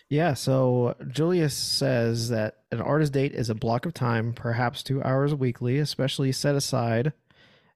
Yeah, 0.10 0.34
so 0.34 0.96
Julia 1.10 1.50
says 1.50 2.30
that 2.30 2.58
an 2.72 2.82
artist 2.82 3.14
date 3.14 3.34
is 3.34 3.50
a 3.50 3.56
block 3.56 3.86
of 3.86 3.94
time, 3.94 4.34
perhaps 4.34 4.82
two 4.84 5.02
hours 5.04 5.34
weekly, 5.34 5.78
especially 5.78 6.32
set 6.32 6.56
aside 6.56 7.14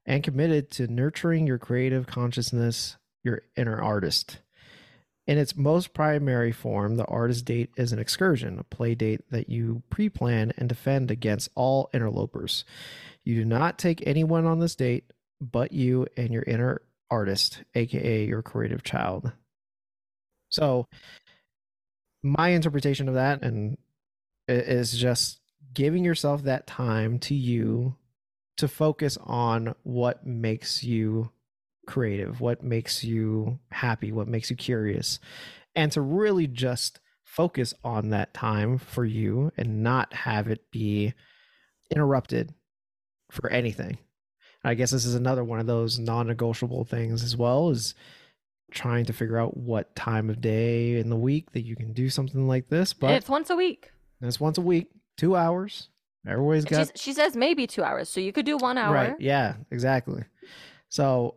and 0.05 0.23
committed 0.23 0.71
to 0.71 0.87
nurturing 0.87 1.45
your 1.45 1.59
creative 1.59 2.07
consciousness, 2.07 2.97
your 3.23 3.41
inner 3.55 3.79
artist. 3.81 4.39
In 5.27 5.37
its 5.37 5.55
most 5.55 5.93
primary 5.93 6.51
form, 6.51 6.97
the 6.97 7.05
artist 7.05 7.45
date 7.45 7.69
is 7.77 7.91
an 7.91 7.99
excursion, 7.99 8.57
a 8.57 8.63
play 8.63 8.95
date 8.95 9.21
that 9.29 9.47
you 9.47 9.83
pre 9.91 10.09
plan 10.09 10.51
and 10.57 10.67
defend 10.67 11.11
against 11.11 11.49
all 11.53 11.89
interlopers. 11.93 12.65
You 13.23 13.35
do 13.35 13.45
not 13.45 13.77
take 13.77 14.01
anyone 14.07 14.45
on 14.45 14.59
this 14.59 14.75
date 14.75 15.11
but 15.41 15.71
you 15.71 16.07
and 16.17 16.33
your 16.33 16.43
inner 16.43 16.81
artist, 17.09 17.63
aka 17.75 18.25
your 18.25 18.41
creative 18.41 18.83
child. 18.83 19.31
So, 20.49 20.87
my 22.23 22.49
interpretation 22.49 23.07
of 23.07 23.15
that 23.15 23.43
and 23.43 23.77
is 24.47 24.97
just 24.97 25.39
giving 25.73 26.03
yourself 26.03 26.43
that 26.43 26.67
time 26.67 27.19
to 27.19 27.35
you 27.35 27.95
to 28.57 28.67
focus 28.67 29.17
on 29.23 29.75
what 29.83 30.25
makes 30.25 30.83
you 30.83 31.31
creative, 31.87 32.41
what 32.41 32.63
makes 32.63 33.03
you 33.03 33.59
happy, 33.71 34.11
what 34.11 34.27
makes 34.27 34.49
you 34.49 34.55
curious, 34.55 35.19
and 35.75 35.91
to 35.91 36.01
really 36.01 36.47
just 36.47 36.99
focus 37.23 37.73
on 37.83 38.09
that 38.09 38.33
time 38.33 38.77
for 38.77 39.05
you 39.05 39.51
and 39.55 39.83
not 39.83 40.13
have 40.13 40.47
it 40.47 40.71
be 40.71 41.13
interrupted 41.91 42.53
for 43.31 43.49
anything. 43.49 43.97
I 44.63 44.73
guess 44.73 44.91
this 44.91 45.05
is 45.05 45.15
another 45.15 45.43
one 45.43 45.59
of 45.59 45.67
those 45.67 45.99
non-negotiable 45.99 46.85
things 46.85 47.23
as 47.23 47.37
well 47.37 47.69
is 47.69 47.93
trying 48.71 49.05
to 49.05 49.13
figure 49.13 49.37
out 49.37 49.57
what 49.57 49.95
time 49.95 50.29
of 50.29 50.41
day 50.41 50.97
in 50.97 51.09
the 51.09 51.15
week 51.15 51.51
that 51.51 51.61
you 51.61 51.75
can 51.75 51.93
do 51.93 52.09
something 52.09 52.47
like 52.47 52.69
this. 52.69 52.93
But 52.93 53.11
it's 53.11 53.29
once 53.29 53.49
a 53.49 53.55
week. 53.55 53.91
It's 54.21 54.39
once 54.39 54.57
a 54.57 54.61
week, 54.61 54.89
two 55.17 55.35
hours. 55.35 55.89
Everybody's 56.27 56.65
got. 56.65 56.87
She's, 56.87 57.01
she 57.01 57.13
says 57.13 57.35
maybe 57.35 57.67
two 57.67 57.83
hours, 57.83 58.09
so 58.09 58.19
you 58.19 58.33
could 58.33 58.45
do 58.45 58.57
one 58.57 58.77
hour. 58.77 58.93
Right. 58.93 59.15
Yeah. 59.19 59.55
Exactly. 59.71 60.23
So 60.89 61.35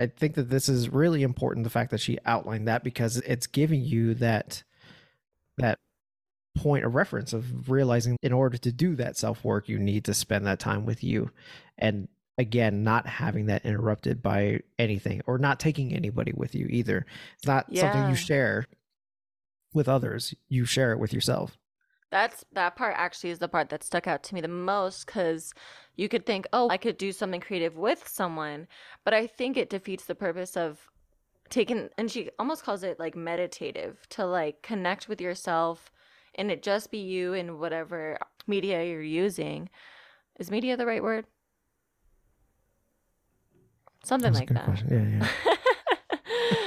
I 0.00 0.06
think 0.06 0.34
that 0.34 0.48
this 0.48 0.68
is 0.68 0.88
really 0.88 1.22
important 1.22 1.64
the 1.64 1.70
fact 1.70 1.90
that 1.90 2.00
she 2.00 2.18
outlined 2.24 2.68
that 2.68 2.84
because 2.84 3.16
it's 3.18 3.46
giving 3.46 3.82
you 3.82 4.14
that 4.14 4.62
that 5.58 5.78
point 6.56 6.84
of 6.84 6.94
reference 6.94 7.32
of 7.32 7.68
realizing 7.68 8.16
in 8.22 8.32
order 8.32 8.56
to 8.58 8.72
do 8.72 8.96
that 8.96 9.16
self 9.16 9.44
work 9.44 9.68
you 9.68 9.78
need 9.78 10.04
to 10.04 10.14
spend 10.14 10.46
that 10.46 10.58
time 10.58 10.86
with 10.86 11.04
you 11.04 11.30
and 11.76 12.08
again 12.38 12.82
not 12.82 13.06
having 13.06 13.46
that 13.46 13.64
interrupted 13.64 14.22
by 14.22 14.60
anything 14.78 15.20
or 15.26 15.38
not 15.38 15.60
taking 15.60 15.92
anybody 15.92 16.32
with 16.34 16.54
you 16.54 16.66
either 16.70 17.04
it's 17.36 17.46
not 17.46 17.66
yeah. 17.68 17.82
something 17.82 18.08
you 18.08 18.16
share 18.16 18.64
with 19.74 19.88
others 19.88 20.34
you 20.48 20.64
share 20.64 20.92
it 20.92 20.98
with 20.98 21.12
yourself 21.12 21.58
that's 22.10 22.44
that 22.52 22.76
part 22.76 22.94
actually 22.96 23.30
is 23.30 23.38
the 23.38 23.48
part 23.48 23.68
that 23.68 23.82
stuck 23.84 24.06
out 24.06 24.22
to 24.24 24.34
me 24.34 24.40
the 24.40 24.48
most 24.48 25.04
because 25.04 25.52
you 25.96 26.08
could 26.08 26.24
think, 26.24 26.46
oh, 26.52 26.68
I 26.70 26.76
could 26.76 26.96
do 26.96 27.12
something 27.12 27.40
creative 27.40 27.76
with 27.76 28.06
someone, 28.08 28.66
but 29.04 29.12
I 29.12 29.26
think 29.26 29.56
it 29.56 29.68
defeats 29.68 30.04
the 30.04 30.14
purpose 30.14 30.56
of 30.56 30.88
taking, 31.50 31.88
and 31.98 32.10
she 32.10 32.30
almost 32.38 32.62
calls 32.62 32.82
it 32.82 32.98
like 32.98 33.16
meditative 33.16 34.06
to 34.10 34.24
like 34.24 34.62
connect 34.62 35.08
with 35.08 35.20
yourself 35.20 35.90
and 36.36 36.50
it 36.50 36.62
just 36.62 36.90
be 36.90 36.98
you 36.98 37.32
in 37.32 37.58
whatever 37.58 38.16
media 38.46 38.84
you're 38.84 39.02
using. 39.02 39.68
Is 40.38 40.50
media 40.50 40.76
the 40.76 40.86
right 40.86 41.02
word? 41.02 41.26
Something 44.08 44.32
like 44.32 44.48
that. 44.48 44.64
Question. 44.64 45.20
Yeah, 45.20 45.28
yeah. 45.46 45.56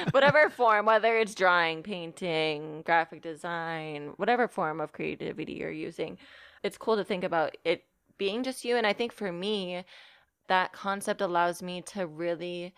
whatever 0.12 0.48
form, 0.50 0.86
whether 0.86 1.18
it's 1.18 1.34
drawing, 1.34 1.82
painting, 1.82 2.84
graphic 2.86 3.24
design, 3.24 4.14
whatever 4.18 4.48
form 4.48 4.80
of 4.80 4.92
creativity 4.92 5.54
you're 5.54 5.72
using, 5.72 6.20
it's 6.62 6.78
cool 6.78 6.96
to 6.98 7.04
think 7.04 7.24
about 7.24 7.58
it 7.66 7.84
being 8.20 8.44
just 8.44 8.64
you. 8.64 8.78
And 8.78 8.86
I 8.86 8.94
think 8.94 9.12
for 9.12 9.32
me, 9.32 9.84
that 10.50 10.72
concept 10.72 11.20
allows 11.20 11.64
me 11.64 11.82
to 11.94 12.06
really 12.06 12.76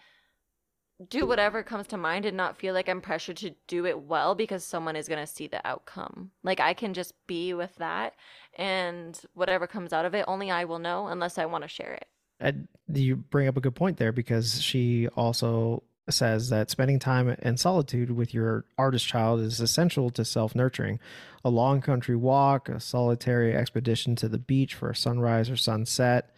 do 1.10 1.26
whatever 1.26 1.62
comes 1.62 1.88
to 1.88 1.98
mind 1.98 2.26
and 2.26 2.38
not 2.38 2.56
feel 2.56 2.74
like 2.74 2.88
I'm 2.88 3.02
pressured 3.02 3.36
to 3.38 3.56
do 3.68 3.86
it 3.86 4.00
well 4.00 4.34
because 4.34 4.64
someone 4.64 4.96
is 4.96 5.10
going 5.10 5.20
to 5.20 5.28
see 5.28 5.48
the 5.48 5.66
outcome. 5.68 6.32
Like 6.42 6.62
I 6.62 6.74
can 6.74 6.94
just 6.94 7.14
be 7.28 7.54
with 7.54 7.76
that 7.76 8.14
and 8.58 9.20
whatever 9.34 9.68
comes 9.68 9.92
out 9.92 10.06
of 10.06 10.16
it, 10.16 10.24
only 10.26 10.52
I 10.52 10.64
will 10.64 10.80
know 10.80 11.08
unless 11.08 11.38
I 11.38 11.48
want 11.48 11.64
to 11.64 11.68
share 11.68 11.94
it. 11.94 12.08
And 12.44 12.68
you 12.92 13.16
bring 13.16 13.48
up 13.48 13.58
a 13.58 13.62
good 13.62 13.74
point 13.74 13.98
there 13.98 14.12
because 14.12 14.62
she 14.62 15.08
also 15.16 15.84
says 16.10 16.50
that 16.50 16.70
spending 16.70 17.00
time 17.00 17.30
in 17.42 17.56
solitude 17.56 18.12
with 18.12 18.34
your 18.34 18.66
artist 18.78 19.08
child 19.08 19.40
is 19.40 19.62
essential 19.62 20.10
to 20.12 20.26
self 20.26 20.54
nurturing. 20.54 21.00
A 21.46 21.50
long 21.50 21.82
country 21.82 22.18
walk, 22.18 22.68
a 22.68 22.82
solitary 22.82 23.56
expedition 23.56 24.16
to 24.18 24.28
the 24.28 24.38
beach 24.38 24.76
for 24.76 24.90
a 24.90 24.96
sunrise 24.96 25.50
or 25.50 25.56
sunset, 25.56 26.36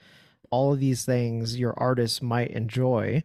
all 0.51 0.71
of 0.71 0.79
these 0.79 1.03
things 1.03 1.57
your 1.57 1.73
artist 1.77 2.21
might 2.21 2.51
enjoy, 2.51 3.23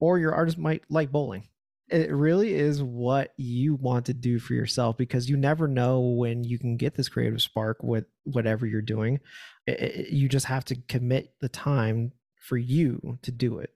or 0.00 0.18
your 0.18 0.34
artist 0.34 0.56
might 0.56 0.84
like 0.88 1.12
bowling. 1.12 1.48
It 1.88 2.10
really 2.10 2.54
is 2.54 2.82
what 2.82 3.32
you 3.36 3.76
want 3.76 4.06
to 4.06 4.14
do 4.14 4.38
for 4.40 4.54
yourself 4.54 4.96
because 4.96 5.28
you 5.28 5.36
never 5.36 5.68
know 5.68 6.00
when 6.00 6.42
you 6.42 6.58
can 6.58 6.76
get 6.76 6.96
this 6.96 7.08
creative 7.08 7.40
spark 7.40 7.82
with 7.82 8.06
whatever 8.24 8.66
you're 8.66 8.82
doing. 8.82 9.20
It, 9.66 9.80
it, 9.80 10.10
you 10.10 10.28
just 10.28 10.46
have 10.46 10.64
to 10.66 10.76
commit 10.88 11.34
the 11.40 11.48
time 11.48 12.12
for 12.40 12.56
you 12.56 13.18
to 13.22 13.30
do 13.30 13.58
it. 13.58 13.70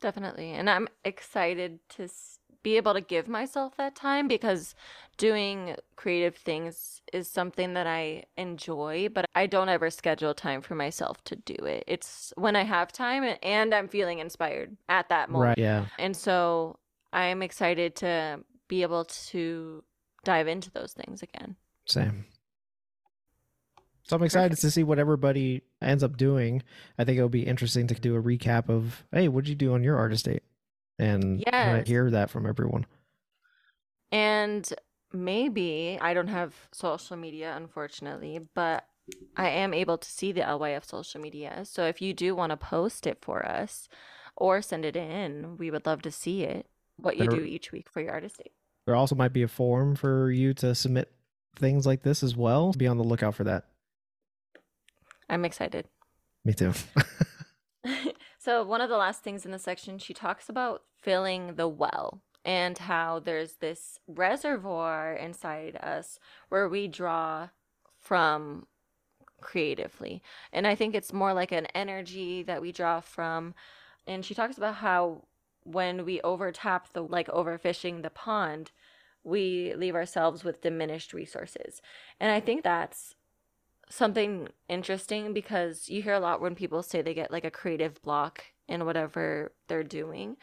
Definitely. 0.00 0.52
And 0.52 0.68
I'm 0.68 0.88
excited 1.04 1.80
to 1.90 2.08
be 2.62 2.76
able 2.76 2.94
to 2.94 3.00
give 3.00 3.28
myself 3.28 3.76
that 3.76 3.94
time 3.94 4.28
because 4.28 4.74
doing 5.16 5.76
creative 5.96 6.36
things 6.36 7.02
is 7.12 7.28
something 7.28 7.74
that 7.74 7.86
I 7.86 8.24
enjoy, 8.36 9.08
but 9.12 9.26
I 9.34 9.46
don't 9.46 9.68
ever 9.68 9.90
schedule 9.90 10.34
time 10.34 10.62
for 10.62 10.74
myself 10.74 11.22
to 11.24 11.36
do 11.36 11.54
it. 11.54 11.84
It's 11.86 12.32
when 12.36 12.56
I 12.56 12.62
have 12.62 12.92
time 12.92 13.36
and 13.42 13.74
I'm 13.74 13.88
feeling 13.88 14.20
inspired 14.20 14.76
at 14.88 15.08
that 15.08 15.30
moment. 15.30 15.48
Right. 15.48 15.58
Yeah. 15.58 15.86
And 15.98 16.16
so 16.16 16.78
I'm 17.12 17.42
excited 17.42 17.96
to 17.96 18.40
be 18.68 18.82
able 18.82 19.04
to 19.04 19.84
dive 20.24 20.48
into 20.48 20.70
those 20.70 20.92
things 20.92 21.22
again. 21.22 21.56
Same. 21.86 22.26
So 24.04 24.16
I'm 24.16 24.22
excited 24.22 24.50
Perfect. 24.50 24.62
to 24.62 24.70
see 24.70 24.82
what 24.82 24.98
everybody 24.98 25.62
ends 25.80 26.02
up 26.02 26.16
doing. 26.16 26.62
I 26.98 27.04
think 27.04 27.18
it'll 27.18 27.28
be 27.28 27.46
interesting 27.46 27.86
to 27.88 27.94
do 27.94 28.16
a 28.16 28.22
recap 28.22 28.68
of, 28.68 29.04
hey, 29.12 29.28
what'd 29.28 29.48
you 29.48 29.54
do 29.54 29.74
on 29.74 29.84
your 29.84 29.96
artist 29.96 30.24
date? 30.24 30.42
And 30.98 31.42
yes. 31.46 31.86
hear 31.86 32.10
that 32.10 32.30
from 32.30 32.46
everyone. 32.46 32.86
And 34.10 34.70
maybe 35.12 35.98
I 36.00 36.14
don't 36.14 36.28
have 36.28 36.54
social 36.72 37.16
media, 37.16 37.54
unfortunately, 37.56 38.40
but 38.54 38.86
I 39.36 39.48
am 39.48 39.74
able 39.74 39.98
to 39.98 40.08
see 40.08 40.32
the 40.32 40.42
LYF 40.42 40.84
social 40.84 41.20
media. 41.20 41.64
So 41.64 41.84
if 41.86 42.00
you 42.02 42.12
do 42.14 42.34
want 42.34 42.50
to 42.50 42.56
post 42.56 43.06
it 43.06 43.18
for 43.20 43.44
us 43.46 43.88
or 44.36 44.62
send 44.62 44.84
it 44.84 44.96
in, 44.96 45.56
we 45.56 45.70
would 45.70 45.86
love 45.86 46.02
to 46.02 46.10
see 46.10 46.42
it, 46.42 46.66
what 47.02 47.16
you 47.16 47.28
There- 47.28 47.40
do 47.40 47.44
each 47.44 47.72
week 47.72 47.88
for 47.88 48.00
your 48.00 48.12
artist 48.12 48.38
date. 48.38 48.52
There 48.86 48.96
also 48.96 49.14
might 49.14 49.32
be 49.32 49.42
a 49.42 49.48
form 49.48 49.94
for 49.94 50.30
you 50.30 50.54
to 50.54 50.74
submit 50.74 51.12
things 51.56 51.86
like 51.86 52.02
this 52.02 52.22
as 52.22 52.36
well. 52.36 52.72
Be 52.72 52.86
on 52.86 52.96
the 52.96 53.04
lookout 53.04 53.34
for 53.34 53.44
that. 53.44 53.66
I'm 55.28 55.44
excited. 55.44 55.86
Me 56.44 56.52
too. 56.52 56.72
so 58.38 58.64
one 58.64 58.80
of 58.80 58.88
the 58.88 58.96
last 58.96 59.22
things 59.22 59.44
in 59.44 59.50
the 59.52 59.58
section 59.58 59.98
she 59.98 60.14
talks 60.14 60.48
about 60.48 60.82
filling 61.00 61.54
the 61.54 61.68
well 61.68 62.22
and 62.44 62.78
how 62.78 63.18
there's 63.20 63.54
this 63.54 63.98
reservoir 64.06 65.14
inside 65.14 65.76
us 65.76 66.18
where 66.48 66.68
we 66.68 66.88
draw 66.88 67.48
from 67.98 68.66
creatively 69.40 70.22
and 70.52 70.66
i 70.68 70.74
think 70.74 70.94
it's 70.94 71.12
more 71.12 71.34
like 71.34 71.50
an 71.50 71.66
energy 71.74 72.44
that 72.44 72.62
we 72.62 72.70
draw 72.70 73.00
from 73.00 73.54
and 74.06 74.24
she 74.24 74.34
talks 74.34 74.56
about 74.56 74.76
how 74.76 75.22
when 75.64 76.04
we 76.04 76.20
overtap 76.22 76.92
the 76.92 77.02
like 77.02 77.28
overfishing 77.28 78.02
the 78.02 78.10
pond 78.10 78.70
we 79.24 79.72
leave 79.76 79.94
ourselves 79.94 80.42
with 80.42 80.60
diminished 80.60 81.12
resources 81.12 81.80
and 82.18 82.30
i 82.32 82.40
think 82.40 82.62
that's 82.62 83.14
something 83.92 84.48
interesting 84.70 85.34
because 85.34 85.90
you 85.90 86.02
hear 86.02 86.14
a 86.14 86.20
lot 86.20 86.40
when 86.40 86.54
people 86.54 86.82
say 86.82 87.02
they 87.02 87.12
get 87.12 87.30
like 87.30 87.44
a 87.44 87.50
creative 87.50 88.00
block 88.02 88.44
in 88.66 88.86
whatever 88.86 89.52
they're 89.68 89.82
doing. 89.82 90.36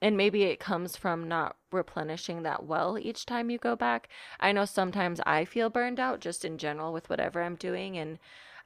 And 0.00 0.16
maybe 0.16 0.44
it 0.44 0.58
comes 0.58 0.96
from 0.96 1.28
not 1.28 1.56
replenishing 1.70 2.42
that 2.42 2.64
well 2.64 2.98
each 2.98 3.26
time 3.26 3.50
you 3.50 3.58
go 3.58 3.76
back. 3.76 4.08
I 4.40 4.52
know 4.52 4.64
sometimes 4.64 5.20
I 5.26 5.44
feel 5.44 5.70
burned 5.70 6.00
out 6.00 6.20
just 6.20 6.44
in 6.44 6.56
general 6.56 6.92
with 6.92 7.10
whatever 7.10 7.42
I'm 7.42 7.56
doing 7.56 7.98
and 7.98 8.18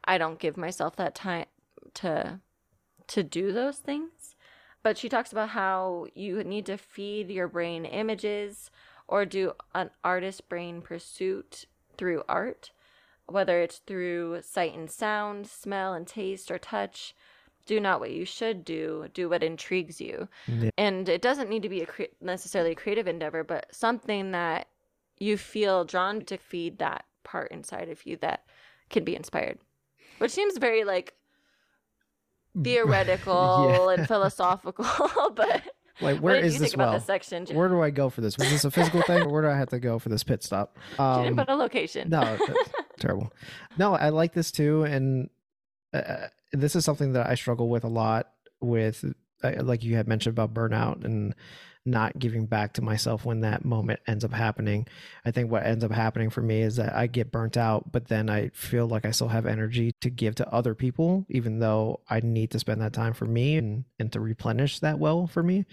I 0.04 0.18
don't 0.18 0.38
give 0.38 0.56
myself 0.56 0.96
that 0.96 1.14
time 1.14 1.46
to 1.94 2.40
to 3.08 3.22
do 3.22 3.52
those 3.52 3.78
things. 3.78 4.27
But 4.88 4.96
she 4.96 5.10
talks 5.10 5.32
about 5.32 5.50
how 5.50 6.06
you 6.14 6.42
need 6.42 6.64
to 6.64 6.78
feed 6.78 7.28
your 7.28 7.46
brain 7.46 7.84
images 7.84 8.70
or 9.06 9.26
do 9.26 9.52
an 9.74 9.90
artist 10.02 10.48
brain 10.48 10.80
pursuit 10.80 11.66
through 11.98 12.22
art 12.26 12.70
whether 13.26 13.60
it's 13.60 13.82
through 13.86 14.40
sight 14.40 14.74
and 14.74 14.90
sound, 14.90 15.46
smell 15.46 15.92
and 15.92 16.06
taste, 16.06 16.50
or 16.50 16.56
touch. 16.56 17.14
Do 17.66 17.78
not 17.78 18.00
what 18.00 18.12
you 18.12 18.24
should 18.24 18.64
do, 18.64 19.08
do 19.12 19.28
what 19.28 19.42
intrigues 19.42 20.00
you. 20.00 20.26
Yeah. 20.46 20.70
And 20.78 21.06
it 21.06 21.20
doesn't 21.20 21.50
need 21.50 21.64
to 21.64 21.68
be 21.68 21.82
a 21.82 21.86
cre- 21.86 22.14
necessarily 22.22 22.70
a 22.70 22.74
creative 22.74 23.06
endeavor, 23.06 23.44
but 23.44 23.66
something 23.70 24.30
that 24.30 24.68
you 25.18 25.36
feel 25.36 25.84
drawn 25.84 26.22
to 26.22 26.38
feed 26.38 26.78
that 26.78 27.04
part 27.24 27.50
inside 27.50 27.90
of 27.90 28.06
you 28.06 28.16
that 28.22 28.44
can 28.88 29.04
be 29.04 29.14
inspired. 29.14 29.58
Which 30.16 30.32
seems 30.32 30.56
very 30.56 30.84
like 30.84 31.12
theoretical 32.64 33.66
Yeah. 33.88 33.94
and 33.94 34.08
philosophical, 34.08 34.84
but 35.34 35.62
Like, 36.00 36.20
where 36.20 36.36
is 36.36 36.58
this 36.58 36.76
well? 36.76 36.92
this 36.92 37.04
section? 37.06 37.46
Where 37.46 37.68
do 37.68 37.82
I 37.82 37.90
go 37.90 38.08
for 38.10 38.20
this? 38.20 38.38
Was 38.38 38.50
this 38.50 38.64
a 38.64 38.70
physical 38.70 39.02
thing, 39.02 39.22
or 39.22 39.28
where 39.32 39.42
do 39.42 39.48
I 39.48 39.56
have 39.56 39.68
to 39.70 39.80
go 39.80 39.98
for 39.98 40.08
this 40.08 40.22
pit 40.24 40.42
stop? 40.42 40.76
Um, 40.98 41.36
put 41.36 41.48
a 41.48 41.56
location. 41.56 42.08
no, 42.10 42.38
terrible. 42.98 43.32
No, 43.76 43.94
I 43.94 44.10
like 44.10 44.32
this 44.32 44.50
too, 44.52 44.84
and 44.84 45.28
uh, 45.92 46.28
this 46.52 46.76
is 46.76 46.84
something 46.84 47.12
that 47.14 47.26
I 47.28 47.34
struggle 47.34 47.68
with 47.68 47.84
a 47.84 47.88
lot. 47.88 48.30
With 48.60 49.04
uh, 49.44 49.52
like 49.62 49.84
you 49.84 49.94
had 49.96 50.08
mentioned 50.08 50.34
about 50.36 50.52
burnout 50.54 51.04
and 51.04 51.34
not 51.90 52.18
giving 52.18 52.46
back 52.46 52.74
to 52.74 52.82
myself 52.82 53.24
when 53.24 53.40
that 53.40 53.64
moment 53.64 54.00
ends 54.06 54.24
up 54.24 54.32
happening. 54.32 54.86
I 55.24 55.30
think 55.30 55.50
what 55.50 55.64
ends 55.64 55.84
up 55.84 55.90
happening 55.90 56.30
for 56.30 56.42
me 56.42 56.62
is 56.62 56.76
that 56.76 56.94
I 56.94 57.06
get 57.06 57.32
burnt 57.32 57.56
out, 57.56 57.90
but 57.90 58.08
then 58.08 58.30
I 58.30 58.50
feel 58.50 58.86
like 58.86 59.04
I 59.04 59.10
still 59.10 59.28
have 59.28 59.46
energy 59.46 59.92
to 60.00 60.10
give 60.10 60.34
to 60.36 60.48
other 60.52 60.74
people, 60.74 61.26
even 61.28 61.58
though 61.58 62.00
I 62.08 62.20
need 62.20 62.50
to 62.52 62.58
spend 62.58 62.80
that 62.80 62.92
time 62.92 63.12
for 63.12 63.24
me 63.26 63.56
and, 63.56 63.84
and 63.98 64.12
to 64.12 64.20
replenish 64.20 64.80
that 64.80 64.98
well 64.98 65.26
for 65.26 65.42
me. 65.42 65.64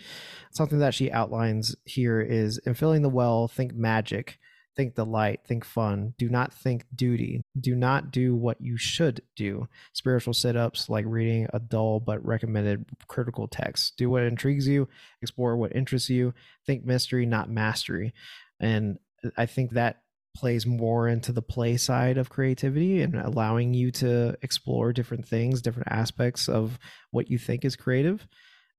Something 0.51 0.79
that 0.79 0.93
she 0.93 1.11
outlines 1.11 1.75
here 1.85 2.21
is 2.21 2.57
in 2.59 2.73
filling 2.73 3.01
the 3.01 3.09
well, 3.09 3.47
think 3.47 3.73
magic, 3.73 4.39
think 4.75 4.95
delight, 4.95 5.41
think 5.45 5.63
fun. 5.63 6.13
Do 6.17 6.29
not 6.29 6.53
think 6.53 6.85
duty. 6.93 7.41
Do 7.59 7.75
not 7.75 8.11
do 8.11 8.35
what 8.35 8.59
you 8.59 8.77
should 8.77 9.21
do. 9.35 9.67
Spiritual 9.93 10.33
sit 10.33 10.55
ups 10.55 10.89
like 10.89 11.05
reading 11.07 11.47
a 11.53 11.59
dull 11.59 11.99
but 11.99 12.25
recommended 12.25 12.85
critical 13.07 13.47
text. 13.47 13.97
Do 13.97 14.09
what 14.09 14.23
intrigues 14.23 14.67
you, 14.67 14.87
explore 15.21 15.55
what 15.57 15.75
interests 15.75 16.09
you. 16.09 16.33
Think 16.65 16.85
mystery, 16.85 17.25
not 17.25 17.49
mastery. 17.49 18.13
And 18.59 18.99
I 19.37 19.45
think 19.45 19.71
that 19.71 20.01
plays 20.35 20.65
more 20.65 21.07
into 21.07 21.31
the 21.31 21.41
play 21.41 21.77
side 21.77 22.17
of 22.17 22.29
creativity 22.29 23.01
and 23.01 23.15
allowing 23.15 23.73
you 23.73 23.89
to 23.89 24.35
explore 24.41 24.91
different 24.91 25.25
things, 25.25 25.61
different 25.61 25.87
aspects 25.91 26.49
of 26.49 26.77
what 27.11 27.31
you 27.31 27.37
think 27.37 27.63
is 27.63 27.77
creative. 27.77 28.27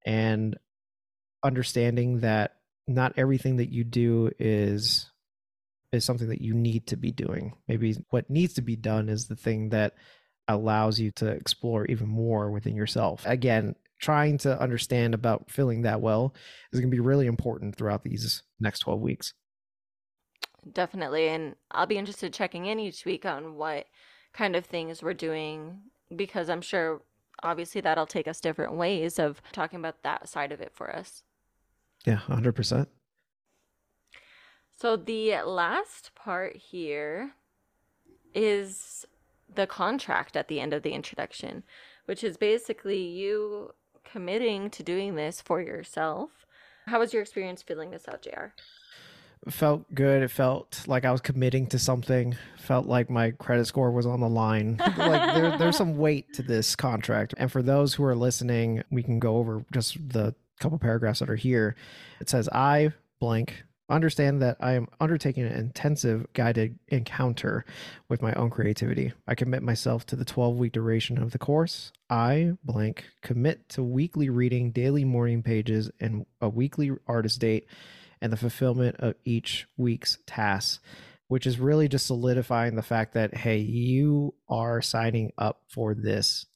And 0.05 0.57
understanding 1.42 2.20
that 2.20 2.57
not 2.86 3.14
everything 3.16 3.57
that 3.57 3.72
you 3.72 3.84
do 3.84 4.30
is 4.38 5.11
is 5.93 6.05
something 6.05 6.28
that 6.28 6.41
you 6.41 6.55
need 6.55 6.87
to 6.89 6.97
be 6.97 7.11
doing. 7.11 7.55
Maybe 7.68 7.97
what 8.11 8.30
needs 8.30 8.55
to 8.55 8.62
be 8.62 8.76
done 8.76 9.09
is 9.09 9.26
the 9.26 9.37
thing 9.37 9.70
that 9.70 9.95
allows 10.49 11.01
you 11.01 11.11
to 11.12 11.26
explore 11.26 11.87
even 11.87 12.09
more 12.09 12.51
within 12.51 12.76
yourself. 12.76 13.24
Again, 13.26 13.74
trying 13.99 14.39
to 14.39 14.61
understand 14.61 15.14
about 15.14 15.51
feeling 15.51 15.82
that 15.82 16.01
well 16.01 16.34
is 16.72 16.80
going 16.80 16.91
to 16.91 16.95
be 16.95 17.01
really 17.01 17.26
important 17.26 17.76
throughout 17.76 18.05
these 18.05 18.43
next 18.61 18.80
12 18.80 19.01
weeks. 19.01 19.32
Definitely. 20.70 21.28
And 21.28 21.55
I'll 21.70 21.87
be 21.87 21.99
interested 21.99 22.32
checking 22.32 22.66
in 22.66 22.78
each 22.78 23.05
week 23.05 23.24
on 23.24 23.55
what 23.55 23.87
kind 24.32 24.57
of 24.57 24.66
things 24.66 25.03
we're 25.03 25.14
doing 25.14 25.78
because 26.14 26.51
I'm 26.51 26.61
sure 26.61 27.03
obviously 27.43 27.80
that'll 27.80 28.07
take 28.07 28.28
us 28.28 28.41
different 28.41 28.74
ways 28.74 29.18
of 29.18 29.41
talking 29.53 29.78
about 29.78 30.03
that 30.03 30.28
side 30.28 30.53
of 30.53 30.61
it 30.61 30.72
for 30.74 30.95
us. 30.95 31.22
Yeah, 32.05 32.20
100%. 32.28 32.87
So 34.77 34.97
the 34.97 35.43
last 35.43 36.14
part 36.14 36.57
here 36.57 37.33
is 38.35 39.07
the 39.53 39.66
contract 39.66 40.37
at 40.37 40.49
the 40.49 40.61
end 40.61 40.74
of 40.74 40.83
the 40.83 40.93
introduction, 40.93 41.62
which 42.05 42.22
is 42.22 42.37
basically 42.37 43.03
you 43.03 43.72
committing 44.05 44.70
to 44.70 44.83
doing 44.83 45.14
this 45.14 45.41
for 45.41 45.61
yourself. 45.62 46.31
How 46.87 46.99
was 46.99 47.12
your 47.12 47.22
experience 47.22 47.62
filling 47.62 47.91
this 47.91 48.07
out, 48.09 48.22
JR? 48.22 48.53
felt 49.51 49.95
good. 49.95 50.22
It 50.22 50.31
felt 50.31 50.83
like 50.87 51.05
I 51.05 51.12
was 51.12 51.20
committing 51.20 51.66
to 51.68 51.79
something. 51.79 52.37
Felt 52.59 52.87
like 52.87 53.11
my 53.11 53.31
credit 53.33 53.66
score 53.66 53.91
was 53.91 54.07
on 54.07 54.20
the 54.20 54.29
line. 54.29 54.77
like 54.97 55.35
there, 55.35 55.57
there's 55.59 55.77
some 55.77 55.97
weight 55.97 56.33
to 56.35 56.43
this 56.43 56.74
contract. 56.74 57.35
And 57.37 57.51
for 57.51 57.62
those 57.62 57.95
who 57.95 58.05
are 58.05 58.16
listening, 58.16 58.83
we 58.91 59.03
can 59.03 59.18
go 59.18 59.37
over 59.37 59.64
just 59.72 59.97
the 60.09 60.35
couple 60.59 60.79
paragraphs 60.79 61.20
that 61.20 61.31
are 61.31 61.37
here. 61.37 61.77
It 62.20 62.29
says, 62.29 62.49
"I 62.49 62.93
blank." 63.20 63.64
Understand 63.89 64.43
that 64.43 64.57
I 64.59 64.72
am 64.72 64.89
undertaking 64.99 65.45
an 65.45 65.53
intensive 65.53 66.26
guided 66.32 66.78
encounter 66.89 67.64
with 68.09 68.20
my 68.20 68.32
own 68.32 68.51
creativity. 68.51 69.12
I 69.28 69.37
commit 69.37 69.62
myself 69.62 70.05
to 70.07 70.16
the 70.16 70.24
12 70.24 70.57
week 70.57 70.72
duration 70.72 71.22
of 71.22 71.30
the 71.30 71.39
course. 71.39 71.93
I 72.11 72.55
blank 72.64 73.05
commit 73.22 73.68
to 73.70 73.84
weekly 73.84 74.28
reading, 74.28 74.72
daily 74.72 75.05
morning 75.05 75.45
pages, 75.45 75.89
and 76.01 76.26
a 76.41 76.49
weekly 76.49 76.91
artist 77.07 77.41
date 77.41 77.68
and 78.20 78.32
the 78.32 78.37
fulfillment 78.37 78.97
of 78.99 79.14
each 79.24 79.68
week's 79.76 80.18
tasks, 80.26 80.80
which 81.28 81.47
is 81.47 81.61
really 81.61 81.87
just 81.87 82.07
solidifying 82.07 82.74
the 82.74 82.82
fact 82.82 83.14
that, 83.14 83.34
hey, 83.34 83.59
you 83.59 84.34
are 84.49 84.82
signing 84.82 85.32
up 85.39 85.61
for 85.68 85.95
this 85.95 86.47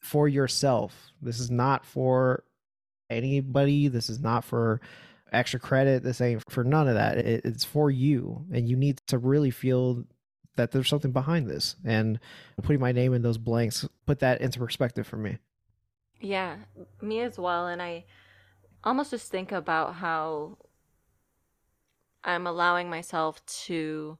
for 0.00 0.26
yourself. 0.26 1.12
This 1.20 1.38
is 1.38 1.52
not 1.52 1.86
for 1.86 2.42
anybody. 3.08 3.86
This 3.86 4.10
is 4.10 4.18
not 4.18 4.44
for 4.44 4.80
extra 5.32 5.58
credit. 5.58 6.02
This 6.02 6.20
ain't 6.20 6.42
for 6.50 6.64
none 6.64 6.88
of 6.88 6.94
that. 6.94 7.18
It, 7.18 7.44
it's 7.44 7.64
for 7.64 7.90
you. 7.90 8.44
And 8.52 8.68
you 8.68 8.76
need 8.76 8.98
to 9.08 9.18
really 9.18 9.50
feel 9.50 10.04
that 10.56 10.70
there's 10.72 10.88
something 10.88 11.12
behind 11.12 11.48
this. 11.48 11.76
And 11.84 12.20
putting 12.62 12.80
my 12.80 12.92
name 12.92 13.14
in 13.14 13.22
those 13.22 13.38
blanks 13.38 13.88
put 14.06 14.20
that 14.20 14.40
into 14.40 14.58
perspective 14.58 15.06
for 15.06 15.16
me. 15.16 15.38
Yeah, 16.20 16.56
me 17.00 17.20
as 17.20 17.38
well. 17.38 17.66
And 17.66 17.82
I 17.82 18.04
almost 18.84 19.10
just 19.10 19.30
think 19.30 19.50
about 19.50 19.94
how 19.94 20.58
I'm 22.24 22.46
allowing 22.46 22.88
myself 22.88 23.44
to 23.64 24.18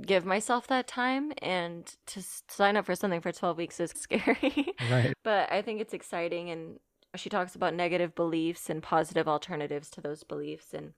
give 0.00 0.24
myself 0.24 0.66
that 0.66 0.86
time 0.86 1.32
and 1.38 1.94
to 2.06 2.22
sign 2.48 2.76
up 2.76 2.84
for 2.84 2.94
something 2.94 3.20
for 3.20 3.32
12 3.32 3.56
weeks 3.56 3.80
is 3.80 3.90
scary. 3.96 4.74
Right. 4.90 5.14
but 5.22 5.50
I 5.50 5.62
think 5.62 5.80
it's 5.80 5.94
exciting. 5.94 6.50
And 6.50 6.78
she 7.16 7.28
talks 7.28 7.54
about 7.54 7.74
negative 7.74 8.14
beliefs 8.14 8.70
and 8.70 8.82
positive 8.82 9.28
alternatives 9.28 9.90
to 9.90 10.00
those 10.00 10.22
beliefs. 10.22 10.72
And 10.72 10.92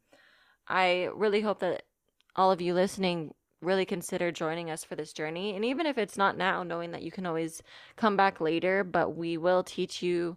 I 0.67 1.09
really 1.15 1.41
hope 1.41 1.61
that 1.61 1.85
all 2.37 2.53
of 2.53 2.61
you 2.61 2.75
listening 2.75 3.35
really 3.61 3.85
consider 3.85 4.31
joining 4.31 4.71
us 4.71 4.85
for 4.85 4.95
this 4.95 5.13
journey. 5.13 5.57
And 5.57 5.65
even 5.65 5.87
if 5.87 5.99
it's 5.99 6.17
not 6.17 6.37
now, 6.37 6.63
knowing 6.63 6.93
that 6.93 7.03
you 7.03 7.11
can 7.11 7.27
always 7.27 7.63
come 7.97 8.17
back 8.17 8.41
later, 8.41 8.85
but 8.85 9.17
we 9.17 9.37
will 9.37 9.65
teach 9.65 10.03
you 10.03 10.37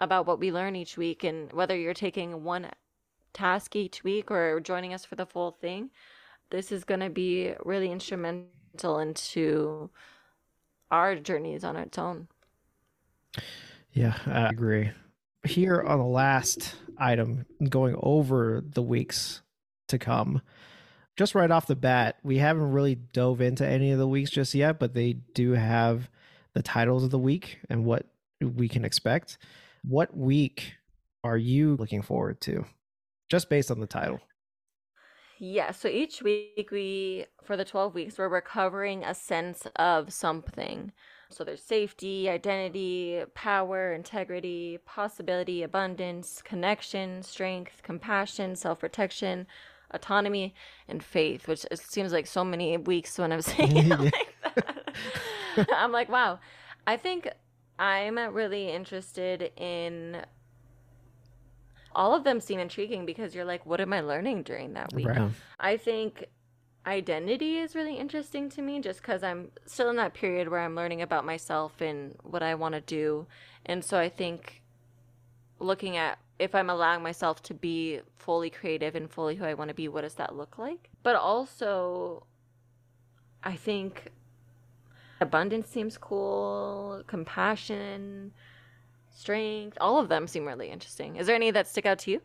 about 0.00 0.26
what 0.26 0.40
we 0.40 0.50
learn 0.50 0.74
each 0.74 0.96
week 0.96 1.22
and 1.22 1.52
whether 1.52 1.76
you're 1.76 1.94
taking 1.94 2.42
one 2.42 2.70
task 3.32 3.76
each 3.76 4.02
week 4.02 4.30
or 4.30 4.60
joining 4.60 4.94
us 4.94 5.04
for 5.04 5.14
the 5.14 5.26
full 5.26 5.52
thing, 5.52 5.90
this 6.50 6.72
is 6.72 6.84
going 6.84 7.00
to 7.00 7.10
be 7.10 7.52
really 7.64 7.90
instrumental 7.90 8.98
into 8.98 9.90
our 10.90 11.16
journeys 11.16 11.64
on 11.64 11.76
its 11.76 11.98
own. 11.98 12.28
Yeah, 13.94 14.18
I 14.26 14.48
agree. 14.48 14.90
Here 15.44 15.80
on 15.80 15.98
the 15.98 16.04
last 16.04 16.74
item, 16.98 17.46
going 17.68 17.96
over 18.02 18.62
the 18.64 18.82
weeks 18.82 19.40
to 19.88 19.98
come, 19.98 20.42
just 21.16 21.34
right 21.36 21.50
off 21.50 21.68
the 21.68 21.76
bat, 21.76 22.16
we 22.24 22.38
haven't 22.38 22.72
really 22.72 22.96
dove 22.96 23.40
into 23.40 23.66
any 23.66 23.92
of 23.92 23.98
the 23.98 24.08
weeks 24.08 24.30
just 24.30 24.52
yet, 24.52 24.80
but 24.80 24.94
they 24.94 25.12
do 25.12 25.52
have 25.52 26.10
the 26.54 26.62
titles 26.62 27.04
of 27.04 27.10
the 27.10 27.18
week 27.18 27.60
and 27.70 27.84
what 27.84 28.06
we 28.40 28.68
can 28.68 28.84
expect. 28.84 29.38
What 29.84 30.16
week 30.16 30.74
are 31.22 31.38
you 31.38 31.76
looking 31.76 32.02
forward 32.02 32.40
to? 32.42 32.64
Just 33.28 33.48
based 33.48 33.70
on 33.70 33.78
the 33.78 33.86
title. 33.86 34.20
Yeah, 35.38 35.70
so 35.70 35.88
each 35.88 36.20
week 36.20 36.68
we, 36.72 37.26
for 37.44 37.56
the 37.56 37.64
12 37.64 37.94
weeks, 37.94 38.18
we're 38.18 38.28
recovering 38.28 39.04
a 39.04 39.14
sense 39.14 39.66
of 39.76 40.12
something. 40.12 40.92
So 41.30 41.44
there's 41.44 41.62
safety, 41.62 42.28
identity, 42.28 43.22
power, 43.34 43.92
integrity, 43.92 44.78
possibility, 44.84 45.62
abundance, 45.62 46.42
connection, 46.42 47.22
strength, 47.22 47.82
compassion, 47.82 48.56
self 48.56 48.80
protection, 48.80 49.46
autonomy, 49.90 50.54
and 50.88 51.02
faith, 51.02 51.48
which 51.48 51.66
it 51.70 51.78
seems 51.78 52.12
like 52.12 52.26
so 52.26 52.44
many 52.44 52.76
weeks 52.76 53.18
when 53.18 53.32
I'm 53.32 53.42
saying 53.42 53.76
it 53.76 53.88
like 53.98 54.34
that. 54.44 55.68
I'm 55.74 55.92
like, 55.92 56.08
wow. 56.08 56.40
I 56.86 56.96
think 56.96 57.28
I'm 57.78 58.18
really 58.18 58.70
interested 58.70 59.50
in 59.56 60.24
all 61.94 62.14
of 62.14 62.24
them 62.24 62.40
seem 62.40 62.58
intriguing 62.58 63.06
because 63.06 63.34
you're 63.34 63.44
like, 63.44 63.64
what 63.66 63.80
am 63.80 63.92
I 63.92 64.00
learning 64.00 64.42
during 64.42 64.74
that 64.74 64.92
week? 64.92 65.06
Right. 65.06 65.30
I 65.60 65.76
think 65.76 66.26
identity 66.86 67.58
is 67.58 67.74
really 67.74 67.96
interesting 67.96 68.48
to 68.50 68.62
me 68.62 68.80
just 68.80 69.00
because 69.00 69.22
I'm 69.22 69.50
still 69.66 69.90
in 69.90 69.96
that 69.96 70.14
period 70.14 70.48
where 70.48 70.60
I'm 70.60 70.74
learning 70.74 71.02
about 71.02 71.24
myself 71.24 71.80
and 71.80 72.14
what 72.22 72.42
I 72.42 72.54
want 72.54 72.74
to 72.74 72.80
do. 72.80 73.26
And 73.66 73.84
so 73.84 73.98
I 73.98 74.08
think 74.08 74.62
looking 75.58 75.96
at 75.96 76.18
if 76.38 76.54
I'm 76.54 76.68
allowing 76.68 77.02
myself 77.02 77.42
to 77.44 77.54
be 77.54 78.00
fully 78.16 78.50
creative 78.50 78.94
and 78.94 79.10
fully 79.10 79.36
who 79.36 79.44
I 79.44 79.54
want 79.54 79.68
to 79.68 79.74
be, 79.74 79.88
what 79.88 80.02
does 80.02 80.14
that 80.14 80.34
look 80.34 80.58
like? 80.58 80.90
But 81.02 81.16
also, 81.16 82.26
I 83.42 83.54
think 83.54 84.08
abundance 85.20 85.68
seems 85.68 85.96
cool, 85.96 87.02
compassion, 87.06 88.32
strength, 89.14 89.78
all 89.80 89.98
of 89.98 90.08
them 90.08 90.26
seem 90.26 90.44
really 90.44 90.70
interesting. 90.70 91.16
Is 91.16 91.26
there 91.26 91.36
any 91.36 91.50
that 91.52 91.68
stick 91.68 91.86
out 91.86 92.00
to 92.00 92.10
you? 92.10 92.20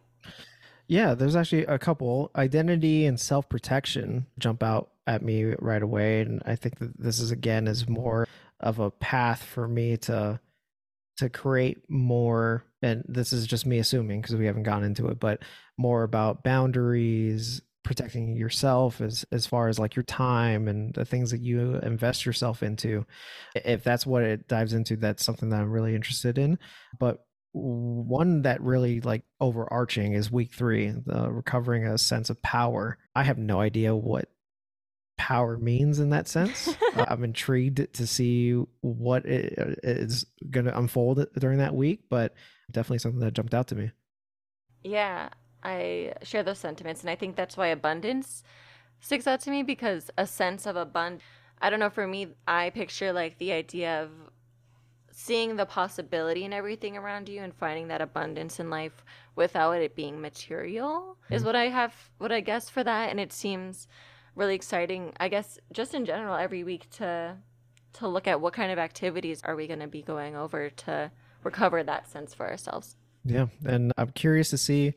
Yeah, 0.89 1.13
there's 1.13 1.35
actually 1.35 1.65
a 1.65 1.77
couple. 1.77 2.31
Identity 2.35 3.05
and 3.05 3.19
self 3.19 3.47
protection 3.47 4.25
jump 4.39 4.63
out 4.63 4.89
at 5.05 5.21
me 5.21 5.53
right 5.59 5.83
away. 5.83 6.21
And 6.21 6.41
I 6.45 6.55
think 6.55 6.79
that 6.79 6.99
this 6.99 7.19
is 7.19 7.31
again 7.31 7.67
is 7.67 7.87
more 7.87 8.27
of 8.59 8.79
a 8.79 8.89
path 8.89 9.43
for 9.43 9.67
me 9.67 9.97
to 9.97 10.39
to 11.17 11.29
create 11.29 11.89
more 11.89 12.63
and 12.81 13.03
this 13.07 13.33
is 13.33 13.45
just 13.45 13.65
me 13.65 13.77
assuming 13.77 14.21
because 14.21 14.37
we 14.37 14.45
haven't 14.45 14.63
gone 14.63 14.85
into 14.85 15.07
it 15.09 15.19
but 15.19 15.41
more 15.77 16.03
about 16.03 16.43
boundaries 16.45 17.61
protecting 17.83 18.37
yourself 18.37 19.01
as 19.01 19.25
as 19.29 19.45
far 19.45 19.67
as 19.67 19.77
like 19.77 19.97
your 19.97 20.03
time 20.03 20.69
and 20.69 20.93
the 20.93 21.03
things 21.03 21.31
that 21.31 21.41
you 21.41 21.75
invest 21.83 22.25
yourself 22.25 22.63
into 22.63 23.05
if 23.53 23.83
that's 23.83 24.05
what 24.05 24.23
it 24.23 24.47
dives 24.47 24.71
into 24.71 24.95
that's 24.95 25.25
something 25.25 25.49
that 25.49 25.59
i'm 25.59 25.69
really 25.69 25.93
interested 25.93 26.37
in 26.37 26.57
but 26.97 27.25
one 27.51 28.43
that 28.43 28.61
really 28.61 29.01
like 29.01 29.23
overarching 29.39 30.13
is 30.13 30.31
week 30.31 30.53
three 30.53 30.93
the 31.05 31.31
recovering 31.31 31.85
a 31.85 31.97
sense 31.97 32.29
of 32.29 32.41
power 32.43 32.97
i 33.15 33.23
have 33.23 33.39
no 33.39 33.59
idea 33.59 33.95
what 33.95 34.29
power 35.17 35.57
means 35.57 35.99
in 35.99 36.11
that 36.11 36.27
sense 36.27 36.69
uh, 36.95 37.05
i'm 37.09 37.23
intrigued 37.23 37.91
to 37.93 38.05
see 38.05 38.51
what 38.81 39.25
it 39.25 39.57
uh, 39.57 40.05
going 40.51 40.65
to 40.65 40.77
unfold 40.77 41.25
during 41.39 41.57
that 41.57 41.73
week 41.73 42.01
but 42.09 42.35
definitely 42.71 42.99
something 42.99 43.19
that 43.19 43.33
jumped 43.33 43.53
out 43.53 43.67
to 43.67 43.75
me 43.75 43.91
yeah 44.83 45.29
I 45.63 46.13
share 46.23 46.43
those 46.43 46.59
sentiments, 46.59 47.01
and 47.01 47.09
I 47.09 47.15
think 47.15 47.35
that's 47.35 47.57
why 47.57 47.67
abundance 47.67 48.43
sticks 49.01 49.27
out 49.27 49.41
to 49.41 49.51
me 49.51 49.63
because 49.63 50.09
a 50.17 50.25
sense 50.25 50.65
of 50.65 50.75
abundance. 50.75 51.23
I 51.61 51.69
don't 51.69 51.79
know. 51.79 51.89
For 51.89 52.07
me, 52.07 52.27
I 52.47 52.69
picture 52.69 53.11
like 53.11 53.37
the 53.37 53.51
idea 53.51 54.03
of 54.03 54.09
seeing 55.19 55.57
the 55.57 55.65
possibility 55.65 56.45
in 56.45 56.53
everything 56.53 56.95
around 56.95 57.27
you 57.27 57.41
and 57.41 57.53
finding 57.53 57.89
that 57.89 57.99
abundance 57.99 58.57
in 58.57 58.69
life 58.69 59.03
without 59.35 59.73
it 59.73 59.93
being 59.93 60.21
material 60.21 61.17
mm-hmm. 61.25 61.33
is 61.33 61.43
what 61.43 61.57
I 61.57 61.65
have. 61.65 61.93
What 62.19 62.31
I 62.31 62.39
guess 62.39 62.69
for 62.69 62.85
that, 62.85 63.09
and 63.09 63.19
it 63.19 63.33
seems 63.33 63.89
really 64.35 64.55
exciting. 64.55 65.11
I 65.19 65.27
guess 65.27 65.59
just 65.73 65.93
in 65.93 66.05
general, 66.05 66.35
every 66.35 66.63
week 66.63 66.89
to 66.91 67.35
to 67.91 68.07
look 68.07 68.27
at 68.27 68.39
what 68.39 68.53
kind 68.53 68.71
of 68.71 68.79
activities 68.79 69.41
are 69.43 69.57
we 69.57 69.67
going 69.67 69.81
to 69.81 69.87
be 69.87 70.01
going 70.01 70.37
over 70.37 70.69
to 70.69 71.11
recover 71.43 71.83
that 71.83 72.07
sense 72.07 72.33
for 72.33 72.47
ourselves. 72.47 72.95
Yeah, 73.25 73.47
and 73.65 73.91
I'm 73.97 74.11
curious 74.11 74.49
to 74.51 74.57
see 74.57 74.93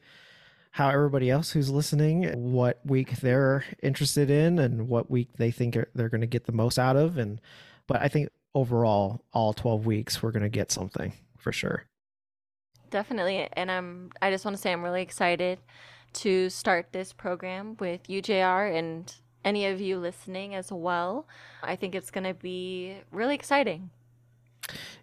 how 0.70 0.88
everybody 0.88 1.30
else 1.30 1.50
who's 1.50 1.68
listening 1.68 2.52
what 2.52 2.80
week 2.84 3.16
they're 3.20 3.64
interested 3.82 4.30
in 4.30 4.60
and 4.60 4.88
what 4.88 5.10
week 5.10 5.30
they 5.36 5.50
think 5.50 5.76
they're 5.94 6.08
going 6.08 6.20
to 6.20 6.26
get 6.28 6.44
the 6.44 6.52
most 6.52 6.78
out 6.78 6.96
of 6.96 7.18
and 7.18 7.42
but 7.86 8.00
i 8.00 8.08
think 8.08 8.30
overall 8.54 9.22
all 9.32 9.52
12 9.52 9.86
weeks 9.86 10.22
we're 10.22 10.30
going 10.30 10.42
to 10.42 10.48
get 10.48 10.70
something 10.70 11.12
for 11.38 11.52
sure 11.52 11.84
definitely 12.90 13.48
and 13.54 13.70
i'm 13.70 14.10
i 14.20 14.30
just 14.30 14.44
want 14.44 14.56
to 14.56 14.60
say 14.60 14.72
i'm 14.72 14.82
really 14.82 15.02
excited 15.02 15.58
to 16.12 16.50
start 16.50 16.88
this 16.92 17.12
program 17.12 17.76
with 17.80 18.08
you 18.08 18.20
JR 18.20 18.32
and 18.68 19.14
any 19.44 19.66
of 19.66 19.80
you 19.80 19.98
listening 19.98 20.54
as 20.54 20.70
well 20.70 21.26
i 21.62 21.74
think 21.74 21.94
it's 21.94 22.10
going 22.10 22.24
to 22.24 22.34
be 22.34 22.96
really 23.10 23.34
exciting 23.34 23.90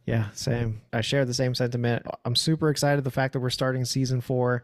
yeah, 0.05 0.29
same. 0.33 0.81
I 0.91 1.01
share 1.01 1.23
the 1.23 1.33
same 1.35 1.53
sentiment. 1.53 2.05
I'm 2.25 2.35
super 2.35 2.69
excited 2.69 3.03
the 3.03 3.11
fact 3.11 3.33
that 3.33 3.41
we're 3.41 3.51
starting 3.51 3.85
season 3.85 4.21
four, 4.21 4.63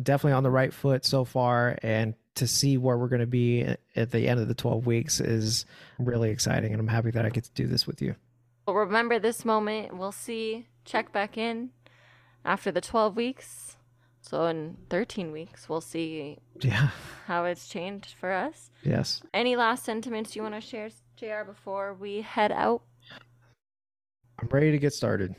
definitely 0.00 0.34
on 0.34 0.44
the 0.44 0.50
right 0.50 0.72
foot 0.72 1.04
so 1.04 1.24
far, 1.24 1.76
and 1.82 2.14
to 2.36 2.46
see 2.46 2.76
where 2.76 2.98
we're 2.98 3.08
going 3.08 3.20
to 3.20 3.26
be 3.26 3.66
at 3.94 4.10
the 4.10 4.28
end 4.28 4.40
of 4.40 4.48
the 4.48 4.54
12 4.54 4.86
weeks 4.86 5.20
is 5.20 5.66
really 5.98 6.30
exciting, 6.30 6.72
and 6.72 6.80
I'm 6.80 6.88
happy 6.88 7.10
that 7.12 7.24
I 7.24 7.30
get 7.30 7.44
to 7.44 7.52
do 7.52 7.66
this 7.66 7.86
with 7.86 8.02
you. 8.02 8.16
Well, 8.66 8.76
remember 8.76 9.18
this 9.18 9.44
moment. 9.44 9.96
We'll 9.96 10.12
see. 10.12 10.66
Check 10.84 11.12
back 11.12 11.38
in 11.38 11.70
after 12.44 12.70
the 12.70 12.80
12 12.80 13.16
weeks. 13.16 13.76
So 14.22 14.46
in 14.46 14.78
13 14.88 15.32
weeks, 15.32 15.68
we'll 15.68 15.82
see 15.82 16.38
yeah. 16.60 16.88
how 17.26 17.44
it's 17.44 17.68
changed 17.68 18.14
for 18.18 18.32
us. 18.32 18.70
Yes. 18.82 19.22
Any 19.34 19.54
last 19.54 19.84
sentiments 19.84 20.34
you 20.34 20.42
want 20.42 20.54
to 20.54 20.60
share, 20.60 20.88
JR, 21.16 21.44
before 21.44 21.94
we 21.94 22.22
head 22.22 22.50
out? 22.50 22.82
I'm 24.38 24.48
ready 24.48 24.70
to 24.70 24.78
get 24.78 24.94
started. 24.94 25.34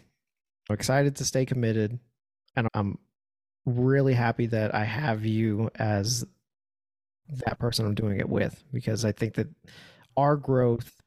I'm 0.69 0.73
excited 0.75 1.15
to 1.17 1.25
stay 1.25 1.45
committed. 1.45 1.99
And 2.55 2.67
I'm 2.73 2.99
really 3.65 4.13
happy 4.13 4.45
that 4.47 4.73
I 4.73 4.83
have 4.83 5.25
you 5.25 5.69
as 5.75 6.25
that 7.29 7.59
person 7.59 7.85
I'm 7.85 7.95
doing 7.95 8.19
it 8.19 8.29
with 8.29 8.63
because 8.73 9.05
I 9.05 9.11
think 9.11 9.35
that 9.35 9.47
our 10.17 10.35
growth, 10.35 11.01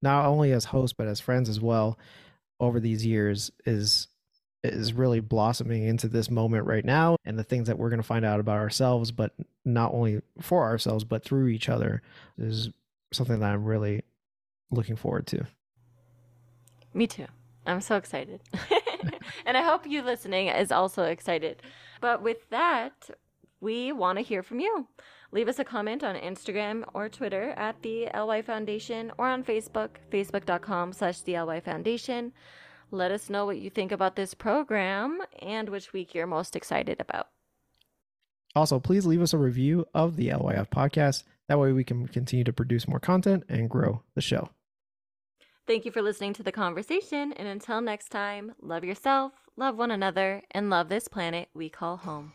not 0.00 0.26
only 0.26 0.52
as 0.52 0.66
hosts, 0.66 0.94
but 0.96 1.08
as 1.08 1.20
friends 1.20 1.48
as 1.48 1.60
well, 1.60 1.98
over 2.60 2.78
these 2.78 3.04
years 3.04 3.50
is 3.66 4.08
is 4.62 4.92
really 4.92 5.18
blossoming 5.18 5.82
into 5.82 6.06
this 6.06 6.30
moment 6.30 6.64
right 6.66 6.84
now 6.84 7.16
and 7.24 7.36
the 7.36 7.42
things 7.42 7.66
that 7.66 7.76
we're 7.76 7.88
going 7.88 8.00
to 8.00 8.06
find 8.06 8.24
out 8.24 8.38
about 8.38 8.58
ourselves 8.58 9.10
but 9.10 9.34
not 9.64 9.92
only 9.92 10.22
for 10.40 10.62
ourselves 10.62 11.02
but 11.02 11.24
through 11.24 11.48
each 11.48 11.68
other 11.68 12.00
is 12.38 12.70
something 13.12 13.40
that 13.40 13.52
I'm 13.52 13.64
really 13.64 14.02
looking 14.70 14.96
forward 14.96 15.26
to. 15.28 15.46
Me 16.94 17.06
too. 17.06 17.26
I'm 17.66 17.80
so 17.80 17.96
excited. 17.96 18.40
and 19.46 19.56
I 19.56 19.62
hope 19.62 19.86
you 19.86 20.02
listening 20.02 20.48
is 20.48 20.72
also 20.72 21.04
excited. 21.04 21.62
But 22.00 22.22
with 22.22 22.48
that, 22.50 23.10
we 23.60 23.92
want 23.92 24.18
to 24.18 24.24
hear 24.24 24.42
from 24.42 24.60
you. 24.60 24.88
Leave 25.32 25.48
us 25.48 25.58
a 25.58 25.64
comment 25.64 26.04
on 26.04 26.14
Instagram 26.14 26.84
or 26.92 27.08
Twitter 27.08 27.54
at 27.56 27.80
the 27.80 28.06
LY 28.14 28.42
Foundation 28.42 29.10
or 29.16 29.26
on 29.26 29.42
Facebook, 29.42 29.90
facebook.com 30.10 30.92
slash 30.92 31.22
the 31.22 31.40
LY 31.40 31.60
Foundation. 31.60 32.32
Let 32.90 33.10
us 33.10 33.30
know 33.30 33.46
what 33.46 33.58
you 33.58 33.70
think 33.70 33.92
about 33.92 34.14
this 34.14 34.34
program 34.34 35.20
and 35.40 35.70
which 35.70 35.94
week 35.94 36.14
you're 36.14 36.26
most 36.26 36.54
excited 36.54 37.00
about. 37.00 37.28
Also, 38.54 38.78
please 38.78 39.06
leave 39.06 39.22
us 39.22 39.32
a 39.32 39.38
review 39.38 39.86
of 39.94 40.16
the 40.16 40.28
LYF 40.28 40.68
podcast. 40.68 41.24
That 41.48 41.58
way 41.58 41.72
we 41.72 41.84
can 41.84 42.06
continue 42.08 42.44
to 42.44 42.52
produce 42.52 42.86
more 42.86 43.00
content 43.00 43.44
and 43.48 43.70
grow 43.70 44.02
the 44.14 44.20
show. 44.20 44.50
Thank 45.66 45.86
you 45.86 45.92
for 45.92 46.02
listening 46.02 46.34
to 46.34 46.42
the 46.42 46.52
conversation, 46.52 47.32
and 47.32 47.48
until 47.48 47.80
next 47.80 48.10
time, 48.10 48.52
love 48.60 48.84
yourself, 48.84 49.32
love 49.56 49.78
one 49.78 49.90
another, 49.92 50.42
and 50.50 50.68
love 50.68 50.88
this 50.88 51.08
planet 51.08 51.48
we 51.54 51.70
call 51.70 51.96
home. 51.96 52.32